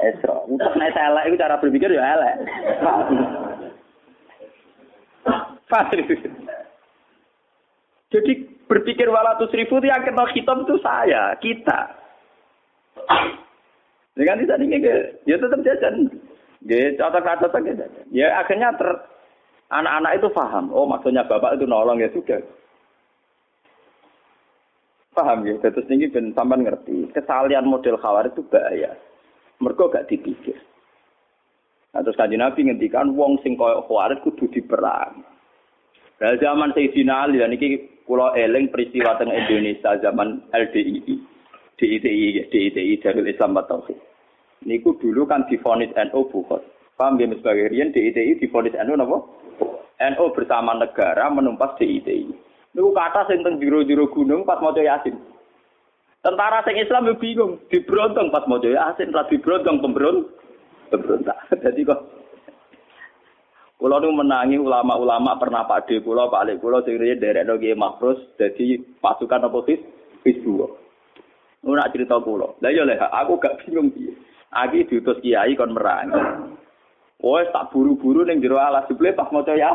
Esrop. 0.00 0.48
Untuk 0.48 0.72
nek 0.80 0.96
elek 0.96 1.26
iku 1.28 1.36
cara 1.36 1.60
berpikir 1.60 1.92
ya 1.92 2.16
elek. 2.16 2.34
Jadi 8.10 8.32
berpikir 8.66 9.06
walatus 9.06 9.52
ribu 9.54 9.78
itu 9.78 9.86
yang 9.86 10.02
kenal 10.02 10.26
hitam 10.32 10.66
itu 10.66 10.74
saya, 10.82 11.36
kita. 11.38 11.80
Ya 14.18 14.24
kan 14.26 14.40
tidak 14.42 14.58
ini 14.66 14.76
ya 15.28 15.36
tetap 15.38 15.60
jajan. 15.62 16.10
Ya 16.66 16.92
catat-catat 16.98 17.54
aja. 17.54 17.86
Ya 18.10 18.26
akhirnya 18.40 18.74
ter 18.74 18.88
anak-anak 19.70 20.12
itu 20.18 20.28
paham. 20.34 20.74
Oh 20.74 20.88
maksudnya 20.88 21.22
bapak 21.24 21.60
itu 21.60 21.64
nolong 21.68 22.02
ya 22.02 22.10
sudah. 22.10 22.40
Paham 25.10 25.46
ya. 25.46 25.58
Terus 25.58 25.90
ini 25.90 26.06
ben 26.06 26.30
sampean 26.32 26.62
ngerti. 26.62 27.10
Kesalian 27.10 27.66
model 27.66 27.98
khawar 27.98 28.30
itu 28.30 28.46
bahaya. 28.46 28.94
Mereka 29.60 29.92
gak 29.92 30.08
dipikir. 30.08 30.56
Nah, 31.90 32.06
terus 32.06 32.14
kanji 32.14 32.38
Nabi 32.38 32.70
ngendikan 32.70 33.12
wong 33.18 33.42
sing 33.42 33.58
koyo 33.58 33.82
khawarit 33.84 34.22
kudu 34.22 34.46
diperang. 34.54 35.26
Dari 36.22 36.38
zaman 36.38 36.70
Sayyidina 36.76 37.26
Ali, 37.26 37.42
dan 37.42 37.56
ini 37.56 38.00
Pulau 38.10 38.34
eling 38.34 38.74
peristiwa 38.74 39.14
teng 39.22 39.30
Indonesia 39.30 39.94
zaman 40.02 40.42
LDII. 40.50 41.14
DITI, 41.78 42.44
DITI 42.50 42.98
Darul 43.00 43.30
Islam 43.30 43.56
Tauhid. 43.56 43.96
Niku 44.66 44.98
dulu 44.98 45.30
kan 45.30 45.46
difonis 45.46 45.94
NU 45.94 46.26
bukan. 46.28 46.58
Paham 46.98 47.22
ya 47.22 47.30
sebagai 47.30 47.70
rian 47.70 47.94
DITI 47.94 48.36
difonis 48.42 48.74
NU 48.82 48.98
napa? 48.98 49.22
NU 50.10 50.24
bersama 50.34 50.74
negara 50.74 51.30
menumpas 51.30 51.78
DITI. 51.78 52.49
Niku 52.70 52.90
kata 52.94 53.26
sing 53.26 53.42
teng 53.42 53.58
jero-jero 53.58 54.06
gunung 54.10 54.46
pas 54.46 54.62
maca 54.62 54.78
Yasin. 54.78 55.18
Tentara 56.20 56.62
sing 56.62 56.78
Islam 56.78 57.10
yo 57.10 57.14
bingung, 57.18 57.58
dibrontong 57.72 58.30
pas 58.30 58.46
maca 58.46 58.68
Yasin, 58.70 59.10
ra 59.10 59.26
dibrontong 59.26 59.82
pemberontak. 59.82 60.38
Pemberontak. 60.90 61.38
Jadi 61.54 61.86
kok 61.86 62.00
Kulo 63.80 63.96
nu 63.96 64.12
menangi 64.12 64.60
ulama-ulama 64.60 65.40
pernah 65.40 65.64
Pak 65.64 65.88
De 65.88 66.04
kulo, 66.04 66.28
Pak 66.28 66.44
Lek 66.44 66.60
kulo 66.60 66.84
sing 66.84 67.00
riyen 67.00 67.16
derek 67.16 67.48
Kiai 67.48 67.72
Mahfuz 67.72 68.20
dadi 68.36 68.76
pasukan 69.00 69.48
apa 69.48 69.64
his 69.64 70.36
dua. 70.44 70.68
Nu 71.64 71.72
nak 71.72 71.88
cerita 71.88 72.20
kulo. 72.20 72.60
Lah 72.60 72.68
yo 72.76 72.84
leh 72.84 73.00
aku 73.00 73.40
gak 73.40 73.64
bingung 73.64 73.88
piye. 73.88 74.12
Aki 74.52 74.84
diutus 74.84 75.24
kiai 75.24 75.56
kon 75.56 75.72
merangi. 75.72 76.12
Wes 77.24 77.48
tak 77.56 77.72
buru-buru 77.72 78.28
ning 78.28 78.44
jero 78.44 78.60
alas 78.60 78.84
pas 78.84 79.32
maca 79.32 79.56
ya. 79.56 79.72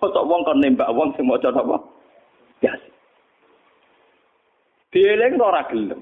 Kok 0.00 0.16
wong 0.24 0.40
kon 0.48 0.64
nembak 0.64 0.88
wong 0.96 1.12
sing 1.12 1.28
maca 1.28 1.52
apa? 1.52 1.76
Ya. 2.64 2.72
Dieleng 4.88 5.36
ora 5.36 5.68
gelem. 5.68 6.00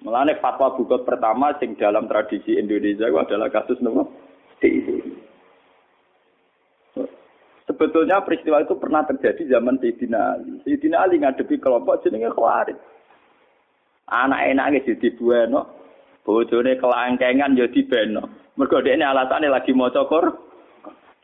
Mulane 0.00 0.40
fatwa 0.40 0.72
bukot 0.78 1.04
pertama 1.04 1.52
sing 1.60 1.76
dalam 1.76 2.08
tradisi 2.08 2.56
Indonesia 2.56 3.12
adalah 3.12 3.52
kasus 3.52 3.76
nopo? 3.84 4.08
Sebetulnya 7.68 8.24
peristiwa 8.24 8.64
itu 8.64 8.74
pernah 8.80 9.04
terjadi 9.04 9.44
zaman 9.44 9.76
Sayyidina 9.76 10.18
Ali. 10.34 10.52
Sayyidina 10.64 10.96
Ali 11.04 11.20
ngadepi 11.20 11.60
kelompok 11.60 12.00
jenenge 12.00 12.32
Khawarij. 12.32 12.78
Anak 14.08 14.40
enake 14.48 14.96
bueno, 15.20 15.68
bojone 16.24 16.80
kelangkengan 16.80 17.60
ya 17.60 17.68
dibeno. 17.68 18.24
Mergo 18.56 18.80
dekne 18.80 19.04
alasane 19.04 19.52
lagi 19.52 19.76
maca 19.76 20.08
Qur'an. 20.08 20.47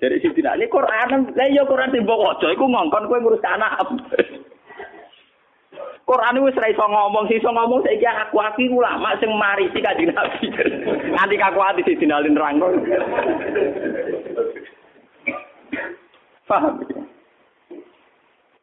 Jadi 0.05 0.21
Sayyidina 0.21 0.53
Ali 0.53 0.69
Quran, 0.69 1.33
lah 1.33 1.49
ya 1.49 1.65
Quran 1.65 1.89
sing 1.89 2.05
mbok 2.05 2.21
waca 2.21 2.53
iku 2.53 2.69
ngongkon 2.69 3.09
kowe 3.09 3.17
ngurus 3.25 3.41
anak. 3.41 3.81
Quran 6.05 6.45
wis 6.45 6.61
ra 6.61 6.69
iso 6.69 6.85
ngomong, 6.85 7.25
sing 7.25 7.41
iso 7.41 7.49
ngomong 7.49 7.81
saiki 7.81 8.05
aku 8.05 8.37
aki 8.37 8.69
ulama 8.69 9.17
sing 9.17 9.33
marisi 9.33 9.81
kanjeng 9.81 10.13
Nabi. 10.13 10.53
Nanti 11.09 11.41
kaku 11.41 11.57
ati 11.65 11.97
dinalin 11.97 12.37
rangkul. 12.37 12.77
Paham? 16.45 16.85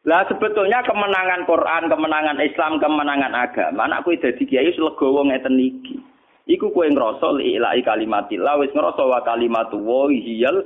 Lah 0.06 0.22
sebetulnya 0.30 0.86
kemenangan 0.86 1.50
Quran, 1.50 1.90
kemenangan 1.90 2.38
Islam, 2.38 2.78
kemenangan 2.78 3.34
agama, 3.34 3.90
anakku 3.90 4.14
dadi 4.22 4.46
kiai 4.46 4.70
legowo 4.78 5.26
ngeten 5.26 5.58
iki. 5.58 6.11
Iku 6.50 6.74
kowe 6.74 6.88
ngrasa 6.90 7.38
ilahi 7.38 7.86
kalimatillah 7.86 8.58
wis 8.58 8.74
ngrasa 8.74 9.04
wa 9.06 9.22
kalimatu 9.22 9.78
wa 9.78 10.10
hiyal 10.10 10.58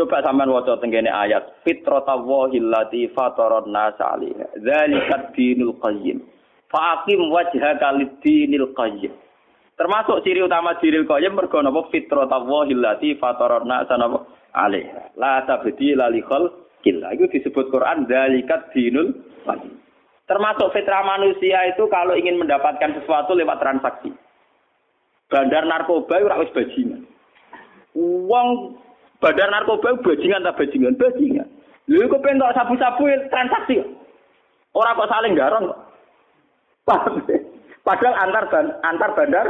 Coba 0.00 0.24
sampean 0.24 0.48
waca 0.48 0.80
tengene 0.80 1.12
ayat 1.12 1.60
fitratallahi 1.60 2.56
allati 2.56 3.12
fataran 3.12 3.68
nas 3.68 3.98
'alaiha. 4.00 4.56
Dzalika 4.56 5.34
dinul 5.36 5.76
qayyim. 5.76 6.24
Faqim 6.72 7.20
wajhaka 7.28 8.00
lid-dinil 8.00 8.72
qayyim. 8.72 9.12
Termasuk 9.76 10.24
ciri 10.24 10.40
utama 10.40 10.78
ciri 10.80 11.04
qayyim 11.04 11.36
mergo 11.36 11.60
napa 11.60 11.84
fitratallahi 11.92 12.72
allati 12.80 13.18
fataran 13.20 13.68
nas 13.68 13.92
alih. 14.56 14.88
La 15.20 15.44
tabdi 15.44 15.92
la 15.92 16.08
likhol 16.08 16.48
killa. 16.80 17.12
Itu 17.12 17.28
disebut 17.28 17.68
Quran 17.68 18.08
dalikat 18.08 18.72
dinul 18.72 19.12
qayyim. 19.44 19.79
Termasuk 20.30 20.70
fitrah 20.70 21.02
manusia 21.02 21.58
itu 21.74 21.90
kalau 21.90 22.14
ingin 22.14 22.38
mendapatkan 22.38 22.94
sesuatu 23.02 23.34
lewat 23.34 23.58
transaksi. 23.58 24.14
Bandar 25.26 25.66
narkoba 25.66 26.22
itu 26.22 26.30
harus 26.30 26.54
bajingan. 26.54 27.02
Uang 27.98 28.78
bandar 29.18 29.50
narkoba 29.50 29.98
bajingan 29.98 30.46
tak 30.46 30.54
bajingan? 30.54 30.94
Bajingan. 30.94 31.50
Lu 31.90 32.06
kok 32.06 32.22
pengen 32.22 32.46
sabu-sabu 32.54 33.10
transaksi. 33.26 33.82
Orang 34.70 35.02
kok 35.02 35.10
saling 35.10 35.34
garong 35.34 35.66
kok. 35.66 35.80
Padahal 37.82 38.14
antar 38.22 38.44
antar 38.86 39.10
bandar. 39.18 39.46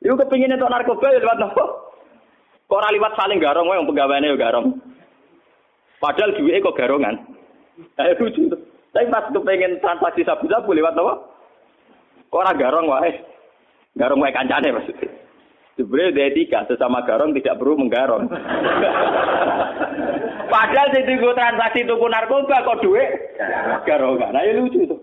Lu 0.00 0.16
kepingin 0.16 0.56
itu 0.56 0.64
narkoba 0.64 1.12
ya 1.12 1.20
lewat 1.20 1.44
nopo? 1.44 1.64
Kok 2.72 2.78
ora 2.80 2.88
liwat 2.88 3.12
saling 3.20 3.36
garong 3.36 3.68
wae 3.68 3.76
wong 3.76 3.92
pegawaiane 3.92 4.32
yo 4.32 4.40
garong. 4.40 4.80
Padahal 6.00 6.32
duwike 6.40 6.64
kok 6.64 6.76
garongan. 6.80 7.20
Kayak 8.00 8.16
lucu. 8.24 8.48
Tapi 8.98 9.14
pas 9.14 9.30
pengen 9.30 9.78
transaksi 9.78 10.26
sabu-sabu 10.26 10.74
lewat 10.74 10.98
apa? 10.98 11.14
Kok 12.34 12.42
ora 12.42 12.52
garong 12.58 12.90
wae? 12.90 13.14
Garong 13.94 14.18
wae 14.18 14.34
kancane 14.34 14.74
maksudnya. 14.74 15.06
Sebenarnya 15.78 16.10
ada 16.10 16.22
etika, 16.34 16.58
sesama 16.66 17.06
garong 17.06 17.30
tidak 17.38 17.62
perlu 17.62 17.78
menggarong. 17.78 18.26
Padahal 20.50 20.90
sing 20.90 21.06
tuku 21.06 21.30
transaksi 21.30 21.86
tuku 21.86 22.06
narkoba 22.10 22.66
kok 22.66 22.82
duit 22.82 23.06
garongan. 23.86 24.34
Nah, 24.34 24.42
ya 24.42 24.58
lucu 24.58 24.82
itu. 24.82 24.96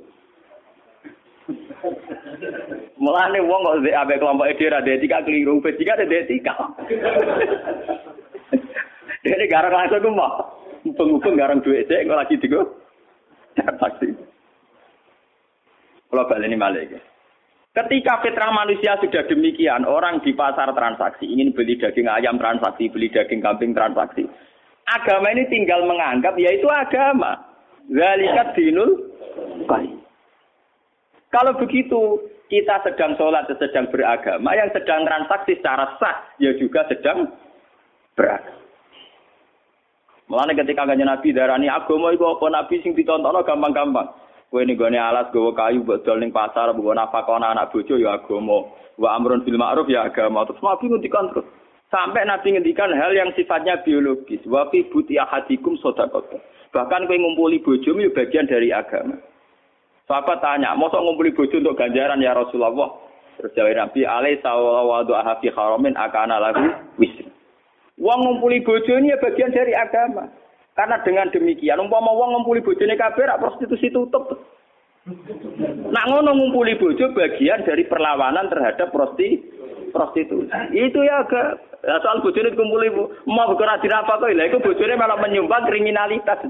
Mulane 3.00 3.40
wong 3.48 3.62
kok 3.64 3.96
ambek 3.96 4.20
kelompok 4.20 4.52
ide 4.52 4.76
ra 4.76 4.84
etika 4.84 5.24
keliru, 5.24 5.64
etika 5.64 5.96
ada 5.96 6.20
etika. 6.28 6.54
Dene 9.24 9.46
garong 9.48 9.72
langsung 9.72 10.04
ku 10.04 10.12
mau. 10.12 10.52
Mumpung-mumpung 10.84 11.40
garong 11.40 11.64
duit 11.64 11.88
sik 11.88 12.04
kok 12.04 12.20
lagi 12.20 12.36
digo. 12.44 12.84
Transaksi. 13.56 14.12
Kalau 16.12 16.28
balik 16.32 16.48
ini 16.48 16.56
balik. 16.60 16.96
Ketika 17.76 18.24
fitrah 18.24 18.56
manusia 18.56 18.96
sudah 19.04 19.28
demikian, 19.28 19.84
orang 19.84 20.24
di 20.24 20.32
pasar 20.32 20.72
transaksi 20.72 21.28
ingin 21.28 21.52
beli 21.52 21.76
daging 21.76 22.08
ayam 22.08 22.40
transaksi, 22.40 22.88
beli 22.88 23.12
daging 23.12 23.44
kambing 23.44 23.76
transaksi. 23.76 24.24
Agama 24.88 25.28
ini 25.36 25.44
tinggal 25.52 25.84
menganggap 25.84 26.40
yaitu 26.40 26.72
agama. 26.72 27.36
Zalikat 27.92 28.56
dinul 28.56 29.12
baik. 29.68 29.92
Kalau 31.36 31.52
begitu, 31.60 32.24
kita 32.48 32.80
sedang 32.88 33.20
sholat, 33.20 33.44
sedang 33.52 33.92
beragama, 33.92 34.56
yang 34.56 34.72
sedang 34.72 35.04
transaksi 35.04 35.60
secara 35.60 36.00
sah, 36.00 36.32
ya 36.40 36.56
juga 36.56 36.88
sedang 36.88 37.28
beragama. 38.16 38.65
Mulane 40.26 40.58
ketika 40.58 40.90
kanjeng 40.90 41.06
Nabi 41.06 41.38
darani 41.38 41.70
agama 41.70 42.10
iku 42.10 42.34
apa 42.34 42.46
nabi 42.50 42.82
sing 42.82 42.98
ditontono 42.98 43.46
gampang-gampang. 43.46 44.10
Kowe 44.50 44.62
ning 44.66 44.74
gone 44.78 44.98
alas 44.98 45.30
gawa 45.30 45.54
kayu 45.54 45.86
mbok 45.86 46.02
dol 46.02 46.18
ning 46.18 46.34
pasar 46.34 46.74
mbok 46.74 46.98
nafakon 46.98 47.46
anak 47.46 47.70
bojo 47.70 48.02
ya 48.02 48.18
agama. 48.18 48.66
Wa 48.98 49.16
amrun 49.16 49.46
bil 49.46 49.62
ma'ruf 49.62 49.86
ya 49.86 50.10
agama. 50.10 50.50
Terus 50.50 50.66
Nabi 50.66 50.90
ngendikan 50.90 51.30
terus. 51.30 51.46
Sampai 51.94 52.26
Nabi 52.26 52.58
ngendikan 52.58 52.90
hal 52.98 53.14
yang 53.14 53.30
sifatnya 53.38 53.86
biologis. 53.86 54.42
Wa 54.50 54.66
fi 54.74 54.82
buti 54.90 55.22
ahadikum 55.22 55.78
sedekah. 55.78 56.42
Bahkan 56.74 57.06
kowe 57.08 57.16
ngumpuli 57.16 57.64
bojomu 57.64 58.04
ya 58.04 58.12
bagian 58.12 58.50
dari 58.50 58.74
agama. 58.74 59.16
Sahabat 60.10 60.44
tanya, 60.44 60.76
mosok 60.76 61.00
ngumpuli 61.02 61.32
bojo 61.32 61.56
untuk 61.56 61.80
ganjaran 61.80 62.20
ya 62.20 62.36
Rasulullah? 62.36 62.92
Terus 63.40 63.56
jawab 63.56 63.80
Nabi, 63.80 64.04
alai 64.04 64.36
sawawadu 64.44 65.16
ahafi 65.16 65.48
haramin 65.56 65.96
akana 65.96 66.36
lagu 66.44 66.68
wisri. 67.00 67.15
Wong 67.96 68.20
ngumpuli 68.28 68.60
bojo 68.60 68.92
ini 69.00 69.16
ya 69.16 69.18
bagian 69.24 69.56
dari 69.56 69.72
agama. 69.72 70.28
Karena 70.76 71.00
dengan 71.08 71.32
demikian, 71.32 71.80
umpama 71.80 72.12
wong 72.12 72.36
ngumpuli 72.36 72.60
kabeh 72.60 73.24
rak 73.24 73.40
prostitusi 73.40 73.88
tutup. 73.88 74.28
Nak 75.88 76.06
ngono 76.12 76.36
ngumpuli 76.36 76.76
bojo 76.76 77.16
bagian 77.16 77.64
dari 77.64 77.88
perlawanan 77.88 78.52
terhadap 78.52 78.92
prosti 78.92 79.40
prostitusi. 79.96 80.52
Itu 80.76 81.00
ya 81.08 81.24
agak 81.24 81.62
ya 81.86 82.02
soal 82.02 82.20
bojone 82.20 82.52
dikumpuli 82.52 82.90
mau 83.30 83.48
bergerak 83.54 83.86
di 83.86 83.88
apa 83.94 84.18
kok 84.18 84.28
lha 84.34 84.50
iku 84.50 84.60
bojone 84.60 85.00
malah 85.00 85.16
menyumbang 85.22 85.64
kriminalitas. 85.70 86.42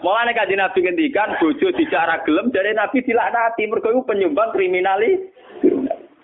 Mulane 0.00 0.32
kanjeng 0.32 0.58
Nabi 0.58 0.78
ngendikan 0.80 1.36
bojo 1.38 1.70
tidak 1.76 2.08
ra 2.08 2.16
gelem 2.24 2.48
dari 2.50 2.72
Nabi 2.72 3.04
dilaknati 3.04 3.68
mergo 3.68 3.92
iku 3.92 4.02
penyumbang 4.08 4.50
kriminali. 4.56 5.30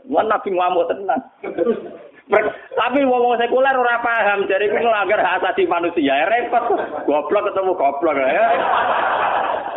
Wan 0.09 0.32
Nabi 0.32 0.49
ngamuk 0.51 0.89
tenan. 0.91 1.20
Tapi 2.27 3.07
wong 3.07 3.39
sekuler 3.39 3.77
ora 3.79 4.03
paham, 4.03 4.51
jadi 4.51 4.66
itu 4.66 4.83
melanggar 4.83 5.22
hak 5.22 5.47
asasi 5.47 5.62
manusia. 5.70 6.11
Ya 6.11 6.27
repot, 6.27 6.74
goblok 7.07 7.55
ketemu 7.55 7.72
goblok 7.79 8.18
ya. 8.18 8.47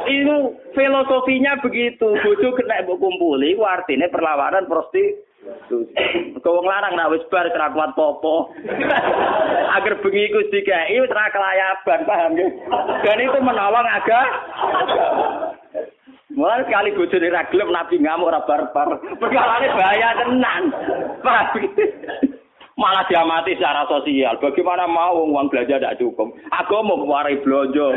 Itu 0.10 0.58
filosofinya 0.74 1.62
begitu. 1.62 2.10
Bojo 2.10 2.48
kena 2.58 2.82
mbok 2.82 2.98
kumpuli, 2.98 3.54
ku 3.54 3.62
artinya 3.62 4.10
perlawanan 4.10 4.66
prosti 4.66 5.30
Kau 6.40 6.66
larang 6.66 6.98
nak 6.98 7.12
wis 7.14 7.24
bar 7.30 7.48
kuat 7.48 7.92
popo. 7.94 8.52
Agar 9.70 10.02
bengi 10.02 10.28
iku 10.28 10.42
dikai 10.50 10.98
wis 10.98 11.14
ora 11.14 11.30
kelayaban, 11.30 12.00
paham 12.10 12.32
ya? 12.36 12.48
Dan 13.06 13.24
itu 13.24 13.40
menolong 13.40 13.88
agak 13.88 14.28
Mulai 16.30 16.62
sekali 16.62 16.94
bojone 16.94 17.28
ra 17.34 17.50
gelem 17.50 17.74
nabi 17.74 17.98
ngamuk 17.98 18.30
ora 18.30 18.46
barbar. 18.46 19.02
Perkarane 19.18 19.68
bahaya 19.74 20.10
tenan. 20.14 20.64
Malah 22.80 23.04
diamati 23.12 23.60
secara 23.60 23.84
sosial. 23.92 24.40
Bagaimana 24.40 24.88
mau 24.88 25.28
uang 25.28 25.52
belanja 25.52 25.82
tidak 25.82 25.98
cukup? 26.00 26.32
Aku 26.64 26.80
mau 26.86 27.02
warai 27.04 27.42
belanja. 27.44 27.92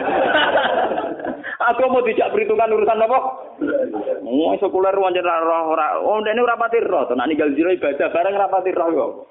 Aku 1.71 1.87
mau 1.87 2.03
tidak 2.03 2.35
perhitungan 2.35 2.73
urusan 2.75 3.05
apa? 3.05 3.19
Mau 4.27 4.59
sekuler 4.59 4.97
wajar 4.99 5.23
roh 5.23 5.77
ora. 5.77 6.03
Oh, 6.03 6.19
ini 6.19 6.41
ora 6.43 6.59
pati 6.59 6.83
roh. 6.83 7.07
Tenan 7.07 7.31
ninggal 7.31 7.55
jero 7.55 7.71
ibadah 7.71 8.11
bareng 8.11 8.35
ora 8.35 8.51
pati 8.51 8.75
roh. 8.75 9.29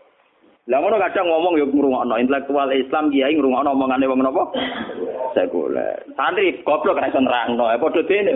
Lah 0.69 0.77
ngono 0.77 1.01
kadang 1.01 1.25
ngomong 1.25 1.57
ya 1.57 1.65
ngrungokno 1.65 2.21
intelektual 2.21 2.69
Islam 2.69 3.09
kiai 3.09 3.33
ngrungokno 3.33 3.73
omongane 3.73 4.05
wong 4.05 4.21
napa? 4.21 4.43
Sekuler. 5.33 6.05
Santri 6.13 6.61
goblok 6.61 7.01
ra 7.01 7.09
iso 7.09 7.17
nerangno, 7.17 7.65
padha 7.65 8.01
dene. 8.05 8.33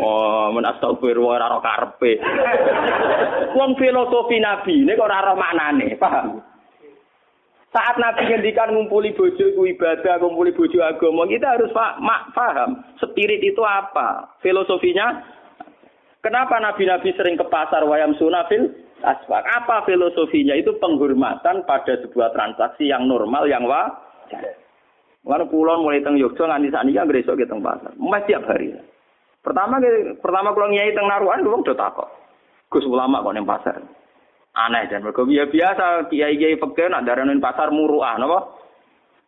Oh, 0.00 0.48
men 0.56 0.64
astagfirullah 0.64 1.36
ora 1.36 1.46
ora 1.52 1.60
karepe. 1.60 2.24
Wong 3.52 3.76
filosofi 3.76 4.40
Nabi 4.40 4.80
ini 4.80 4.96
kok 4.96 5.04
ora 5.04 5.28
ora 5.28 5.34
maknane, 5.36 6.00
paham? 6.00 6.40
Saat 7.70 8.00
Nabi 8.00 8.26
ngendikan 8.26 8.74
ngumpuli 8.74 9.14
bojo 9.14 9.44
iku 9.44 9.62
ibadah, 9.68 10.18
ngumpuli 10.18 10.56
bojo 10.56 10.80
agama, 10.82 11.28
kita 11.28 11.54
harus 11.54 11.70
mak 11.76 12.32
paham 12.32 12.80
spirit 12.98 13.44
itu 13.44 13.60
apa, 13.60 14.40
filosofinya. 14.40 15.38
Kenapa 16.20 16.60
nabi-nabi 16.60 17.16
sering 17.16 17.40
ke 17.40 17.46
pasar 17.48 17.80
wayam 17.88 18.12
sunafil? 18.20 18.68
Apa 19.00 19.88
filosofinya? 19.88 20.52
Itu 20.52 20.76
penghormatan 20.76 21.64
pada 21.64 21.96
sebuah 22.04 22.36
transaksi 22.36 22.92
yang 22.92 23.08
normal, 23.08 23.48
yang 23.48 23.64
wajar. 23.64 24.60
Lalu 25.24 25.44
pulau 25.52 25.80
mulai 25.84 26.00
teng 26.00 26.16
Yogyakarta 26.16 26.56
nganti 26.56 26.72
saat 26.72 26.84
ini 26.88 26.96
kan 26.96 27.08
besok 27.08 27.36
kita 27.36 27.52
pasar, 27.60 27.92
masih 28.00 28.24
tiap 28.24 28.48
hari. 28.48 28.72
Pertama 29.44 29.76
pertama 30.20 30.56
kalau 30.56 30.72
nyai 30.72 30.96
teng 30.96 31.08
naruhan 31.08 31.44
dulu 31.44 31.60
udah 31.60 31.76
takut. 31.76 32.08
Gus 32.72 32.88
ulama 32.88 33.20
kok 33.20 33.36
neng 33.36 33.44
pasar. 33.48 33.76
Aneh 34.56 34.88
dan 34.88 35.04
mereka 35.04 35.24
ya 35.28 35.44
biasa 35.44 36.08
kiai 36.08 36.40
kiai 36.40 36.56
pekeh 36.56 36.88
nak 36.88 37.04
daranin 37.04 37.40
pasar 37.40 37.68
muruah 37.68 38.16
napa. 38.16 38.48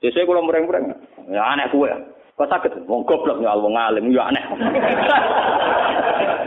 Biasanya 0.00 0.26
kalau 0.26 0.42
mureng-mureng 0.48 0.84
ya 1.28 1.42
aneh 1.44 1.68
kue. 1.68 1.92
Kok 2.40 2.48
sakit? 2.48 2.72
Wong 2.88 3.04
goblok 3.04 3.44
ya 3.44 3.52
wong 3.52 3.76
alim 3.76 4.08
ya 4.12 4.32
aneh. 4.32 4.44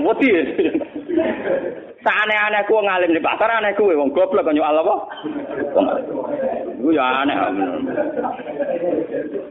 Wati. 0.00 0.28
Saane-aneh 2.00 2.64
ku 2.64 2.80
ngalim 2.80 3.12
di 3.12 3.20
pasar 3.20 3.60
aneh 3.60 3.76
kuwe 3.76 3.92
wong 3.92 4.16
goblok 4.16 4.48
kok 4.48 4.56
nyual 4.56 4.80
apa? 4.80 4.94
Iku 6.80 6.90
ya 6.96 7.04
aneh. 7.24 7.36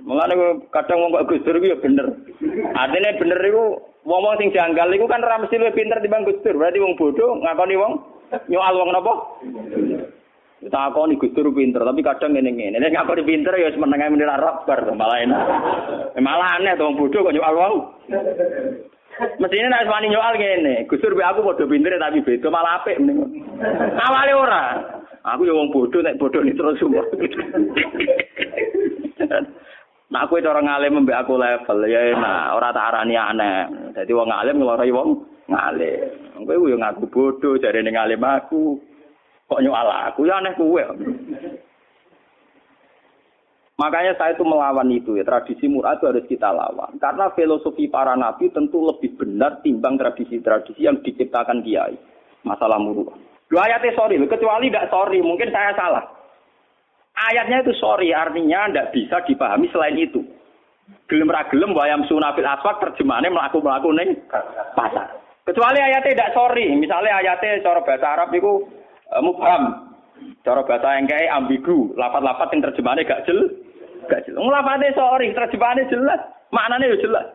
Mulane 0.01 0.33
kadang 0.73 0.97
wong 0.97 1.11
kok 1.13 1.27
Gus 1.29 1.45
Dur 1.45 1.61
ya 1.61 1.77
bener. 1.77 2.09
Artinya 2.73 3.19
bener 3.21 3.39
iku 3.45 3.77
wong-wong 4.01 4.41
sing 4.41 4.49
janggal 4.49 4.89
iku 4.89 5.05
kan 5.05 5.21
ora 5.21 5.37
mesti 5.37 5.61
luwih 5.61 5.77
pinter 5.77 6.01
timbang 6.01 6.25
Gus 6.25 6.41
Dur. 6.41 6.57
Berarti 6.57 6.81
wong 6.81 6.97
bodoh 6.97 7.37
ngakoni 7.37 7.75
wong 7.77 7.93
nyual 8.49 8.73
wong 8.81 8.89
napa? 8.97 9.13
Takoni 10.59 11.21
Gus 11.21 11.31
pinter, 11.37 11.85
tapi 11.85 12.01
kadang 12.01 12.33
ngene-ngene. 12.33 12.81
Nek 12.81 12.97
ngakoni 12.97 13.29
pinter 13.29 13.53
ya 13.61 13.69
wis 13.69 13.77
meneng 13.77 14.01
ae 14.01 14.09
menira 14.09 14.65
bar 14.65 14.81
malah 14.97 15.21
enak. 15.21 15.41
Malah 16.17 16.57
aneh 16.57 16.73
to 16.73 16.97
bodoh 16.97 17.29
kok 17.29 17.35
nyual 17.37 17.53
wong. 17.53 17.73
Mestinya 19.19 19.67
nek 19.67 19.91
wani 19.91 20.07
nyual 20.11 20.35
ngene, 20.39 20.87
Gus 20.87 21.03
Dur 21.03 21.15
aku 21.19 21.43
padha 21.43 21.67
pinter 21.67 21.99
tapi 21.99 22.23
beda 22.23 22.47
malah 22.47 22.79
apik 22.79 22.99
mending. 23.03 23.43
Awale 23.99 24.33
ora. 24.35 24.65
Aku 25.35 25.43
ya 25.43 25.51
wong 25.51 25.75
bodoh 25.75 25.99
nek 25.99 26.15
bodoh 26.15 26.39
ni 26.39 26.55
terus 26.55 26.79
semua. 26.79 27.03
Nah 30.09 30.25
aku 30.25 30.41
orang 30.41 30.65
ngalim 30.65 31.05
mbek 31.05 31.21
aku 31.21 31.37
level 31.37 31.85
ya 31.85 32.15
nah 32.15 32.55
ora 32.55 32.71
tak 32.71 32.95
arani 32.95 33.19
aneh. 33.19 33.91
Dadi 33.93 34.11
wong 34.15 34.31
ngalim 34.31 34.55
ngeloroi 34.57 34.95
wong 34.95 35.09
ngalim. 35.51 36.47
Kowe 36.47 36.71
yo 36.71 36.77
ngaku 36.79 37.05
bodoh 37.11 37.59
jare 37.59 37.83
ning 37.83 37.93
ngalim 37.99 38.23
aku. 38.23 38.79
Kok 39.51 39.61
nyual 39.61 39.87
aku 40.09 40.25
ya 40.25 40.39
aneh 40.39 40.55
kuwe. 40.55 40.83
Makanya 43.79 44.11
saya 44.19 44.35
itu 44.35 44.43
melawan 44.43 44.91
itu 44.91 45.15
ya 45.15 45.23
tradisi 45.23 45.71
murad 45.71 46.03
itu 46.03 46.11
harus 46.11 46.27
kita 46.27 46.51
lawan 46.51 46.99
karena 46.99 47.31
filosofi 47.31 47.87
para 47.87 48.11
nabi 48.11 48.51
tentu 48.51 48.83
lebih 48.83 49.15
benar 49.15 49.63
timbang 49.63 49.95
tradisi-tradisi 49.95 50.83
yang 50.83 50.99
diciptakan 50.99 51.63
kiai 51.63 51.95
masalah 52.43 52.75
muruah. 52.75 53.15
Dua 53.47 53.65
ayatnya 53.65 53.95
sorry, 53.95 54.19
kecuali 54.27 54.67
tidak 54.67 54.91
sorry, 54.91 55.23
mungkin 55.23 55.49
saya 55.49 55.71
salah. 55.79 56.03
Ayatnya 57.17 57.63
itu 57.63 57.73
sorry, 57.79 58.11
artinya 58.11 58.67
tidak 58.67 58.91
bisa 58.91 59.17
dipahami 59.25 59.71
selain 59.71 59.95
itu. 59.95 60.21
Gelem 61.07 61.31
ra 61.31 61.47
gelem 61.47 61.71
wayam 61.71 62.03
sunafil 62.05 62.45
aswak 62.45 62.83
terjemahannya 62.83 63.31
melaku 63.31 63.63
melaku 63.63 63.89
neng 63.95 64.11
pasar. 64.75 65.17
Kecuali 65.47 65.79
ayatnya 65.81 66.13
tidak 66.13 66.33
sorry, 66.35 66.67
misalnya 66.75 67.15
ayatnya 67.15 67.63
cara 67.63 67.79
bahasa 67.81 68.07
Arab 68.11 68.29
itu 68.35 68.69
uh, 69.09 69.21
mubham, 69.23 69.63
cara 70.45 70.61
bahasa 70.67 70.99
yang 70.99 71.07
kayak 71.09 71.33
ambigu, 71.33 71.95
lapat-lapat 71.97 72.47
yang 72.53 72.61
terjemahannya 72.69 73.07
gak 73.09 73.25
jelas, 73.25 73.49
gak 74.09 74.25
jelas. 74.25 74.41
Sorry, 74.97 75.31
terjemahannya 75.31 75.87
jelas, 75.87 76.21
maknanya 76.49 76.91
ya 76.91 76.97
jelas. 76.99 77.25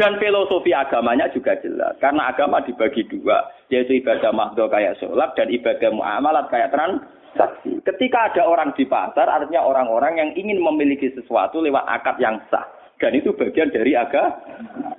Dan 0.00 0.16
filosofi 0.16 0.72
agamanya 0.72 1.28
juga 1.28 1.60
jelas. 1.60 1.92
Karena 2.00 2.32
agama 2.32 2.64
dibagi 2.64 3.04
dua. 3.04 3.44
Yaitu 3.68 4.00
ibadah 4.00 4.32
mahdoh 4.32 4.64
kayak 4.72 4.96
sholat 4.96 5.36
dan 5.36 5.52
ibadah 5.52 5.92
muamalat 5.92 6.48
kayak 6.48 6.72
transaksi. 6.72 7.84
Ketika 7.84 8.32
ada 8.32 8.48
orang 8.48 8.72
di 8.72 8.88
pasar, 8.88 9.28
artinya 9.28 9.60
orang-orang 9.60 10.16
yang 10.16 10.30
ingin 10.40 10.56
memiliki 10.64 11.12
sesuatu 11.12 11.60
lewat 11.60 11.84
akad 11.84 12.16
yang 12.16 12.40
sah. 12.48 12.64
Dan 12.96 13.12
itu 13.12 13.36
bagian 13.36 13.68
dari 13.68 13.92
agama. 13.92 14.40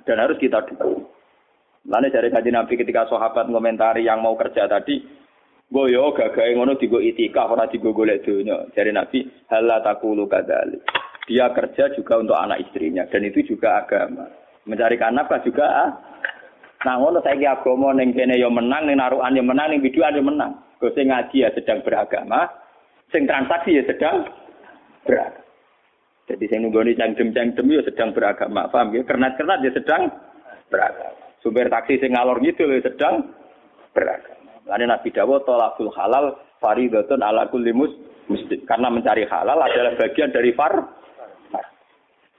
Dan 0.06 0.22
harus 0.22 0.38
kita 0.38 0.62
dukung. 0.70 1.02
Lalu 1.82 2.14
dari 2.14 2.30
kaji 2.30 2.50
Nabi 2.54 2.78
ketika 2.78 3.10
sahabat 3.10 3.50
komentari 3.50 4.06
yang 4.06 4.22
mau 4.22 4.38
kerja 4.38 4.70
tadi, 4.70 5.02
goyo 5.72 6.12
gagai 6.12 6.52
ngono 6.52 6.76
digo 6.76 7.00
itikaf 7.00 7.48
ora 7.48 7.64
digo 7.72 7.96
golek 7.96 8.28
donya. 8.28 8.68
Dari 8.76 8.92
Nabi, 8.92 9.24
hala 9.48 9.80
takulu 9.80 10.28
kadali. 10.28 10.76
Dia 11.24 11.48
kerja 11.56 11.96
juga 11.96 12.20
untuk 12.20 12.36
anak 12.36 12.60
istrinya 12.68 13.08
dan 13.08 13.24
itu 13.24 13.40
juga 13.40 13.80
agama. 13.80 14.28
Mencari 14.68 15.00
nafkah 15.00 15.40
juga 15.40 15.64
ah. 15.64 15.90
Nah 16.82 16.98
ngono 17.00 17.24
saiki 17.24 17.48
agama 17.48 17.96
ning 17.96 18.12
kene 18.12 18.36
ya 18.36 18.52
menang, 18.52 18.84
ning 18.84 19.00
narukan 19.00 19.32
ya 19.32 19.42
menang, 19.42 19.66
ning 19.72 19.80
biduan 19.80 20.18
ya 20.18 20.22
menang. 20.22 20.52
Kok 20.82 20.92
sing 20.92 21.08
ngaji 21.08 21.46
ya 21.46 21.48
sedang 21.54 21.78
beragama, 21.86 22.50
sing 23.14 23.24
transaksi 23.24 23.78
ya 23.80 23.82
sedang 23.86 24.26
beragama. 25.06 25.46
Jadi 26.26 26.44
sing 26.50 26.58
nunggoni 26.66 26.98
cangkem-cangkem 26.98 27.66
ya 27.70 27.82
sedang 27.86 28.10
beragama, 28.14 28.66
paham 28.70 28.94
ya? 28.94 29.02
Kernat-kernat 29.06 29.58
ya 29.62 29.70
sedang 29.74 30.10
beragama. 30.70 31.22
Sumber 31.42 31.70
taksi 31.70 32.02
sing 32.02 32.18
ngalor 32.18 32.42
gitu 32.42 32.66
ya 32.66 32.82
sedang 32.82 33.30
beragama. 33.94 34.31
Lalu 34.66 34.84
Nabi 34.86 35.08
Dawud 35.10 35.42
tolakul 35.42 35.90
halal 35.94 36.38
faridatun 36.62 37.22
ala 37.22 37.50
kulli 37.50 37.74
muslim. 37.74 38.60
Karena 38.66 38.88
mencari 38.88 39.26
halal 39.26 39.58
adalah 39.58 39.98
bagian 39.98 40.30
dari 40.30 40.54
far 40.54 41.02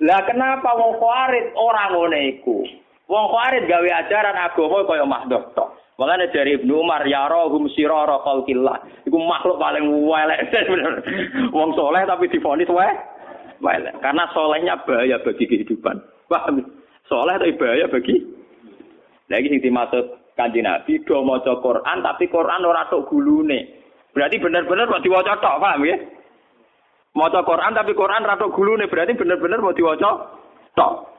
lah 0.03 0.19
kenapa 0.27 0.73
wong 0.75 0.99
khawarid 0.99 1.55
ora 1.55 1.87
ngene 1.95 2.19
iku? 2.35 2.65
Wong 3.07 3.25
khawarid 3.31 3.69
gawe 3.71 3.89
ajaran 4.03 4.35
agama 4.35 4.83
kaya 4.83 5.05
mahdoh 5.07 5.43
tok. 5.55 5.69
Makanya 5.95 6.33
dari 6.33 6.57
Ibnu 6.57 6.81
Umar 6.81 7.05
ya 7.07 7.29
rohum 7.31 7.71
sirara 7.71 8.19
khalqillah. 8.25 9.05
Iku 9.07 9.15
makhluk 9.15 9.61
paling 9.61 9.85
welek 10.03 10.49
Wong 11.55 11.71
soleh 11.77 12.03
tapi 12.03 12.27
difonis 12.27 12.67
wae 12.67 12.91
welek. 13.61 13.95
Karena 14.01 14.25
solehnya 14.35 14.81
bahaya 14.83 15.21
bagi 15.23 15.45
kehidupan. 15.45 16.01
Paham? 16.27 16.65
Soleh 17.05 17.37
tapi 17.39 17.55
bahaya 17.55 17.85
bagi 17.87 18.25
lagi 19.31 19.47
sing 19.49 19.61
dimaksud 19.63 20.03
kanji 20.33 20.61
Nabi 20.61 21.01
do 21.05 21.21
maca 21.21 21.57
Quran 21.61 21.97
tapi 22.01 22.25
Quran 22.29 22.65
ora 22.65 22.89
tok 22.89 23.09
gulune. 23.09 23.81
Berarti 24.13 24.37
benar-benar 24.37 24.85
kok 24.93 25.01
diwaca 25.01 25.41
tok, 25.41 25.57
paham 25.57 25.89
ya? 25.89 25.97
Maca 27.13 27.45
Quran 27.45 27.73
tapi 27.77 27.93
Quran 27.93 28.25
rada 28.25 28.49
gulune 28.49 28.89
berarti 28.89 29.13
bener-bener 29.13 29.61
mau 29.61 29.73
diwaca 29.73 30.09
tok. 30.73 31.13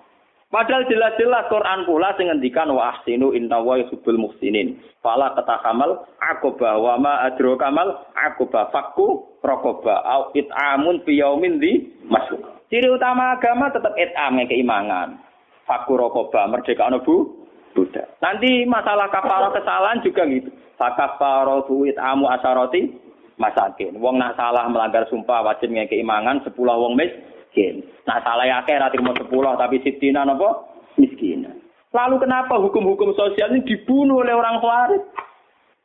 Padahal 0.50 0.86
jelas-jelas 0.86 1.50
Quran 1.50 1.82
pula 1.82 2.14
sing 2.14 2.30
ngendikan 2.30 2.70
wa 2.70 2.94
ahsinu 2.94 3.34
inna 3.34 3.58
wa 3.58 3.74
yuhibbul 3.74 4.18
muhsinin. 4.18 4.78
Fala 5.02 5.34
katakamal 5.34 6.06
aqaba 6.22 6.78
wa 6.78 6.94
ma 6.94 7.26
adro 7.26 7.58
kamal 7.58 8.06
aqaba 8.14 8.70
fakku 8.70 9.38
raqaba 9.42 9.98
au 10.06 10.30
it'amun 10.38 11.02
fi 11.02 11.18
yaumin 11.18 11.58
di 11.58 11.98
masuk. 12.06 12.38
Ciri 12.70 12.86
utama 12.86 13.34
agama 13.34 13.74
tetap 13.74 13.98
it'am 13.98 14.38
keimangan. 14.46 15.18
Fakku 15.66 15.98
raqaba 15.98 16.46
merdeka 16.46 16.86
bu 17.02 17.43
budak. 17.74 18.06
Nanti 18.22 18.64
masalah 18.64 19.10
kafalah 19.10 19.50
kesalahan 19.50 20.00
juga 20.00 20.24
gitu. 20.30 20.48
Fakafaratu 20.78 21.84
it'amu 21.90 22.30
asaroti 22.30 22.94
masakin. 23.36 23.98
Wong 23.98 24.18
nak 24.18 24.38
salah 24.38 24.66
melanggar 24.70 25.04
sumpah 25.10 25.42
wajib 25.42 25.74
ngekei 25.74 26.06
mangan 26.06 26.40
sepuluh 26.46 26.78
wong 26.78 26.94
miskin. 26.94 27.82
Nak 28.06 28.22
salah 28.22 28.46
ya 28.46 28.62
ra 28.64 28.88
trimo 28.90 29.12
sepuluh 29.18 29.58
tapi 29.58 29.82
sitina 29.82 30.22
napa 30.22 30.70
miskin. 30.96 31.50
Lalu 31.94 32.16
kenapa 32.18 32.58
hukum-hukum 32.58 33.14
sosial 33.14 33.54
ini 33.54 33.62
dibunuh 33.62 34.26
oleh 34.26 34.34
orang 34.34 34.58
Khawarij? 34.58 35.02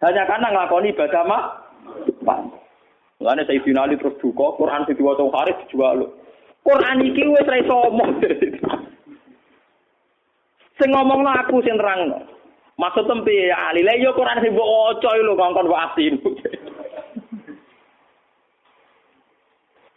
Hanya 0.01 0.25
karena 0.25 0.49
ngelakoni 0.49 0.89
ibadah 0.97 1.23
mah. 1.29 1.43
Mulane 3.21 3.45
Sayyidina 3.45 3.85
Ali 3.85 3.99
terus 3.99 4.17
duka, 4.17 4.57
Quran 4.57 4.89
sing 4.89 4.97
diwaca 4.97 5.21
Khawarij 5.21 5.57
dijual. 5.69 6.09
Quran 6.65 7.05
iki 7.05 7.23
wis 7.29 7.45
ra. 7.45 7.61
Sing 10.79 10.89
ngomongno 10.95 11.27
aku 11.27 11.59
sing 11.61 11.75
terangno. 11.75 12.23
Maksud 12.79 13.11
tempe 13.11 13.35
ya 13.35 13.67
Ali, 13.67 13.83
lha 13.83 13.99
yo 13.99 14.15
Quran 14.15 14.39
sing 14.39 14.55
mbok 14.55 14.71
waca 14.71 15.11
lho 15.19 15.35
kongkon 15.35 15.67
wasin. 15.67 16.15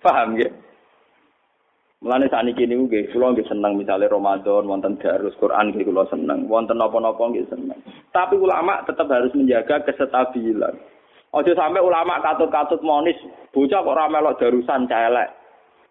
Paham 0.03 0.35
ya? 0.35 0.51
Mulane 2.03 2.27
sakniki 2.27 2.67
niku 2.67 2.91
nggih 2.91 3.15
kula 3.15 3.31
nggih 3.31 3.47
seneng 3.47 3.79
misale 3.79 4.11
Ramadan 4.11 4.67
wonten 4.67 4.99
darus 4.99 5.39
Quran 5.39 5.71
nggih 5.71 5.87
kula 5.87 6.03
seneng, 6.11 6.51
wonten 6.51 6.75
napa-napa 6.75 7.23
nggih 7.31 7.47
seneng. 7.47 7.79
Tapi 8.11 8.35
ulama 8.35 8.83
tetap 8.83 9.07
harus 9.07 9.31
menjaga 9.39 9.87
kesetabilan. 9.87 10.75
Ojo 11.31 11.55
sampai 11.55 11.79
ulama 11.79 12.19
katut-katut 12.19 12.83
monis 12.83 13.17
bocah 13.55 13.87
kok 13.87 13.95
ora 13.95 14.11
melok 14.11 14.43
darusan 14.43 14.91
celek. 14.91 15.31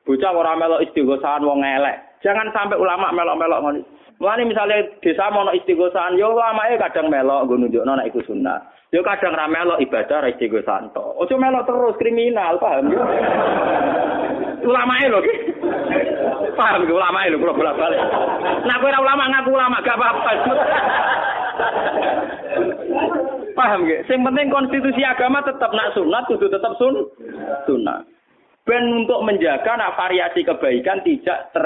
Bocah 0.04 0.30
kok 0.36 0.42
ora 0.44 0.60
melok 0.60 0.84
istighosahan 0.84 1.48
wong 1.48 1.64
elek. 1.64 2.11
Jangan 2.22 2.54
sampai 2.54 2.78
ulama 2.78 3.10
melok-melok 3.10 3.60
ngono. 3.66 3.82
Mulane 4.22 4.46
misalnya 4.46 4.86
desa 5.02 5.34
mau 5.34 5.50
istighosahan 5.50 6.14
yo 6.14 6.38
ulamae 6.38 6.78
kadang 6.78 7.10
melok 7.10 7.50
nggo 7.50 7.58
nunjukno 7.58 7.98
nek 7.98 8.14
iku 8.14 8.22
sunnah. 8.22 8.62
Yo 8.94 9.02
kadang 9.02 9.34
ra 9.34 9.50
melok 9.50 9.82
ibadah 9.82 10.22
ra 10.22 10.30
istigo 10.30 10.62
santo. 10.62 11.18
Ojo 11.18 11.34
melok 11.42 11.66
terus 11.66 11.98
kriminal, 11.98 12.62
paham 12.62 12.94
ya? 12.94 13.02
ulama 14.62 14.94
lho. 15.02 15.20
Paham 16.54 16.86
ki 16.86 16.94
ulama 16.94 17.26
lho 17.26 17.42
kula 17.42 17.58
bolak-balik. 17.58 18.02
Nah 18.70 18.76
kowe 18.78 18.90
ora 18.94 19.00
ulama 19.02 19.24
ngaku 19.26 19.50
ulama 19.58 19.78
gak 19.82 19.98
apa-apa. 19.98 20.32
Paham 23.58 23.90
ki? 23.90 24.06
Sing 24.06 24.22
penting 24.22 24.54
konstitusi 24.54 25.02
agama 25.02 25.42
tetap 25.42 25.74
nak 25.74 25.98
sunat 25.98 26.30
kudu 26.30 26.46
tetap 26.46 26.78
sun 26.78 27.10
sunat. 27.66 28.06
Ben 28.70 28.86
untuk 28.94 29.26
menjaga 29.26 29.74
nak 29.74 29.98
variasi 29.98 30.46
kebaikan 30.46 31.02
tidak 31.02 31.50
ter 31.58 31.66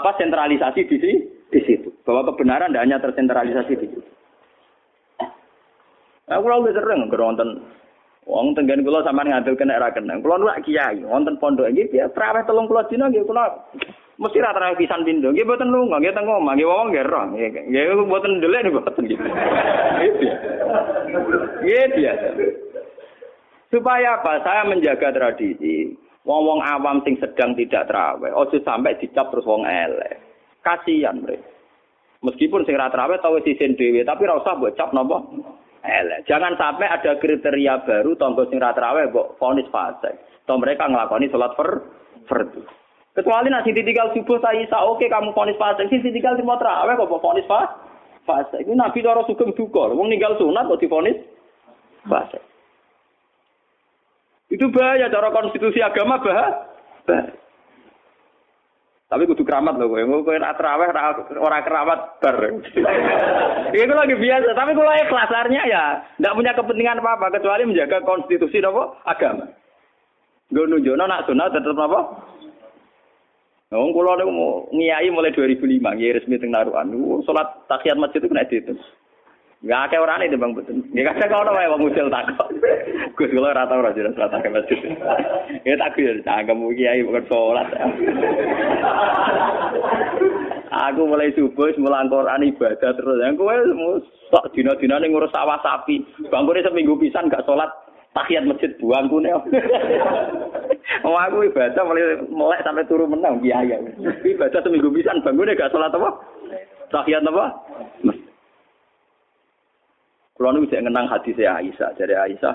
apa 0.00 0.16
sentralisasi 0.18 0.80
di 0.86 0.96
di 1.50 1.60
situ. 1.62 1.92
Bahwa 2.02 2.26
kebenaran 2.32 2.72
tidak 2.72 2.84
hanya 2.86 2.98
tersentralisasi 2.98 3.72
di 3.78 3.86
situ. 3.86 4.10
Nah, 6.24 6.40
kula 6.40 6.64
wis 6.64 6.72
sering 6.72 7.04
nonton 7.04 7.60
wong 8.24 8.56
tenggen 8.56 8.80
kula 8.80 9.04
sampean 9.04 9.28
ngadil 9.28 9.54
kena 9.60 9.76
ra 9.76 9.92
kenang. 9.92 10.24
Kula 10.24 10.40
nuwak 10.40 10.64
kiai 10.64 11.04
wonten 11.04 11.36
pondok 11.36 11.68
iki 11.68 12.00
ya 12.00 12.08
traweh 12.16 12.40
30 12.48 12.88
dina 12.88 13.12
nggih 13.12 13.28
kula 13.28 13.44
mesti 14.16 14.40
ra 14.40 14.56
traweh 14.56 14.80
pisan 14.80 15.04
pindho. 15.04 15.30
Nggih 15.30 15.44
mboten 15.44 15.68
lunga, 15.68 16.00
nggih 16.00 16.16
teng 16.16 16.24
omah, 16.24 16.56
nggih 16.56 16.68
wong 16.68 16.86
nggih 16.96 17.04
roh. 17.04 17.24
Nggih 17.36 18.08
mboten 18.08 18.40
ndelek 18.40 18.64
niku 18.64 18.80
mboten 18.80 19.04
gitu. 19.04 19.24
Nggih 21.60 21.84
biasa. 21.92 22.26
Supaya 23.68 24.22
apa? 24.22 24.32
Saya 24.46 24.70
menjaga 24.70 25.10
tradisi. 25.10 26.03
Wong-wong 26.24 26.64
awam 26.64 27.04
sing 27.04 27.20
sedang 27.20 27.52
tidak 27.52 27.84
terawih, 27.84 28.32
ojo 28.32 28.56
sampai 28.64 28.96
dicap 28.96 29.28
terus 29.28 29.44
wong 29.44 29.68
elek. 29.68 30.24
Kasihan 30.64 31.20
mereka. 31.20 31.44
Meskipun 32.24 32.64
sing 32.64 32.80
ra 32.80 32.88
terawih 32.88 33.20
tau 33.20 33.36
isin 33.36 33.76
dhewe, 33.76 34.00
tapi 34.00 34.24
ora 34.24 34.40
usah 34.40 34.56
mbok 34.56 34.72
cap 34.72 34.96
napa 34.96 35.20
elek. 35.84 36.24
Jangan 36.24 36.56
sampai 36.56 36.88
ada 36.88 37.20
kriteria 37.20 37.84
baru 37.84 38.16
tonggo 38.16 38.48
sing 38.48 38.56
ra 38.56 38.72
traweh 38.72 39.12
mbok 39.12 39.36
vonis 39.36 39.68
fase. 39.68 40.16
Toh 40.48 40.56
mereka 40.56 40.88
ngelakoni 40.88 41.28
sholat 41.28 41.52
per 41.52 41.68
fardu. 42.24 42.64
Kecuali 43.12 43.52
nanti 43.52 43.76
ditinggal 43.76 44.16
subuh 44.16 44.40
saya 44.40 44.64
isa 44.64 44.80
oke 44.80 45.04
kamu 45.04 45.36
vonis 45.36 45.60
fase. 45.60 45.84
Sing 45.92 46.00
ditinggal 46.00 46.40
mau 46.40 46.56
traweh 46.56 46.96
kok 46.96 47.12
vonis 47.20 47.44
fase. 48.24 48.64
Ini 48.64 48.72
Nabi 48.72 49.04
cara 49.04 49.20
sugeng 49.28 49.52
duka. 49.52 49.92
Wong 49.92 50.08
ninggal 50.08 50.40
sunat 50.40 50.64
kok 50.72 50.80
divonis 50.80 51.20
fase. 52.08 52.40
Itu 54.54 54.70
bahaya 54.70 55.10
cara 55.10 55.34
konstitusi 55.34 55.82
agama 55.82 56.22
bahaya. 56.22 56.70
Tapi 59.04 59.30
kudu 59.30 59.46
keramat 59.46 59.78
loh, 59.78 59.94
kowe 59.94 60.26
kowe 60.26 60.36
nak 60.38 60.58
terawih 60.58 60.90
ora 61.38 61.62
keramat 61.62 62.18
ber. 62.18 62.38
Itu 63.74 63.94
lagi 63.94 64.14
biasa, 64.16 64.50
tapi 64.54 64.74
kalau 64.74 64.90
ikhlas 64.90 65.30
ya 65.50 66.02
tidak 66.18 66.34
punya 66.34 66.52
kepentingan 66.54 66.98
apa-apa 66.98 67.34
kecuali 67.38 67.62
menjaga 67.68 68.02
konstitusi 68.02 68.58
nopo 68.58 68.98
agama. 69.06 69.46
Gue 70.50 70.66
nunjukno 70.66 71.04
nak 71.06 71.26
sunat 71.26 71.50
tetap 71.54 71.78
apa? 71.78 72.00
Wong 73.74 73.90
kula 73.90 74.18
niku 74.22 74.70
ngiyai 74.70 75.10
mulai 75.10 75.34
2005, 75.34 75.82
ngiyai 75.82 76.14
resmi 76.14 76.38
teng 76.38 76.54
Narukan. 76.54 76.94
Salat 77.26 77.48
tahiyat 77.66 77.98
masjid 77.98 78.22
itu 78.22 78.30
kena 78.30 78.46
dihitung. 78.46 78.78
Enggak 79.64 79.88
akeh 79.88 79.96
orane 79.96 80.28
Bang 80.36 80.52
Betul. 80.52 80.84
Ya 80.92 81.08
kadang 81.08 81.40
kalau 81.40 81.56
wae 81.56 81.64
wong 81.72 81.88
usil 81.88 82.12
takok. 82.12 82.52
Gus 83.16 83.32
kula 83.32 83.56
ora 83.56 83.64
tau 83.64 83.80
ora 83.80 83.96
jelas 83.96 84.12
ora 84.12 84.28
tak 84.28 84.52
masjid. 84.52 84.76
Ya 85.64 85.80
tak 85.80 85.96
yo 85.96 86.20
kamu 86.20 86.76
kiai 86.76 87.00
bukan 87.00 87.24
salat. 87.32 87.72
Aku 90.74 91.08
mulai 91.08 91.32
subuh 91.32 91.72
mulang 91.80 92.12
Quran 92.12 92.44
ibadah 92.44 92.92
terus. 92.92 93.24
Yang 93.24 93.40
kowe 93.40 93.56
sok 94.28 94.52
dina-dinane 94.52 95.08
ngurus 95.08 95.32
sawah 95.32 95.56
sapi. 95.64 96.04
Bangkune 96.28 96.60
seminggu 96.60 97.00
pisan 97.00 97.32
gak 97.32 97.48
salat 97.48 97.72
tahiyat 98.12 98.44
masjid 98.44 98.68
buangku 98.76 99.16
nih. 99.16 99.32
Oh 101.08 101.16
aku 101.16 101.48
ibadah 101.48 101.80
mulai 101.88 102.20
melek 102.28 102.60
sampai 102.68 102.84
turun 102.84 103.16
menang 103.16 103.40
kiai. 103.40 103.72
Ibadah 104.28 104.60
seminggu 104.60 104.92
pisan 104.92 105.24
bangunnya 105.24 105.56
gak 105.56 105.72
salat 105.72 105.88
apa? 105.88 106.20
Tahiyat 106.92 107.24
apa? 107.24 107.44
Masjid. 108.04 108.23
Kalau 110.34 110.50
nu 110.50 110.66
bisa 110.66 110.82
ngenang 110.82 111.06
hati 111.06 111.30
saya 111.38 111.62
Aisyah, 111.62 111.94
jadi 111.94 112.18
Aisyah, 112.26 112.54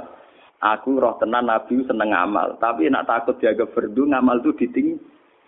aku 0.60 1.00
roh 1.00 1.16
tenan 1.16 1.48
Nabi 1.48 1.80
seneng 1.88 2.12
amal, 2.12 2.60
tapi 2.60 2.92
nak 2.92 3.08
takut 3.08 3.40
jaga 3.40 3.64
berdu 3.72 4.04
ngamal 4.04 4.44
itu 4.44 4.52
diting 4.60 5.00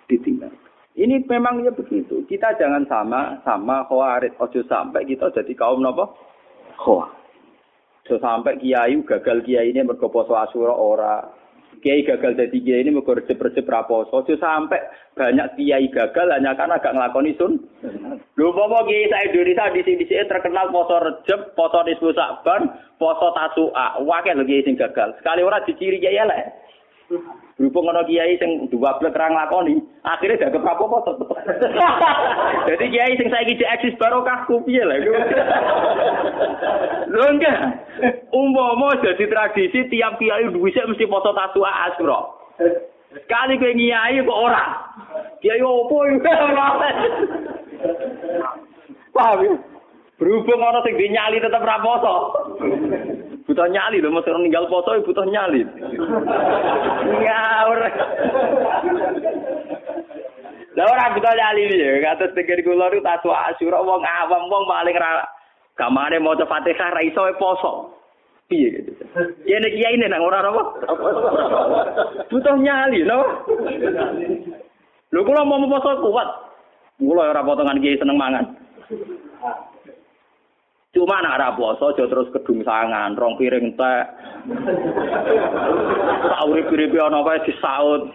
ditinggal. 0.07 0.51
Ini 0.95 1.23
memang 1.23 1.63
ya 1.63 1.71
begitu. 1.71 2.27
Kita 2.27 2.55
jangan 2.59 2.83
sama 2.87 3.39
sama 3.47 3.87
khawarid. 3.87 4.35
Ojo 4.35 4.59
sampai 4.67 5.07
kita 5.07 5.31
jadi 5.31 5.55
kaum 5.55 5.79
nopo 5.79 6.19
khawarid. 6.75 7.15
Ojo 8.03 8.15
sampai 8.19 8.59
kiai 8.59 8.99
gagal 8.99 9.39
kiai 9.47 9.71
ini 9.71 9.87
mergo 9.87 10.11
poso 10.11 10.35
asura 10.35 10.75
ora. 10.75 11.23
Kiai 11.81 12.05
gagal 12.05 12.37
jadi 12.37 12.57
kiai 12.61 12.81
ini 12.85 12.93
mergo 12.93 13.17
recep-recep 13.17 13.65
raposo. 13.65 14.21
Ojo 14.21 14.37
sampai 14.37 14.77
banyak 15.17 15.57
kiai 15.57 15.89
gagal 15.89 16.29
hanya 16.29 16.53
karena 16.53 16.77
gak 16.77 16.93
ngelakoni 16.93 17.33
sun. 17.35 17.57
Lho 18.37 18.49
popo 18.53 18.85
kiai 18.85 19.09
saya 19.09 19.25
Indonesia 19.33 19.73
di 19.73 19.81
sini 19.81 20.05
sini 20.05 20.29
terkenal 20.29 20.69
poso 20.69 21.01
recep, 21.01 21.57
poso 21.57 21.81
nisfu 21.81 22.13
sakban, 22.13 22.69
poso 23.01 23.33
tasu'a. 23.33 23.97
Wakil 24.05 24.37
lho 24.37 24.45
kiai 24.45 24.61
sing 24.61 24.77
gagal. 24.77 25.17
Sekali 25.17 25.41
ora 25.41 25.65
diciri 25.65 25.97
kiai 25.97 26.21
elek. 26.21 26.45
Berhubung 27.61 27.93
ana 27.93 28.01
kiai 28.09 28.41
sing 28.41 28.73
dua 28.73 28.97
blek 28.97 29.13
ra 29.13 29.29
nglakoni, 29.29 29.77
akhirnya 30.01 30.49
gak 30.49 30.57
kepapo 30.57 30.89
apa 30.89 31.13
tetep. 31.13 31.29
Jadi 32.73 32.85
kiai 32.89 33.13
sing 33.21 33.29
saiki 33.29 33.53
cek 33.61 33.69
eksis 33.77 34.01
barokah 34.01 34.49
ku 34.49 34.65
piye 34.65 34.81
lah 34.81 34.97
iku. 34.97 35.13
Lho 37.13 37.25
enggak. 37.37 37.85
Umpama 38.33 38.97
jadi 38.97 39.29
tradisi 39.29 39.85
tiap 39.93 40.17
kiai 40.17 40.49
duwe 40.49 40.73
mesti 40.73 41.05
foto 41.05 41.37
tatu 41.37 41.61
asro. 41.61 42.49
Sekali 43.13 43.61
kowe 43.61 43.77
kiai 43.77 44.25
kok 44.25 44.41
ora. 44.41 44.65
Kiai 45.45 45.61
opo 45.61 46.01
iku 46.09 46.25
Paham 49.13 49.45
ya? 49.45 49.53
Berhubung 50.17 50.65
ana 50.65 50.81
sing 50.81 50.97
dinyali 50.97 51.37
tetep 51.37 51.61
ra 51.61 51.77
poso. 51.77 52.13
Butuh 53.51 53.67
nyali 53.67 53.99
lho 53.99 54.07
mesti 54.15 54.31
ninggal 54.31 54.71
foto 54.71 54.95
butuh 55.03 55.27
nyali. 55.27 55.67
Ngawur. 57.03 57.79
Lah 60.79 60.85
ora 60.87 61.11
butuh 61.11 61.33
nyali 61.35 61.67
ya. 61.75 61.99
Kados 61.99 62.31
pikir 62.31 62.63
kula 62.63 62.87
niku 62.87 63.03
tasu 63.03 63.27
asyura 63.27 63.83
wong 63.83 64.07
awam 64.07 64.47
wong 64.47 64.63
paling 64.71 64.95
ra 64.95 65.27
gamane 65.75 66.23
maca 66.23 66.47
Fatihah 66.47 66.95
ra 66.95 67.03
iso 67.03 67.27
poso. 67.35 67.91
Piye 68.47 68.71
gitu. 68.71 68.91
Ya 69.43 69.59
nek 69.59 69.75
kiai 69.75 69.99
ini 69.99 70.07
nang 70.07 70.23
ora 70.23 70.39
apa 70.39 70.63
butuh 72.31 72.55
nyali 72.55 73.03
no 73.03 73.19
lho 75.11 75.19
kula 75.27 75.43
mau 75.43 75.59
poso 75.67 75.99
kuat. 75.99 76.29
Kula 77.03 77.35
ora 77.35 77.43
potongan 77.43 77.83
kiai 77.83 77.99
seneng 77.99 78.15
mangan 78.15 78.47
Cuma 80.91 81.23
nak 81.23 81.39
ora 81.39 81.55
poso 81.55 81.95
aja 81.95 82.03
terus 82.03 82.27
kedung 82.35 82.67
sangan, 82.67 83.15
rong 83.15 83.39
piring 83.39 83.79
teh. 83.79 84.01
Sak 86.27 86.43
urip-uripe 86.51 86.99
ana 86.99 87.23
kae 87.23 87.47
disaut. 87.47 88.11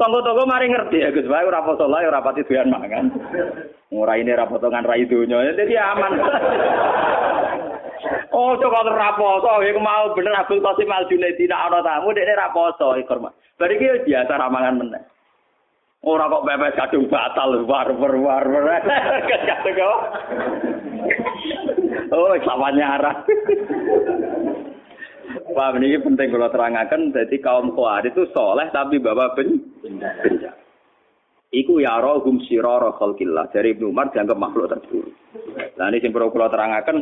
Tonggo-tonggo 0.00 0.48
mari 0.48 0.72
ngerti 0.72 1.04
ya 1.04 1.12
Gus, 1.12 1.28
wae 1.28 1.44
ora 1.44 1.60
poso 1.60 1.84
lah 1.84 2.00
ora 2.00 2.24
pati 2.24 2.40
doyan 2.48 2.72
mangan. 2.72 3.12
Ora 3.92 4.16
ini 4.16 4.32
ra 4.32 4.48
potongan 4.48 4.88
ra 4.88 4.96
donya, 4.96 5.52
jadi 5.52 5.76
aman. 5.76 6.12
Oh, 8.32 8.56
coba 8.56 8.80
ora 8.88 9.12
poso, 9.20 9.60
iku 9.60 9.76
mau 9.84 10.16
bener 10.16 10.40
Abdul 10.40 10.64
Qasim 10.64 10.88
Al 10.88 11.04
Junaidi 11.04 11.44
nak 11.52 11.68
ana 11.68 11.84
tamu 11.84 12.16
dekne 12.16 12.32
ra 12.32 12.48
poso 12.48 12.96
iku. 12.96 13.28
Bari 13.60 13.76
iki 13.76 14.08
biasa 14.08 14.40
ra 14.40 14.48
mangan 14.48 14.80
meneh. 14.80 15.04
Ora 16.00 16.32
kok 16.32 16.48
pepes 16.48 16.80
kadung 16.80 17.12
batal 17.12 17.60
war 17.68 17.92
war 17.92 18.14
war. 18.24 18.44
Kadung 19.44 19.76
kok. 19.76 19.98
Oh, 22.10 22.34
samanya 22.42 22.98
arah. 22.98 23.16
Paham 25.30 25.82
ini 25.82 25.98
penting 26.02 26.28
kalau 26.30 26.50
terangkan. 26.50 27.14
Jadi 27.14 27.36
kaum 27.38 27.70
Khawarij 27.74 28.10
itu 28.10 28.26
soleh 28.34 28.66
tapi 28.74 28.98
bawa 28.98 29.34
ben 29.34 29.62
benjak. 29.82 30.58
Iku 31.50 31.82
ya 31.82 31.98
rohum 31.98 32.38
sirara 32.46 32.94
khalqillah. 32.94 33.50
Dari 33.50 33.74
Ibnu 33.74 33.90
Umar 33.90 34.14
dianggap 34.14 34.38
makhluk 34.38 34.70
terburuk. 34.70 35.14
Nah 35.78 35.90
ini 35.90 35.98
yang 35.98 36.14
perlu 36.14 36.30
kalau 36.30 36.50
terangkan. 36.50 36.96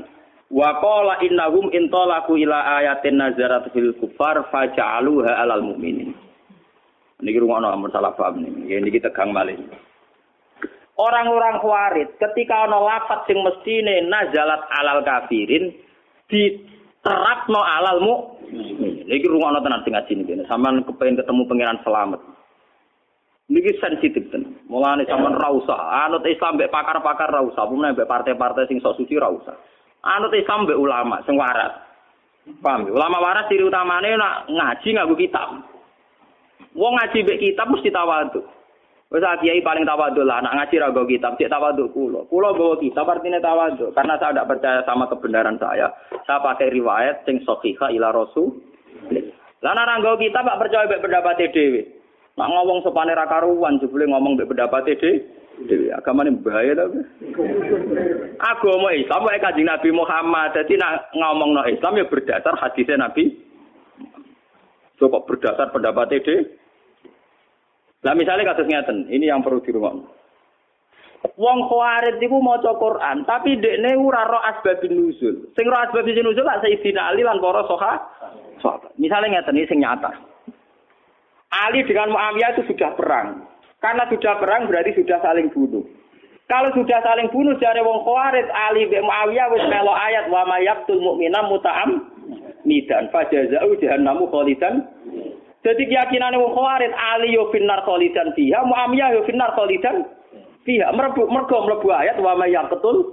Wa 0.48 0.80
qala 0.80 1.20
innahum 1.20 1.68
intalaku 1.68 2.40
ila 2.40 2.80
ayatin 2.80 3.20
nazarat 3.20 3.68
fil 3.76 3.92
kufar 4.00 4.48
faja'aluha 4.48 5.44
alal 5.44 5.60
mu'minin. 5.60 6.16
Ini 7.20 7.36
rumah 7.36 7.76
masalah 7.76 8.16
paham 8.16 8.40
ini. 8.40 8.72
Ini 8.72 8.88
kita 8.88 9.12
tegang 9.12 9.36
malih. 9.36 9.60
Orang-orang 10.98 11.62
khawarid 11.62 12.10
ketika 12.18 12.66
ana 12.66 12.82
lafat 12.82 13.30
sing 13.30 13.38
mestine 13.46 14.02
nazalat 14.10 14.66
alal 14.82 15.06
kafirin 15.06 15.70
diterapno 16.26 17.60
alal 17.62 18.02
mukmin. 18.02 19.06
Niki 19.06 19.30
rungokno 19.30 19.62
tenan 19.62 19.86
sing 19.86 19.94
ngaji 19.94 20.12
niki. 20.18 20.34
Sampeyan 20.50 20.82
kepengin 20.82 21.22
ketemu 21.22 21.46
pangeran 21.46 21.78
selamat. 21.86 22.18
Niki 23.46 23.78
sensitif 23.78 24.26
tenan. 24.34 24.58
Mulane 24.66 25.06
sampean 25.06 25.38
ra 25.38 25.54
usah 25.54 26.10
anut 26.10 26.26
Islam 26.26 26.58
mbek 26.58 26.74
pakar-pakar 26.74 27.30
ra 27.30 27.46
usah, 27.46 27.62
mbek 27.70 28.10
partai-partai 28.10 28.66
sing 28.66 28.82
sok 28.82 28.98
suci 28.98 29.14
ra 29.14 29.30
usah. 29.30 29.54
Anut 30.02 30.34
Islam 30.34 30.66
mbek 30.66 30.82
ulama 30.82 31.22
sing 31.22 31.38
waras. 31.38 31.78
Paham? 32.58 32.90
Ulama 32.90 33.22
waras 33.22 33.46
ciri 33.46 33.62
utamane 33.62 34.18
nak 34.18 34.50
ngaji 34.50 34.88
nganggo 34.98 35.14
kitab. 35.14 35.62
Wong 36.74 36.92
ngaji 36.98 37.22
mbek 37.22 37.38
kitab 37.38 37.70
mesti 37.70 37.94
tawadhu. 37.94 38.57
Wes 39.08 39.24
kiai 39.40 39.64
paling 39.64 39.88
tawadhu 39.88 40.20
lah, 40.20 40.44
anak 40.44 40.68
ngaji 40.68 40.84
rago 40.84 41.08
kitab, 41.08 41.40
cek 41.40 41.48
tawadhu 41.48 41.88
kulo. 41.96 42.28
Kulo 42.28 42.52
bawa 42.52 42.76
kitab 42.76 43.08
artinya 43.08 43.40
tawadhu, 43.40 43.88
karena 43.96 44.20
saya 44.20 44.36
tidak 44.36 44.48
percaya 44.52 44.80
sama 44.84 45.08
kebenaran 45.08 45.56
saya. 45.56 45.88
Saya 46.28 46.44
pakai 46.44 46.68
riwayat 46.68 47.24
sing 47.24 47.40
sahihah 47.40 47.88
ila 47.88 48.12
rasul. 48.12 48.60
Lah 49.64 49.72
anak 49.72 50.04
nggo 50.04 50.20
kitab 50.20 50.44
gak 50.44 50.60
percaya 50.60 50.84
mbek 50.84 51.00
pendapat 51.00 51.40
dhewe. 51.40 51.88
Nak 52.36 52.52
ngomong 52.52 52.84
sopane 52.84 53.16
ra 53.16 53.24
karuan 53.24 53.80
jebule 53.80 54.04
ngomong 54.12 54.36
mbek 54.36 54.52
pendapat 54.52 54.84
dhewe. 54.92 55.24
Agama 55.96 56.28
ini 56.28 56.38
bahaya 56.44 56.76
tapi. 56.76 57.00
Agama 58.44 58.92
Islam 58.92 59.24
wae 59.24 59.40
kanjeng 59.40 59.66
Nabi 59.72 59.88
Muhammad. 59.88 60.52
Jadi 60.52 60.76
nak 60.76 61.10
ngomong 61.16 61.56
no 61.56 61.64
Islam 61.64 61.96
ya 61.96 62.04
berdasar 62.04 62.54
hadisnya 62.60 63.08
Nabi. 63.08 63.34
Kok 65.00 65.26
berdasar 65.26 65.72
pendapat 65.72 66.12
dhewe? 66.12 66.67
Nah 68.06 68.14
misalnya 68.14 68.54
kasus 68.54 68.70
ngeten, 68.70 69.10
ini 69.10 69.26
yang 69.26 69.42
perlu 69.42 69.58
rumah. 69.58 69.98
Wong 71.34 71.58
khawarid 71.66 72.22
iku 72.22 72.38
maca 72.38 72.78
Quran, 72.78 73.26
tapi 73.26 73.58
dekne 73.58 73.98
ora 73.98 74.22
ro 74.22 74.38
asbabun 74.38 74.94
nuzul. 74.94 75.50
Sing 75.58 75.66
ro 75.66 75.74
asbabun 75.82 76.14
nuzul 76.14 76.46
lak 76.46 76.62
Sayyidina 76.62 77.10
Ali 77.10 77.26
lan 77.26 77.42
para 77.42 77.66
sahabat. 77.66 78.94
Misalnya 79.02 79.42
ngeten 79.42 79.58
ini 79.58 79.66
sing 79.66 79.82
nyata. 79.82 80.14
Ali 81.50 81.82
dengan 81.82 82.14
Muawiyah 82.14 82.54
itu 82.54 82.70
sudah 82.70 82.94
perang. 82.94 83.50
Karena 83.82 84.06
sudah 84.06 84.34
perang 84.38 84.70
berarti 84.70 84.94
sudah 84.94 85.18
saling 85.18 85.50
bunuh. 85.50 85.82
Kalau 86.48 86.70
sudah 86.72 87.02
saling 87.02 87.28
bunuh 87.34 87.58
jare 87.58 87.82
wong 87.82 88.06
khawarid 88.06 88.46
Ali 88.54 88.86
bin 88.86 89.02
Muawiyah 89.02 89.46
wis 89.52 89.64
melo 89.66 89.92
ayat 89.92 90.30
wa 90.30 90.46
mayaqtul 90.46 91.02
mu'mina 91.02 91.44
muta'am 91.50 92.08
nidan 92.62 93.10
fajazau 93.12 93.74
jahannamu 93.80 94.28
khalidan 94.32 94.86
jadi 95.66 95.82
keyakinan 95.90 96.38
wong 96.38 96.54
Khawarij 96.54 96.94
Ali 96.94 97.34
yo 97.34 97.50
finnar 97.50 97.82
khalidan 97.82 98.30
fiha, 98.38 98.62
Muawiyah 98.62 99.18
yo 99.18 99.26
finnar 99.26 99.50
khalidan 99.58 100.06
fiha. 100.62 100.94
Merbu 100.94 101.26
mergo 101.26 101.66
mlebu 101.66 101.90
ayat 101.90 102.16
wa 102.22 102.38
may 102.38 102.54
yaqtul 102.54 103.10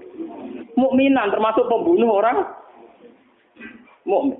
mukminan 0.77 1.33
termasuk 1.33 1.65
pembunuh 1.65 2.21
orang 2.21 2.45
mukmin. 4.05 4.37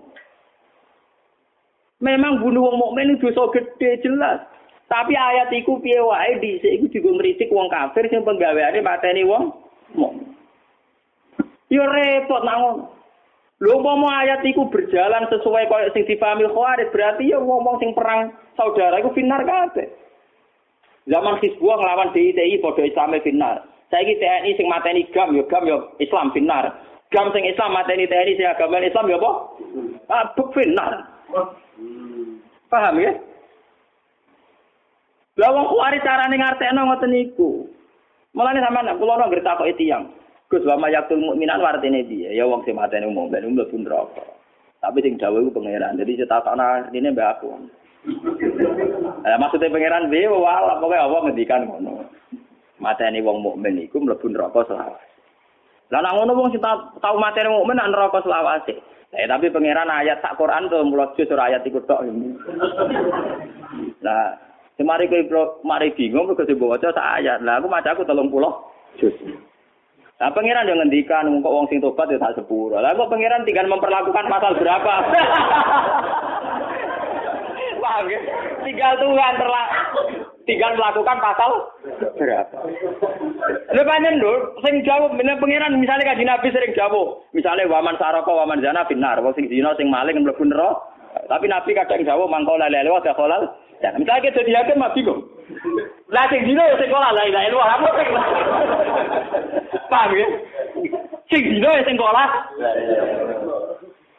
Memang 1.97 2.45
bunuh 2.45 2.69
wong 2.69 2.77
mukmin 2.77 3.17
itu 3.17 3.33
dosa 3.33 3.49
gede 3.57 4.05
jelas. 4.05 4.45
Tapi 4.85 5.17
ayat 5.17 5.49
iku 5.49 5.81
piye 5.81 5.97
wae 5.97 6.37
dhisik 6.37 6.77
iku 6.77 6.85
digo 6.93 7.09
ngritik 7.17 7.49
wong 7.49 7.73
kafir 7.73 8.05
sing 8.13 8.21
penggaweane 8.21 8.85
mateni 8.85 9.25
wong 9.25 9.49
mukmin. 9.97 10.29
Yo 11.73 11.81
repot 11.81 12.45
nang. 12.45 12.94
Lho 13.65 13.81
umpama 13.81 14.21
ayat 14.21 14.45
iku 14.45 14.69
berjalan 14.69 15.25
sesuai 15.25 15.65
kaya 15.65 15.89
sing 15.97 16.05
dipahami 16.05 16.45
Khawarij, 16.45 16.93
berarti 16.93 17.33
ya 17.33 17.41
wong-wong 17.41 17.81
sing 17.81 17.97
perang 17.97 18.29
saudara 18.53 19.01
iku 19.01 19.09
finar 19.17 19.41
kabeh. 19.41 19.89
Zaman 21.09 21.41
Hizbullah 21.41 21.81
nglawan 21.81 22.13
DITI 22.13 22.61
padha 22.61 22.85
Islame 22.85 23.25
finar. 23.25 23.65
Saiki 23.89 24.21
TNI 24.21 24.53
sing 24.53 24.69
mateni 24.69 25.09
GAM 25.09 25.33
ya 25.33 25.49
GAM 25.49 25.65
ya 25.65 25.81
Islam 25.97 26.29
finar. 26.29 26.77
GAM 27.09 27.33
sing 27.33 27.49
Islam 27.49 27.73
mateni 27.73 28.05
TNI 28.05 28.37
sing 28.37 28.45
agama 28.45 28.85
Islam 28.85 29.09
ya 29.09 29.17
apa? 29.17 29.31
Ah, 30.13 30.25
finar. 30.53 30.91
Paham 32.69 33.01
ya? 33.01 33.17
Lah 35.41 35.49
wong 35.49 35.65
Khawarij 35.73 36.05
carane 36.05 36.37
ngartekno 36.37 36.81
ngoten 36.85 37.09
niku. 37.09 37.65
Mulane 38.37 38.61
sampean 38.61 38.93
kula 39.01 39.17
ora 39.17 39.25
ngerti 39.25 39.49
kok 39.57 39.69
tiyang. 39.73 40.05
Gus 40.45 40.61
lama 40.61 40.85
yaktul 40.93 41.17
mukminan 41.17 41.57
wartine 41.57 42.05
dia. 42.05 42.29
Ya 42.29 42.45
wong 42.45 42.61
sing 42.61 42.77
mateni 42.77 43.09
umum 43.09 43.33
ben 43.33 43.49
umum 43.49 43.65
pun 43.65 43.81
neraka. 43.81 44.21
Tapi 44.77 45.01
sing 45.01 45.17
dawuh 45.17 45.41
iku 45.41 45.57
pangeran. 45.57 45.97
Jadi 45.97 46.21
cetakana 46.21 46.85
ini 46.93 47.09
mbak 47.09 47.41
aku. 47.41 47.49
Eh 49.25 49.37
maksudnya 49.41 49.73
pangeran 49.73 50.13
piye 50.13 50.29
wala 50.29 50.77
pokoke 50.77 50.93
apa 50.93 51.25
ngendikan 51.25 51.65
ngono. 51.65 52.05
Mateni 52.77 53.25
wong 53.25 53.41
mukmin 53.41 53.81
iku 53.81 53.97
mlebu 53.97 54.29
neraka 54.29 54.61
selawase. 54.69 55.09
Lah 55.89 56.05
nak 56.05 56.13
ngono 56.13 56.37
wong 56.37 56.47
sing 56.53 56.61
tau 56.61 57.17
materi 57.17 57.49
mukmin 57.49 57.81
nak 57.81 57.89
neraka 57.89 58.21
selawase. 58.21 58.77
Eh 59.17 59.25
tapi 59.25 59.49
pangeran 59.49 59.89
ayat 59.89 60.21
sak 60.21 60.37
Quran 60.37 60.69
tuh 60.69 60.85
mulut 60.85 61.17
jus 61.17 61.33
ayat 61.33 61.65
iku 61.65 61.81
tok. 61.89 62.05
Lah 64.05 64.37
semari 64.77 65.09
kowe 65.09 65.57
mari 65.65 65.89
bingung 65.97 66.29
kok 66.29 66.45
sing 66.45 66.61
baca 66.61 66.93
sak 66.93 67.09
ayat. 67.17 67.41
Lah 67.41 67.57
aku 67.57 67.65
maca 67.65 67.97
aku 67.97 68.05
30 68.05 68.21
jus. 69.01 69.17
Lah 70.15 70.31
pangeran 70.31 70.71
yang 70.71 70.79
ngendikan 70.79 71.27
kok 71.43 71.51
wong 71.51 71.67
sing 71.67 71.83
tobat 71.83 72.07
ya 72.07 72.15
tak 72.15 72.39
sepuro. 72.39 72.79
Lah 72.79 72.95
kok 72.95 73.11
pangeran 73.11 73.43
tinggal 73.43 73.67
memperlakukan 73.67 74.31
pasal 74.31 74.55
berapa? 74.55 74.93
Paham 77.83 78.05
ya? 78.07 78.19
Tinggal 78.63 78.93
Tuhan 78.97 79.33
terlak 79.35 79.67
tinggal 80.47 80.71
melakukan 80.79 81.17
pasal 81.19 81.51
berapa. 82.15 82.57
Lha 83.75 83.83
panjen 83.83 84.15
lho, 84.23 84.33
sing 84.63 84.87
jawab 84.87 85.19
meneh 85.19 85.35
pangeran 85.35 85.83
misalnya 85.83 86.15
kaji 86.15 86.23
Nabi 86.23 86.47
sering 86.47 86.71
jawab, 86.79 87.27
misalnya 87.35 87.67
waman 87.67 87.99
saraka 87.99 88.31
waman 88.31 88.63
zina 88.63 88.87
binar, 88.87 89.19
wong 89.19 89.35
sing 89.35 89.51
zina 89.51 89.75
sing 89.75 89.91
maling 89.91 90.23
mlebu 90.23 90.47
neraka. 90.47 90.95
Tapi 91.27 91.47
Nabi 91.47 91.75
kadang 91.75 92.07
jawab 92.07 92.27
mangko 92.31 92.55
ilaha 92.59 92.91
wa 92.91 93.03
dakhalal 93.03 93.43
Ya, 93.83 93.89
misalnya 93.95 94.23
kita 94.31 94.43
jadi 94.45 94.63
hakim 94.63 94.79
mah 94.79 94.91
bingung. 94.95 95.21
Lah 96.09 96.25
dino 96.31 96.63
ya 96.63 96.75
sing 96.79 96.89
kolah 96.89 97.11
la 97.11 97.23
ilaha 97.27 97.45
illallah 97.49 97.71
apa 97.75 97.87
sing. 97.97 98.09
Paham 99.91 100.11
ya? 100.15 100.27
Sing 101.27 101.41
dino 101.43 101.69
ya 101.69 101.81
sing 101.83 101.97
kolah. 101.97 102.29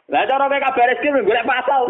Lah 0.07 0.23
cara 0.23 0.47
kayak 0.47 0.63
kabar 0.71 0.87
rezeki 0.93 1.25
golek 1.27 1.47
pasal. 1.47 1.81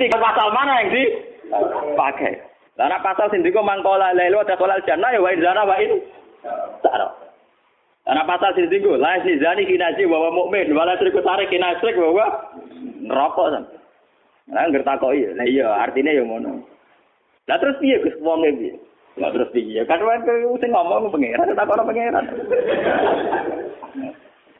Tiga 0.00 0.18
pasal 0.18 0.46
mana 0.50 0.82
yang 0.82 0.90
dipakai? 0.90 2.34
Lah 2.74 2.90
nek 2.90 3.02
pasal 3.06 3.30
sing 3.30 3.46
diko 3.46 3.62
mangkola 3.62 4.10
lelo 4.10 4.42
ada 4.42 4.58
kolal 4.58 4.82
jannah 4.82 5.14
ya 5.14 5.22
wa 5.22 5.30
zana 5.38 5.62
wa 5.62 5.76
in. 5.78 6.02
Taro. 6.82 7.08
Ana 8.10 8.26
pasal 8.26 8.58
sing 8.58 8.66
diko 8.66 8.98
la 8.98 9.22
si 9.22 9.38
zani 9.38 9.70
kinaji 9.70 10.02
wa 10.10 10.34
mukmin 10.34 10.74
wala 10.74 10.98
triku 10.98 11.22
tarik 11.22 11.52
kinasrik 11.54 11.94
wa 11.94 12.26
neraka 13.06 13.44
san. 13.54 13.64
Lah 14.52 14.68
ngerti 14.68 14.92
kok 15.00 15.14
iya. 15.16 15.30
Lah 15.32 15.46
iya 15.48 15.66
artinya 15.80 16.12
ya 16.12 16.22
ngono. 16.24 16.60
Lah 17.48 17.56
terus 17.60 17.80
piye 17.80 17.96
Gus 18.04 18.16
wong 18.20 18.44
piye? 18.44 18.76
Lah 19.16 19.32
terus 19.32 19.48
piye? 19.56 19.80
Kan 19.88 20.04
wae 20.04 20.20
sing 20.60 20.70
ngomong 20.72 21.08
pangeran 21.08 21.56
tak 21.56 21.70
ono 21.70 21.82
pangeran. 21.88 22.24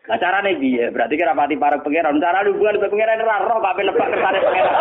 Nah 0.05 0.17
carane 0.21 0.57
piye? 0.57 0.89
Berarti 0.89 1.21
kira 1.21 1.37
pati 1.37 1.61
para 1.61 1.81
pangeran. 1.85 2.21
Cara 2.21 2.45
hubungan 2.49 2.81
dengan 2.81 2.93
pangeran 2.93 3.25
ora 3.25 3.45
roh 3.45 3.59
kok 3.61 3.77
lebak 3.85 4.09
kersane 4.09 4.39
pangeran. 4.41 4.77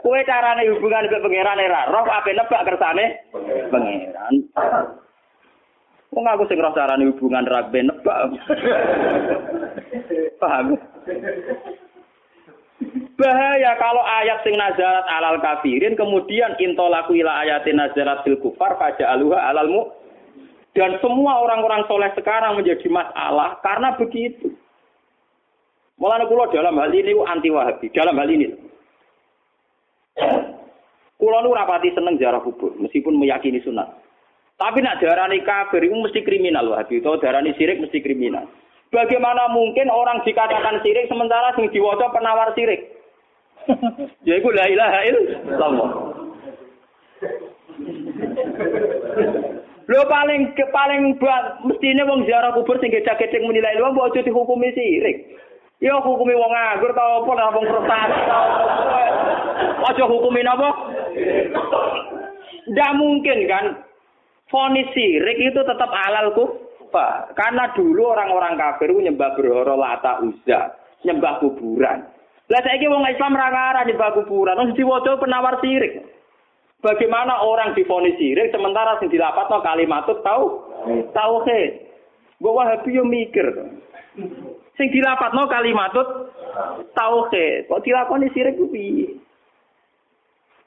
Kue 0.00 0.20
carane 0.28 0.62
hubungan 0.68 1.04
dengan 1.08 1.24
pangeran 1.24 1.64
ora 1.64 1.82
roh 1.88 2.04
kok 2.04 2.24
lebak 2.28 2.64
kersane 2.68 3.06
pangeran. 3.72 4.34
Wong 6.10 6.24
aku 6.26 6.44
sing 6.52 6.60
roh 6.60 6.76
carane 6.76 7.08
hubungan 7.08 7.48
ra 7.48 7.64
nebak. 7.64 8.28
Paham? 10.36 10.76
Bahaya 13.20 13.76
kalau 13.76 14.00
ayat 14.00 14.40
sing 14.40 14.56
nazarat 14.56 15.04
alal 15.12 15.44
kafirin 15.44 15.92
kemudian 15.92 16.56
intolaku 16.56 17.20
ila 17.20 17.44
ayatin 17.44 17.76
nazarat 17.76 18.24
fil 18.24 18.40
kufar 18.40 18.80
pada 18.80 19.12
aluha 19.12 19.36
alal 19.44 19.68
mu 19.68 19.82
dan 20.72 20.96
semua 21.04 21.42
orang-orang 21.44 21.84
soleh 21.84 22.08
sekarang 22.16 22.56
menjadi 22.56 22.88
masalah 22.88 23.60
karena 23.60 23.92
begitu. 24.00 24.56
Mulanya 26.00 26.30
kulo 26.32 26.48
dalam 26.48 26.80
hal 26.80 26.88
ini 26.96 27.12
anti 27.28 27.52
wahabi. 27.52 27.92
Dalam 27.92 28.16
hal 28.16 28.30
ini. 28.32 28.48
Kulo 31.20 31.36
nu 31.44 31.52
rapati 31.52 31.92
seneng 31.92 32.16
jarah 32.16 32.40
kubur, 32.40 32.72
meskipun 32.80 33.20
meyakini 33.20 33.60
sunat. 33.60 34.00
Tapi 34.56 34.80
nak 34.80 35.04
darani 35.04 35.44
kafir 35.44 35.84
itu 35.84 35.92
mesti 35.92 36.24
kriminal 36.24 36.72
wahabi. 36.72 37.04
Atau 37.04 37.20
darani 37.20 37.52
sirik 37.60 37.84
mesti 37.84 38.00
kriminal. 38.00 38.48
Bagaimana 38.88 39.52
mungkin 39.52 39.92
orang 39.92 40.24
dikatakan 40.24 40.80
sirik 40.80 41.10
sementara 41.12 41.52
sing 41.52 41.68
diwaca 41.68 42.08
penawar 42.16 42.56
sirik? 42.56 42.99
ya 44.28 44.34
itu 44.38 44.48
la 44.50 44.64
ilaha 44.68 44.98
illallah. 45.06 45.90
Lho 49.90 50.02
paling 50.06 50.54
ke 50.54 50.64
paling 50.70 51.18
mestine 51.66 52.02
wong 52.06 52.22
ziarah 52.22 52.54
kubur 52.54 52.78
sing 52.78 52.94
gecek-gecek 52.94 53.42
muni 53.42 53.58
la 53.58 53.74
ilaha 53.74 53.90
mbok 53.90 54.14
aja 54.14 54.22
dihukumi 54.22 54.70
sirik. 54.70 55.34
Ya 55.82 55.98
hukumi 55.98 56.36
wong 56.36 56.52
nganggur 56.52 56.92
ta 56.94 57.02
apa 57.02 57.30
nek 57.34 57.50
wong 57.56 57.64
prestasi. 57.66 58.20
Aja 59.80 60.04
hukumi 60.06 60.40
napa? 60.46 60.68
Ndak 62.70 62.94
mungkin 63.00 63.38
kan 63.50 63.64
fonis 64.46 64.86
sirik 64.94 65.42
itu 65.42 65.58
tetap 65.58 65.90
halal 65.90 66.38
kufar. 66.38 67.34
Karena 67.34 67.74
dulu 67.74 68.14
orang-orang 68.14 68.60
kafir 68.62 68.94
nyembah 68.94 69.34
berhala 69.34 69.74
lata 69.74 70.22
uzza, 70.22 70.78
nyembah 71.02 71.42
kuburan. 71.42 72.19
Lah 72.50 72.60
saiki 72.66 72.90
wong 72.90 73.06
Islam 73.06 73.38
ra 73.38 73.46
ngarah 73.46 73.86
nyembah 73.86 74.10
kuburan, 74.18 74.58
wong 74.58 74.74
diwaca 74.74 75.22
penawar 75.22 75.62
sirik. 75.62 76.02
Bagaimana 76.82 77.46
orang 77.46 77.78
difonis 77.78 78.18
sirik 78.18 78.50
sementara 78.50 78.98
sing 78.98 79.06
dilapatno 79.06 79.62
kalimat 79.62 80.08
tahu 80.10 80.44
tauhid. 81.14 81.70
Gue 82.40 82.56
wahabi 82.56 82.96
yo 82.96 83.06
mikir. 83.06 83.46
Sing 84.74 84.86
dilapatno 84.90 85.46
kalimat 85.46 85.94
tauhid. 86.96 87.70
Kok 87.70 87.82
dilakoni 87.86 88.32
sirik 88.34 88.58
ku 88.58 88.66
piye? 88.66 89.14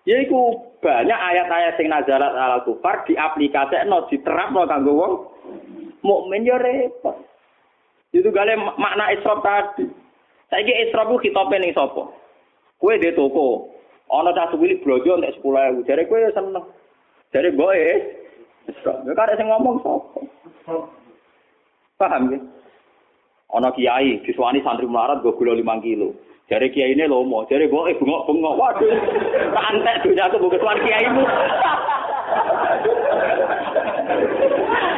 Yaiku 0.08 0.40
banyak 0.84 1.16
ayat-ayat 1.16 1.80
sing 1.80 1.88
nazarat 1.88 2.36
ala 2.36 2.60
kufar 2.68 3.08
diaplikasekno 3.08 4.08
diterapno 4.12 4.68
kanggo 4.68 4.92
wong 4.96 5.14
mukmin 6.04 6.48
yo 6.48 6.60
repot. 6.60 7.20
Itu 8.14 8.30
gale 8.30 8.56
makna 8.56 9.16
israf 9.16 9.42
tadi. 9.42 10.03
Saiki 10.52 10.74
israf 10.88 11.08
ku 11.08 11.18
khitope 11.20 11.60
ning 11.60 11.74
sapa? 11.74 12.08
Kowe 12.82 12.98
de 13.00 13.12
toko, 13.16 13.70
ana 14.12 14.34
cah 14.34 14.52
cilik 14.52 14.84
blojo 14.84 15.16
entek 15.16 15.32
10000 15.40 15.88
jare 15.88 16.04
kowe 16.10 16.20
seneng. 16.36 16.66
Jare 17.34 17.52
boe 17.52 17.76
ya 17.76 19.14
karek 19.16 19.38
sing 19.38 19.48
ngomong 19.48 19.80
sapa? 19.84 20.20
Paham 22.00 22.34
ya? 22.34 22.40
Ana 23.54 23.72
kiai 23.72 24.22
disuwani 24.26 24.64
santri 24.64 24.88
melarat 24.88 25.24
go 25.24 25.32
gula 25.34 25.56
5 25.56 25.82
kilo. 25.82 26.14
Jare 26.50 26.70
kiai 26.70 26.92
ini 26.92 27.08
lomo 27.08 27.48
jare 27.50 27.68
boe 27.72 27.94
bengok-bengok. 27.96 28.58
Waduh 28.60 28.94
tak 29.54 29.68
antek 29.72 30.02
dunia 30.04 30.28
aku 30.28 30.38
bukan 30.44 30.60
tuan 30.60 30.78
kiaimu 30.84 31.24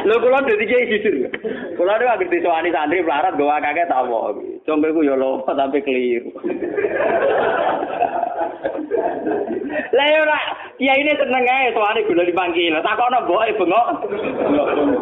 Lho 0.06 0.22
kula 0.22 0.38
dadi 0.46 0.70
kiai 0.70 0.86
jujur. 0.86 1.26
Kula 1.74 1.98
niku 1.98 2.06
anggere 2.06 2.30
disowani 2.30 2.70
santri 2.70 3.02
melarat 3.02 3.34
gawa 3.34 3.58
kakek 3.58 3.90
tak 3.90 4.06
apa. 4.06 4.38
Jombe 4.62 4.94
ku 4.94 5.02
ya 5.02 5.18
lomo 5.18 5.42
sampai 5.50 5.82
keliru. 5.82 6.30
Lah 9.96 10.06
ya 10.06 10.18
ora, 10.22 10.38
kiai 10.78 11.02
ini 11.02 11.10
seneng 11.18 11.42
ae 11.42 11.74
soalnya 11.74 12.06
gula 12.06 12.22
dipanggil. 12.22 12.78
Takono 12.86 13.18
mboke 13.26 13.58
bengok. 13.58 13.86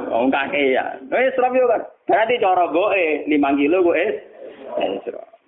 Wong 0.09 0.33
kakek 0.33 0.73
ya. 0.73 0.85
Wis 1.13 1.37
serap 1.37 1.53
yo 1.53 1.69
kan. 1.69 1.85
Berarti 2.09 2.41
cara 2.41 2.65
mboke 2.73 3.29
5 3.29 3.61
kilo 3.61 3.85
ku 3.85 3.93
es. 3.93 4.17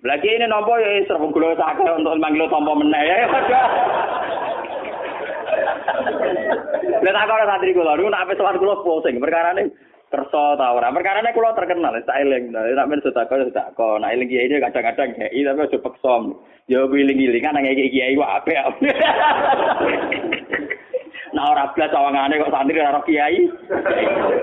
Lagi 0.05 0.29
ini 0.37 0.45
nopo 0.45 0.77
ya 0.77 1.01
serap 1.09 1.25
gula 1.33 1.57
sakit 1.57 1.97
untuk 1.97 2.13
5 2.13 2.33
kilo 2.37 2.45
tompo 2.53 2.77
meneh 2.77 3.01
ya. 3.09 3.25
Lah 7.03 7.13
takono 7.13 7.45
santri 7.47 7.71
kula, 7.77 7.95
niku 7.95 8.09
nek 8.09 8.35
sowan 8.35 8.59
kula 8.59 8.75
pusing 8.83 9.21
perkarane 9.21 9.69
kersa 10.11 10.43
ta 10.57 10.73
ora. 10.75 10.91
Perkarane 10.91 11.35
kula 11.35 11.55
terkenal 11.55 11.95
sak 12.03 12.19
eling. 12.19 12.51
Nek 12.51 12.87
men 12.87 13.03
sedekah 13.03 13.47
sedekah. 13.47 13.93
Nek 14.01 14.13
eling 14.15 14.27
kiai 14.27 14.49
kadang-kadang 14.59 15.15
kiai 15.15 15.45
tapi 15.45 15.61
aja 15.63 15.77
peksa. 15.77 16.15
Ya 16.67 16.83
wiling-wilingan 16.83 17.55
nang 17.55 17.63
kiai 17.63 18.17
ku 18.17 18.23
apik. 18.23 18.57
Nah 21.35 21.53
ora 21.53 21.69
blas 21.75 21.91
sawangane 21.91 22.39
kok 22.39 22.49
santri 22.49 22.81
ora 22.81 23.03
kiai. 23.03 23.45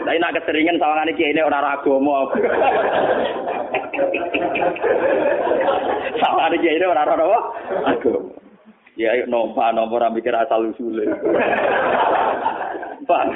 Tapi 0.04 0.20
nak 0.20 0.36
keseringan 0.36 0.78
sawangane 0.78 1.16
kiai 1.16 1.32
ini 1.32 1.42
ora 1.42 1.74
agama. 1.74 2.28
Sawangane 6.22 6.56
kiai 6.60 6.84
ora 6.84 7.02
ora 7.08 7.40
agama. 7.88 8.43
Ya 8.94 9.10
ayo 9.10 9.26
nompa 9.26 9.74
nomor 9.74 10.06
ora 10.06 10.14
mikir 10.14 10.30
asal 10.30 10.70
usule. 10.70 11.02
Pak. 13.10 13.26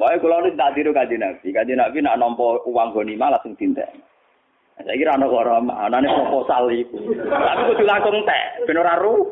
Wae 0.00 0.16
kula 0.18 0.40
nu 0.40 0.56
tak 0.56 0.72
tiru 0.72 0.96
kanjeng 0.96 1.20
Nabi. 1.20 1.52
Kanjeng 1.52 1.76
Nabi 1.76 2.00
nak 2.00 2.16
nampa 2.16 2.64
uang 2.64 2.96
gonima 2.96 3.28
langsung 3.28 3.52
dintek. 3.60 3.92
Saya 4.76 4.92
kira 4.92 5.16
anak 5.16 5.32
orang 5.32 5.72
anane 5.72 6.08
proposal 6.08 6.68
itu. 6.68 7.00
Tapi 7.24 7.60
kudu 7.72 7.84
langsung 7.88 8.20
teh, 8.28 8.42
ben 8.68 8.76
ora 8.76 9.00
ru, 9.00 9.24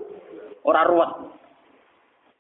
ora 0.65 0.89
ruwet. 0.89 1.11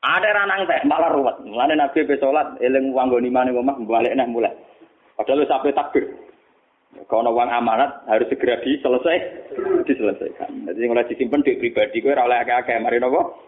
Ada 0.00 0.28
ranang 0.32 0.64
teh, 0.64 0.80
malah 0.88 1.12
ruwet. 1.12 1.36
Mulane 1.44 1.76
Nabi 1.76 2.08
be 2.08 2.16
salat 2.16 2.56
eling 2.64 2.96
uang 2.96 3.12
gonima 3.12 3.44
ning 3.44 3.60
omah 3.60 3.76
balik 3.84 4.16
neh 4.16 4.24
mulai. 4.24 4.56
Padahal 5.20 5.44
sampai 5.44 5.76
takbir. 5.76 6.08
Kalau 7.04 7.36
uang 7.36 7.50
amanat 7.50 8.06
harus 8.08 8.30
segera 8.32 8.62
diselesai, 8.64 9.18
diselesaikan. 9.84 10.70
Jadi 10.72 10.88
mulai 10.88 11.08
disimpan 11.10 11.44
di 11.44 11.58
pribadi, 11.60 12.00
gue 12.00 12.16
oleh 12.16 12.38
akeh-akeh. 12.40 12.80
Mari 12.80 13.02
nopo, 13.02 13.44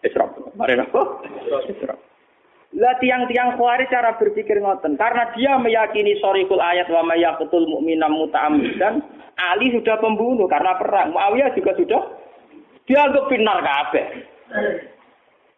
israf. 0.00 0.32
Mari 0.56 0.80
nopo, 0.80 1.20
israf. 1.68 1.98
Lah 2.70 2.94
tiang-tiang 3.02 3.58
khawarij 3.58 3.90
cara 3.90 4.14
berpikir 4.14 4.62
ngoten 4.62 4.94
karena 4.94 5.34
dia 5.34 5.58
meyakini 5.58 6.22
sorikul 6.22 6.62
ayat 6.62 6.86
wa 6.86 7.02
mayaqtul 7.02 7.66
mu'minam 7.66 8.14
muta'ammidan 8.14 9.02
Ali 9.34 9.74
sudah 9.74 9.98
pembunuh 9.98 10.46
karena 10.46 10.78
perang 10.78 11.10
Muawiyah 11.10 11.50
juga 11.58 11.74
sudah 11.74 12.02
dianggap 12.86 13.26
final 13.26 13.58
kabeh. 13.58 14.06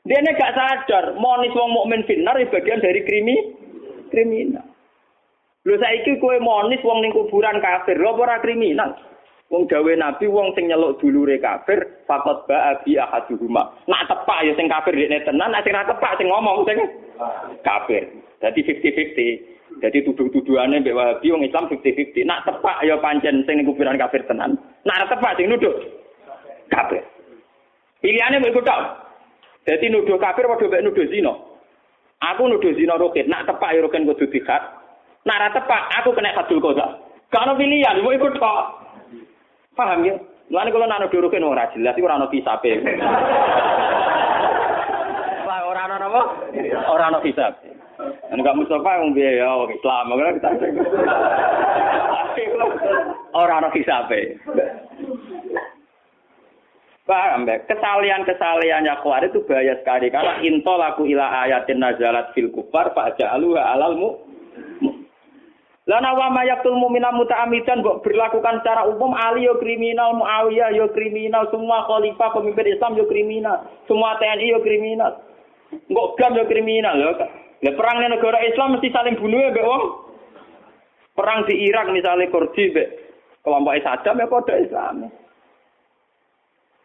Dia 0.02 0.18
ini 0.18 0.34
gak 0.34 0.54
sadar, 0.56 1.04
monis 1.14 1.54
wong 1.54 1.70
mukmin 1.70 2.02
final 2.08 2.34
bagian 2.48 2.80
dari 2.82 3.04
krimi 3.06 3.36
kriminal. 4.10 4.71
Lho 5.62 5.78
saiki 5.78 6.18
kowe 6.18 6.34
monis 6.42 6.82
wong 6.82 7.06
ning 7.06 7.14
kuburan 7.14 7.62
kafir, 7.62 7.94
lho 7.94 8.18
ora 8.18 8.42
kriminal. 8.42 8.98
Wong 9.46 9.70
gawe 9.70 9.92
nabi 9.94 10.26
wong 10.26 10.56
sing 10.58 10.66
nyeluk 10.66 10.98
dulure 10.98 11.38
kafir, 11.38 12.02
fakot 12.08 12.48
ba 12.50 12.74
abi 12.74 12.98
ahaduhuma. 12.98 13.70
Nak 13.86 14.10
tepak 14.10 14.42
ya 14.42 14.56
sing 14.58 14.66
kafir 14.66 14.96
dekne 14.96 15.22
tenan, 15.22 15.54
nak 15.54 15.62
sing 15.62 15.76
ra 15.76 15.86
tepak 15.86 16.18
sing 16.18 16.26
ngomong 16.26 16.66
sing 16.66 16.82
kafir. 17.62 18.10
Dadi 18.42 18.58
50-50. 18.64 19.78
Jadi 19.78 19.98
tuduh-tuduhane 20.04 20.82
mbek 20.82 20.98
Wahabi 20.98 21.30
wong 21.30 21.46
Islam 21.46 21.70
50-50. 21.70 22.26
Nak 22.26 22.42
tepak 22.42 22.82
ya 22.82 22.98
pancen 22.98 23.46
sing 23.46 23.62
ning 23.62 23.68
kuburan 23.70 24.00
kafir 24.00 24.26
tenan. 24.26 24.58
Nak 24.82 24.98
ra 24.98 25.06
tepak 25.14 25.38
sing 25.38 25.46
nuduh 25.46 25.78
kafir. 26.74 27.06
Pilihane 28.02 28.42
mbek 28.42 28.66
tok. 28.66 28.80
Dadi 29.62 29.86
nuduh 29.94 30.18
kafir 30.18 30.50
padha 30.50 30.66
mbek 30.66 30.82
nuduh 30.90 31.06
zina. 31.06 31.38
Aku 32.18 32.50
nuduh 32.50 32.74
zina 32.74 32.98
roket, 32.98 33.30
nak 33.30 33.46
tepak 33.46 33.78
ya 33.78 33.86
roken 33.86 34.10
kudu 34.10 34.26
dikhat. 34.26 34.81
Nak 35.22 35.38
ra 35.38 35.48
tepak 35.54 35.82
aku 36.02 36.10
kena 36.18 36.34
hadul 36.34 36.58
kosa. 36.58 36.98
Gak 37.30 37.46
ono 37.48 37.56
pilihan, 37.56 38.02
mau 38.02 38.12
ikut 38.12 38.36
tok. 38.36 38.64
Paham 39.72 40.04
ya? 40.04 40.18
Mulane 40.52 40.68
kula 40.68 40.84
nak 40.84 41.08
nuduh 41.08 41.24
roken 41.24 41.48
ora 41.48 41.64
jelas 41.72 41.96
iku 41.96 42.04
ora 42.04 42.20
ono 42.20 42.28
kisabe. 42.28 42.76
Lah 45.48 45.64
ora 45.64 45.88
ono 45.88 45.96
apa? 45.96 46.22
Ora 46.92 47.08
ono 47.08 47.24
hisab. 47.24 47.56
Nek 48.32 48.52
Mustafa 48.52 49.00
wong 49.00 49.16
piye 49.16 49.40
ya 49.40 49.48
wong 49.48 49.72
Islam 49.72 50.12
ora 50.12 50.36
kita. 50.36 50.52
Ora 53.32 53.64
ono 53.64 53.72
hisabe. 53.72 54.36
Paham 57.08 57.48
ya? 57.48 57.64
Kesalian-kesaliannya 57.64 59.00
kuar 59.00 59.24
itu 59.24 59.40
bahaya 59.48 59.80
sekali. 59.80 60.12
Karena 60.12 60.36
intol 60.44 60.84
aku 60.84 61.08
ila 61.08 61.48
ayatin 61.48 61.80
nazalat 61.80 62.28
fil 62.36 62.52
kufar 62.52 62.92
pak 62.92 63.16
ja'aluha 63.16 63.72
alalmu. 63.72 64.20
Lana 65.82 66.14
wa 66.14 66.30
mayaktul 66.30 66.78
mu'mina 66.78 67.10
muta'amidan 67.10 67.82
kok 67.82 68.06
berlakukan 68.06 68.62
secara 68.62 68.86
umum 68.86 69.18
Ali 69.18 69.50
yo 69.50 69.58
kriminal, 69.58 70.14
Muawiyah 70.14 70.70
yo 70.78 70.86
kriminal, 70.94 71.50
semua 71.50 71.82
khalifah 71.90 72.30
pemimpin 72.38 72.70
Islam 72.70 72.94
yo 72.94 73.10
kriminal, 73.10 73.66
semua 73.90 74.14
TNI 74.22 74.54
yo 74.54 74.62
kriminal. 74.62 75.18
Kok 75.90 76.08
gam 76.22 76.38
yo 76.38 76.46
kriminal 76.46 76.94
lho. 76.94 77.12
Lah 77.62 77.74
perang 77.74 77.98
di 77.98 78.06
negara 78.10 78.38
Islam 78.46 78.78
mesti 78.78 78.94
saling 78.94 79.18
bunuh 79.18 79.38
ya 79.42 79.50
mbek 79.50 79.66
wong. 79.66 79.84
Perang 81.18 81.50
di 81.50 81.54
Irak 81.66 81.90
misalnya 81.90 82.30
Kurdi 82.30 82.70
mbek 82.70 82.88
kelompok 83.42 83.82
Saddam 83.82 84.22
ya 84.22 84.26
kode 84.30 84.54
Islam. 84.62 85.06
Oh, 85.06 85.21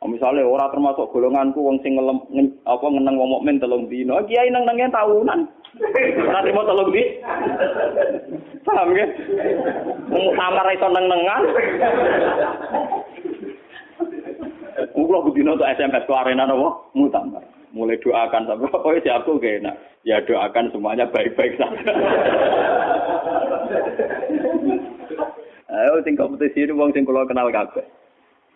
misalnya 0.08 0.48
orang 0.48 0.72
termasuk 0.72 1.12
golonganku 1.12 1.60
wong 1.60 1.78
sing 1.84 2.00
ngelem 2.00 2.24
apa 2.64 2.86
ngeneng 2.88 3.16
wong 3.20 3.30
mukmin 3.38 3.60
telung 3.60 3.86
dino, 3.92 4.18
kiai 4.26 4.50
nang 4.50 4.66
nangnya 4.66 4.90
tahunan. 4.90 5.40
Ora 6.24 6.42
trimo 6.42 6.62
telung 6.66 6.90
di. 6.90 7.04
Paham 8.66 8.96
ya? 8.96 9.06
Wong 10.10 10.26
amar 10.34 10.68
iso 10.74 10.88
neng 10.90 11.06
nengan. 11.06 11.44
Kulo 14.94 15.26
kudino 15.26 15.58
untuk 15.58 15.70
SMS 15.70 16.06
ke 16.06 16.14
arena 16.14 16.46
nopo 16.50 16.90
mutamar. 16.98 17.44
Mulai 17.76 18.02
doakan 18.02 18.48
sampai 18.48 18.72
pokoknya 18.74 19.04
si 19.04 19.10
aku 19.12 19.38
kayak 19.38 19.62
enak. 19.62 19.76
Ya 20.08 20.24
doakan 20.24 20.72
semuanya 20.72 21.06
baik-baik 21.12 21.60
saja. 21.60 21.92
Ayo 25.68 26.00
sing 26.02 26.16
kompetisi 26.16 26.64
ini 26.64 26.74
wong 26.74 26.96
sing 26.96 27.04
kula 27.04 27.28
kenal 27.28 27.52
kabeh. 27.52 27.84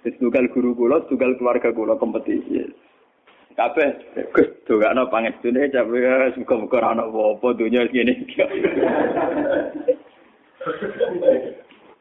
Tugal 0.01 0.49
guru 0.49 0.73
kula, 0.73 1.05
tugal 1.05 1.37
keluarga 1.37 1.69
kula 1.69 1.93
kompetisi. 2.01 2.65
Kabeh 3.53 3.89
Gus 4.31 4.47
dongakno 4.65 5.11
pangestune 5.11 5.67
capek 5.69 6.39
muga-muga 6.39 6.77
ora 6.79 6.89
ana 6.95 7.03
apa-apa 7.03 7.47
donya 7.59 7.83
ngene 7.83 8.13
iki. 8.23 8.39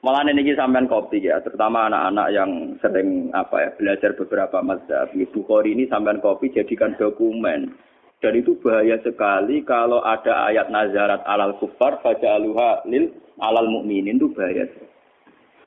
Malah 0.00 0.24
niki 0.32 0.56
sampean 0.56 0.88
kopi 0.88 1.28
ya, 1.28 1.44
terutama 1.44 1.92
anak-anak 1.92 2.28
yang 2.32 2.50
sering 2.80 3.28
apa 3.36 3.68
ya 3.68 3.70
belajar 3.76 4.16
beberapa 4.16 4.64
mazhab. 4.64 5.12
Bukhari 5.12 5.76
ini 5.76 5.84
sampean 5.92 6.24
kopi 6.24 6.48
jadikan 6.56 6.96
dokumen. 6.96 7.76
Dan 8.20 8.36
itu 8.36 8.56
bahaya 8.60 9.00
sekali 9.00 9.64
kalau 9.64 10.00
ada 10.04 10.48
ayat 10.48 10.72
nazarat 10.72 11.24
alal 11.24 11.56
kufar 11.60 12.00
baca 12.00 12.28
aluha 12.36 12.84
lil 12.88 13.12
alal 13.40 13.68
mukminin 13.68 14.16
itu 14.16 14.32
bahaya. 14.32 14.68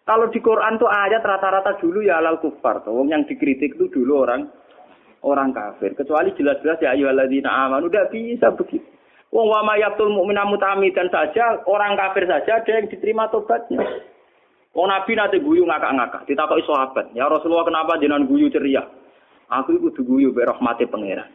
Kalau 0.03 0.27
di 0.27 0.39
Quran 0.43 0.75
tuh 0.75 0.91
ayat 0.91 1.23
rata-rata 1.23 1.79
dulu 1.79 2.03
ya 2.03 2.19
alal 2.19 2.43
kufar. 2.43 2.83
Tuh. 2.83 2.91
Yang 3.07 3.35
dikritik 3.35 3.79
itu 3.79 3.87
dulu 3.87 4.27
orang 4.27 4.51
orang 5.23 5.55
kafir. 5.55 5.95
Kecuali 5.95 6.35
jelas-jelas 6.35 6.79
ya 6.83 6.91
ayyuhalladzina 6.91 7.47
amanu 7.47 7.87
udah 7.87 8.11
bisa 8.11 8.51
begitu. 8.51 8.83
Wong 9.33 9.49
wa 9.49 9.65
mayyatul 9.65 10.13
mu'mina 10.13 10.45
mutamidan 10.45 11.09
saja, 11.09 11.65
orang 11.65 11.97
kafir 11.97 12.29
saja 12.29 12.61
ada 12.61 12.69
yang 12.69 12.85
diterima 12.85 13.25
tobatnya. 13.33 13.81
Wong 14.77 14.93
Nabi 14.93 15.17
nanti 15.17 15.41
guyu 15.41 15.65
ngakak-ngakak, 15.65 16.29
ditakoki 16.29 16.61
sahabat, 16.69 17.09
"Ya 17.17 17.25
Rasulullah 17.25 17.65
kenapa 17.65 17.97
jenengan 17.97 18.29
guyu 18.29 18.53
ceria?" 18.53 18.85
Aku 19.49 19.77
kudu 19.81 20.05
guyu 20.05 20.29
be 20.33 20.45
rahmate 20.45 20.85
pangeran. 20.85 21.29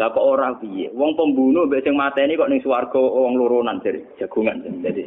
Lah 0.00 0.08
kok 0.12 0.24
ora 0.24 0.56
piye? 0.56 0.88
Wong 0.96 1.12
pembunuh 1.12 1.68
mbek 1.68 1.84
sing 1.84 1.92
mateni 1.92 2.40
kok 2.40 2.48
ning 2.48 2.64
swarga 2.64 2.96
wong 2.96 3.36
loronan 3.36 3.84
jadi 3.84 4.00
jagungan 4.16 4.64
jadi. 4.80 5.04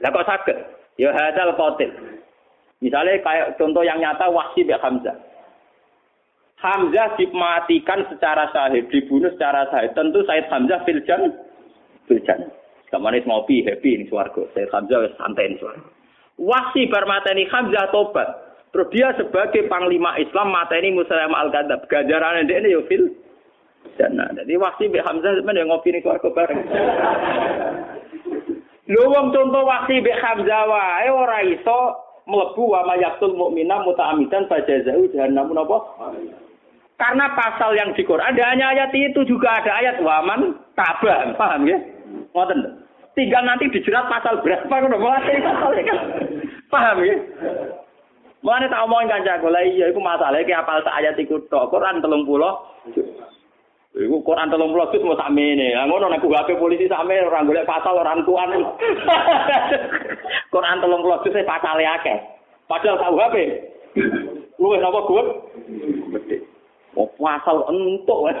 Lah 0.00 0.08
kok 0.08 0.24
saged? 0.24 0.56
Ya 1.00 1.10
hadal 1.12 1.56
qatil. 1.56 1.90
Misalnya 2.82 3.22
kayak 3.22 3.54
contoh 3.62 3.86
yang 3.86 4.02
nyata 4.02 4.26
Wahsi 4.26 4.66
bin 4.66 4.74
Hamzah. 4.74 5.14
Hamzah 6.58 7.18
dimatikan 7.18 8.06
secara 8.10 8.50
sahih, 8.50 8.86
dibunuh 8.90 9.30
secara 9.34 9.66
sahih. 9.70 9.90
Tentu 9.94 10.22
Said 10.26 10.46
Hamzah 10.50 10.82
filjan, 10.86 11.30
filjan. 12.06 12.50
Kemarin 12.90 13.24
ngopi 13.24 13.66
happy 13.66 13.98
ini 13.98 14.04
suarga. 14.10 14.46
Said 14.54 14.70
Hamzah 14.74 15.14
santai 15.18 15.54
ini 15.54 15.62
suarga. 15.62 15.86
Wahsi 16.38 16.90
bermateni 16.90 17.46
Hamzah 17.50 17.90
tobat. 17.94 18.28
Terus 18.74 18.88
dia 18.90 19.12
sebagai 19.14 19.68
panglima 19.68 20.16
Islam 20.18 20.50
mateni 20.50 20.90
Muslim 20.90 21.34
al-Kadab. 21.34 21.86
Gajaran 21.86 22.48
ini 22.50 22.72
ya 22.72 22.80
fil 22.90 23.14
jannah. 23.94 24.26
Jadi 24.34 24.54
Wahsi 24.58 24.90
bin 24.90 25.02
Hamzah 25.02 25.38
sebenarnya 25.38 25.70
ngopi 25.70 25.94
ini 25.94 26.02
suarga 26.02 26.28
bareng. 26.34 26.60
Lho 28.92 29.08
wong 29.08 29.32
contoh 29.32 29.64
Wahsi 29.64 30.04
bin 30.04 30.12
Hamzah 30.12 30.68
wae 30.68 31.08
ora 31.08 31.40
iso 31.48 31.96
mlebu 32.28 32.76
wa 32.76 32.84
mayaqtul 32.92 33.32
mukmina 33.32 33.80
muta'amidan 33.80 34.44
fajazau 34.52 35.08
jahannam 35.16 35.48
napa? 35.56 35.80
Karena 37.00 37.32
pasal 37.32 37.72
yang 37.72 37.96
di 37.96 38.04
Quran 38.04 38.36
ada 38.36 38.52
hanya 38.52 38.76
ayat 38.76 38.92
itu 38.92 39.24
juga 39.24 39.58
ada 39.58 39.80
ayat 39.80 39.96
waman 40.04 40.60
tabah, 40.76 41.32
paham 41.40 41.64
ya? 41.66 41.80
Ngoten. 42.36 42.84
Tinggal 43.16 43.44
nanti 43.48 43.72
dijerat 43.72 44.12
pasal 44.12 44.44
berapa 44.44 44.68
ngono 44.68 45.00
mulai 45.00 45.40
pasal 45.40 45.72
kan. 45.72 45.98
Paham 46.68 46.96
ya? 47.00 47.16
Mulane 48.42 48.66
tak 48.66 48.82
omongin 48.82 49.08
kancaku, 49.08 49.54
lah 49.54 49.62
iya 49.62 49.86
iku 49.94 50.02
masalah 50.02 50.42
iki 50.42 50.50
apal 50.50 50.82
sak 50.82 50.98
ayat 50.98 51.14
iku 51.14 51.38
tok. 51.46 51.70
Quran 51.70 52.02
30. 52.02 52.26
Iku 53.92 54.24
Quran 54.24 54.48
30 54.48 54.92
juz 54.96 55.04
mau 55.04 55.20
sakmene. 55.20 55.76
Lah 55.76 55.84
ngono 55.84 56.08
nek 56.08 56.24
HP 56.24 56.56
polisi 56.56 56.88
sakmene 56.88 57.28
ora 57.28 57.44
golek 57.44 57.68
pasal 57.68 58.00
ora 58.00 58.16
antuan. 58.16 58.48
Quran 60.54 60.80
30 60.80 61.24
juz 61.28 61.36
pasale 61.44 61.84
akeh. 61.84 62.16
Padahal 62.64 62.96
tahu 62.96 63.20
HP. 63.20 63.36
Luwih 64.56 64.80
napa 64.80 65.04
gue? 65.04 65.22
Gede. 66.16 66.36
Oh, 66.96 67.08
pasal 67.20 67.68
entuk. 67.68 68.24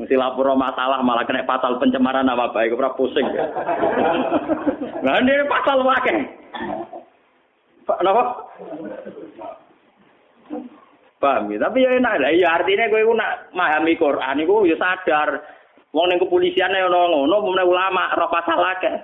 Mesti 0.00 0.16
lapor 0.16 0.48
masalah 0.56 1.04
malah 1.04 1.28
kena 1.28 1.44
pasal 1.44 1.76
pencemaran 1.76 2.24
nama 2.24 2.48
baik, 2.54 2.72
ora 2.72 2.96
pusing. 2.96 3.26
Nah, 5.00 5.16
ini 5.16 5.32
pasal 5.48 5.80
wakil. 5.80 6.28
Kenapa? 7.88 8.52
Paham 11.20 11.52
ya? 11.52 11.60
Tapi 11.60 11.84
ya 11.84 12.00
enak 12.00 12.14
lah. 12.16 12.32
Ya 12.32 12.48
artinya 12.56 12.88
gue 12.88 13.04
nak 13.12 13.52
memahami 13.52 13.92
Quran 14.00 14.40
itu 14.40 14.72
ya 14.72 14.76
sadar. 14.80 15.44
Wong 15.90 16.06
ning 16.06 16.22
kepolisian 16.22 16.70
ono 16.70 17.26
ngono, 17.26 17.36
mulai 17.44 17.66
ulama 17.66 18.14
roh 18.14 18.30
pasal 18.30 18.62
akeh. 18.62 18.94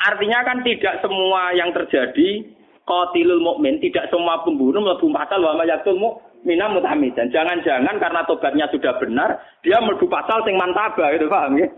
Artinya 0.00 0.44
kan 0.44 0.60
tidak 0.60 1.00
semua 1.00 1.56
yang 1.56 1.72
terjadi 1.72 2.44
qatilul 2.84 3.40
mukmin, 3.40 3.80
tidak 3.80 4.12
semua 4.12 4.44
pembunuh 4.44 4.80
mlebu 4.80 5.08
pasal 5.08 5.40
wa 5.40 5.56
mayatul 5.56 5.96
mukmina 5.96 6.68
mutamidan. 6.68 7.32
Jangan-jangan 7.32 7.96
karena 7.96 8.20
tobatnya 8.28 8.66
sudah 8.68 8.92
benar, 9.00 9.40
dia 9.64 9.80
mlebu 9.80 10.04
pasal 10.04 10.44
sing 10.44 10.56
mantaba 10.60 11.16
gitu, 11.16 11.32
paham 11.32 11.56
ya? 11.56 11.68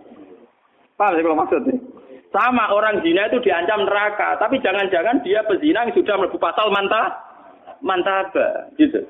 Paham 0.99 1.15
sih 1.19 1.23
kalau 1.23 1.39
maksudnya? 1.39 1.77
Sama 2.35 2.65
orang 2.75 3.07
zina 3.07 3.31
itu 3.31 3.39
diancam 3.45 3.87
neraka, 3.87 4.35
tapi 4.43 4.59
jangan-jangan 4.59 5.23
dia 5.23 5.47
pezina 5.47 5.87
sudah 5.95 6.15
mlebu 6.19 6.43
pasal 6.43 6.75
manta 6.75 7.23
mantaba 7.87 8.67
gitu. 8.75 9.03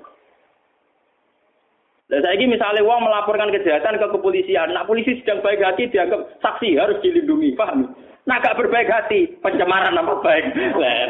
Nah, 2.10 2.18
saya 2.18 2.34
ini 2.34 2.50
misalnya 2.50 2.82
uang 2.82 3.06
melaporkan 3.06 3.54
kejahatan 3.54 3.96
ke 3.96 4.06
kepolisian, 4.10 4.74
nah 4.74 4.82
polisi 4.82 5.16
sedang 5.22 5.38
baik 5.40 5.62
hati 5.62 5.86
dianggap 5.88 6.34
saksi 6.42 6.74
harus 6.74 6.98
dilindungi, 7.00 7.54
paham? 7.54 7.94
Nah 8.22 8.38
gak 8.38 8.58
berbaik 8.58 8.90
hati, 8.90 9.38
pencemaran 9.42 9.94
nama 9.94 10.18
baik. 10.20 10.54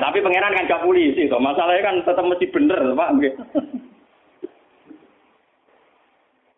Tapi 0.00 0.18
pangeran 0.22 0.56
kan 0.56 0.68
gak 0.68 0.84
polisi, 0.84 1.28
toh. 1.28 1.40
masalahnya 1.42 1.90
kan 1.90 1.96
tetap 2.04 2.24
mesti 2.24 2.46
bener, 2.52 2.80
paham? 2.92 3.18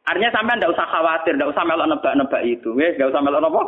Artinya 0.04 0.30
sampai 0.36 0.60
ndak 0.60 0.72
usah 0.76 0.86
khawatir, 0.92 1.32
ndak 1.40 1.48
usah 1.48 1.64
melok 1.64 1.88
nebak-nebak 1.88 2.42
itu, 2.44 2.68
nggak 2.76 3.08
usah 3.08 3.22
melok 3.24 3.48
apa? 3.48 3.62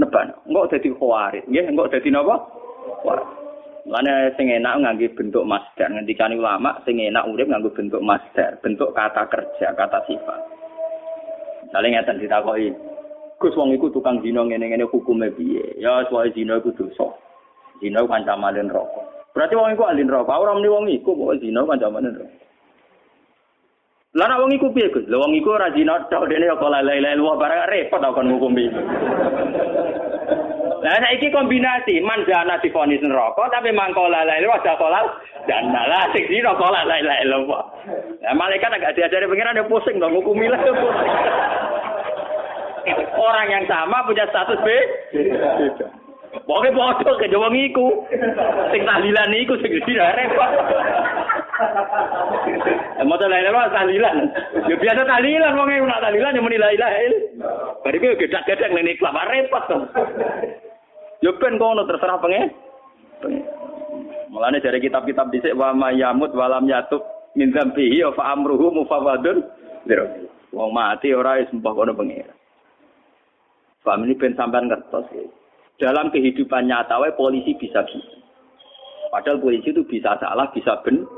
Nebak. 0.00 0.24
Enggak 0.48 0.68
jadi 0.72 0.88
khawatir, 0.96 1.44
ya, 1.52 1.62
enggak 1.68 1.92
jadi 1.92 2.08
apa? 2.16 2.34
Khawatir. 3.04 3.43
Mana 3.84 4.32
sing 4.40 4.48
enak 4.48 4.80
nganggo 4.80 5.12
bentuk 5.12 5.44
masdar. 5.44 5.92
Ngendikane 5.92 6.40
ulama 6.40 6.80
sing 6.88 6.96
enak 6.96 7.28
urip 7.28 7.52
nganggo 7.52 7.68
bentuk 7.76 8.00
masdar, 8.00 8.56
bentuk 8.64 8.96
kata 8.96 9.28
kerja, 9.28 9.76
kata 9.76 10.00
sifat. 10.08 10.40
Misalnya 11.68 12.00
ngeten 12.00 12.22
ditakoki, 12.22 12.70
Gus 13.36 13.52
wong 13.60 13.76
iku 13.76 13.92
tukang 13.92 14.24
zina 14.24 14.40
ngene-ngene 14.40 14.88
hukume 14.88 15.28
piye? 15.36 15.76
Ya 15.76 16.00
soal 16.08 16.32
zina 16.32 16.56
iku 16.56 16.72
dosa. 16.72 17.12
Zina 17.82 18.00
kancamane 18.08 18.64
rokok. 18.72 19.36
Berarti 19.36 19.58
wong 19.58 19.76
iku 19.76 19.84
alin 19.84 20.08
rokok. 20.08 20.32
Ora 20.32 20.56
muni 20.56 20.70
wong 20.70 20.86
iku 20.88 21.12
kok 21.12 21.44
zina 21.44 21.60
kancamane 21.66 22.08
rokok. 22.14 22.40
Lah 24.14 24.26
nek 24.30 24.40
wong 24.40 24.52
iku 24.54 24.70
piye 24.70 24.88
Gus? 24.94 25.10
Lah 25.10 25.18
wong 25.20 25.34
iku 25.36 25.60
ora 25.60 25.68
zina 25.74 26.06
tok 26.08 26.30
dene 26.30 26.46
kok 26.56 26.72
lele-lele 26.72 27.20
wae 27.20 27.36
barang 27.36 27.68
repot 27.68 28.00
kon 28.14 28.32
ngukumi. 28.32 28.64
Nek 30.84 31.16
iki 31.16 31.32
kombinasi 31.32 32.04
manjana 32.04 32.60
difonis 32.60 33.00
neraka 33.00 33.48
tapi 33.48 33.72
mangko 33.72 34.04
lele 34.04 34.44
wajah 34.44 34.76
kolal 34.76 35.16
dan 35.48 35.72
lah 35.72 36.12
sing 36.12 36.28
dino 36.28 36.52
kolal 36.60 36.84
lele 36.84 37.24
lho. 37.24 37.40
Lah 37.48 38.34
malaikat 38.36 38.68
agak 38.68 38.92
diajari 38.92 39.24
pengiran 39.24 39.56
ya 39.56 39.64
pusing 39.64 39.96
dong 39.96 40.12
ngukumi 40.12 40.44
lah 40.44 40.60
pusing. 40.60 41.12
Orang 43.24 43.48
yang 43.48 43.64
sama 43.64 44.04
punya 44.04 44.28
status 44.28 44.60
B. 44.60 44.68
Pokoknya 46.44 46.76
bodoh 46.76 47.16
ke 47.16 47.32
wong 47.32 47.56
iku. 47.56 48.04
Sing 48.68 48.84
tahlilan 48.84 49.32
iku 49.40 49.56
sing 49.64 49.72
dina 49.88 50.12
repot. 50.12 50.50
Mau 53.08 53.16
tahlilan 53.16 53.72
tahlilan. 53.72 54.16
Ya 54.68 54.76
biasa 54.76 55.00
tahlilan 55.08 55.56
wong 55.56 55.88
nak 55.88 56.04
tahlilan 56.04 56.36
yang 56.36 56.44
la 56.44 56.68
ilaha 56.76 56.98
illallah. 57.08 57.80
Bariku 57.80 58.20
gedak-gedak 58.20 58.68
ngene 58.68 59.00
kelapa 59.00 59.32
repot 59.32 59.64
to. 59.72 59.78
Yo 61.24 61.32
ben 61.40 61.56
kono 61.56 61.88
terserah 61.88 62.20
pengen. 62.20 62.52
Mulane 64.28 64.60
dari 64.60 64.76
kitab-kitab 64.84 65.32
dhisik 65.32 65.56
wa 65.56 65.72
mayamut 65.72 66.36
walam 66.36 66.68
yatub 66.68 67.00
min 67.32 67.48
dzambihi 67.48 68.04
fa 68.12 68.36
amruhu 68.36 68.84
mufawadun 68.84 69.40
Wong 70.52 70.70
mati 70.70 71.16
ora 71.16 71.40
wis 71.40 71.48
mbah 71.48 71.72
kono 71.72 71.96
pengen. 71.96 72.28
Paham 73.80 74.04
ini 74.04 74.20
ben 74.20 74.36
sampean 74.36 74.68
ngertos 74.68 75.08
ya. 75.16 75.24
Dalam 75.80 76.12
kehidupan 76.12 76.68
nyata 76.68 77.00
wae 77.00 77.16
polisi 77.16 77.56
bisa 77.56 77.80
gitu. 77.88 78.20
Padahal 79.08 79.40
polisi 79.40 79.72
itu 79.72 79.80
bisa 79.88 80.20
salah, 80.20 80.52
bisa 80.52 80.76
ben. 80.84 81.08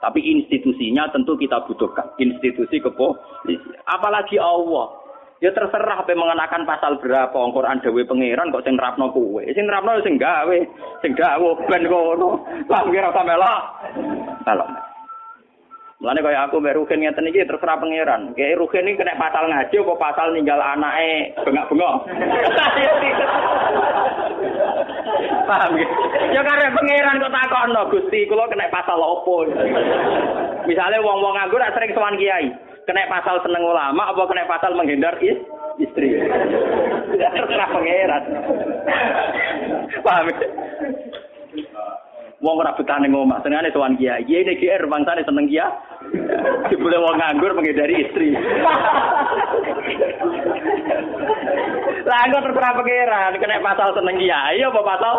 Tapi 0.00 0.20
institusinya 0.20 1.08
tentu 1.12 1.36
kita 1.36 1.64
butuhkan. 1.68 2.16
Institusi 2.20 2.80
kepolisian. 2.80 3.76
Apalagi 3.88 4.36
Allah. 4.40 5.03
Ya 5.44 5.52
terserah 5.52 6.00
apa 6.00 6.08
mengenakan 6.16 6.64
pasal 6.64 6.96
berapa 7.04 7.36
wong 7.36 7.52
Quran 7.52 7.76
dewe 7.84 8.08
pangeran 8.08 8.48
kok 8.48 8.64
sing 8.64 8.80
nerapno 8.80 9.12
kowe. 9.12 9.44
Sing 9.52 9.68
nerapno 9.68 10.00
sing 10.00 10.16
gawe, 10.16 10.58
sing 11.04 11.12
gawe 11.12 11.48
ben 11.68 11.84
kono. 11.84 12.48
Lah 12.64 12.80
kira 12.88 13.12
sampe 13.12 13.36
lah. 13.36 13.60
Salah. 14.40 14.64
Mulane 16.00 16.24
kaya 16.24 16.48
aku 16.48 16.64
mbek 16.64 16.80
Ruhin 16.80 17.04
ngeten 17.04 17.28
iki 17.28 17.44
terserah 17.44 17.76
pangeran. 17.76 18.32
Kayak 18.32 18.56
Ruhin 18.56 18.88
iki 18.88 19.04
kena 19.04 19.20
pasal 19.20 19.44
ngaji 19.52 19.76
apa 19.84 19.94
pasal 20.00 20.26
ninggal 20.32 20.60
anake 20.64 21.36
bengak-bengok. 21.44 21.94
Paham 25.44 25.76
ya? 25.76 25.88
Ya 26.32 26.40
karena 26.40 26.72
pangeran 26.72 27.20
kok 27.20 27.34
takokno 27.36 27.80
Gusti, 27.92 28.24
kula 28.32 28.48
kena 28.48 28.72
pasal 28.72 28.96
opo? 28.96 29.44
Misalnya 30.64 31.04
wong-wong 31.04 31.36
nganggur 31.36 31.60
sering 31.76 31.92
sowan 31.92 32.16
kiai 32.16 32.48
kena 32.84 33.08
pasal 33.08 33.40
seneng 33.40 33.64
ulama 33.64 34.12
apa 34.12 34.22
kena 34.28 34.44
pasal 34.48 34.76
menghindar 34.76 35.16
is 35.20 35.40
istri. 35.80 36.20
Terserah 37.18 37.68
pangeran. 37.72 38.22
Paham? 40.04 40.26
Wong 42.44 42.60
ora 42.60 42.76
betah 42.76 43.00
ning 43.00 43.16
omah, 43.16 43.40
senengane 43.40 43.72
tuan 43.72 43.96
kiai. 43.96 44.20
Kiai 44.28 44.44
nek 44.44 44.60
GR 44.60 44.84
bangsane 44.84 45.24
seneng 45.24 45.48
kiai. 45.48 45.72
Dibule 46.68 47.00
wong 47.00 47.16
nganggur 47.16 47.56
menghindari 47.56 48.04
istri. 48.04 48.36
Lah 52.04 52.20
engko 52.28 52.44
terserah 52.44 52.72
pangeran, 52.76 53.40
kena 53.40 53.64
pasal 53.64 53.96
seneng 53.96 54.20
kiai 54.20 54.60
apa 54.60 54.80
pasal 54.84 55.16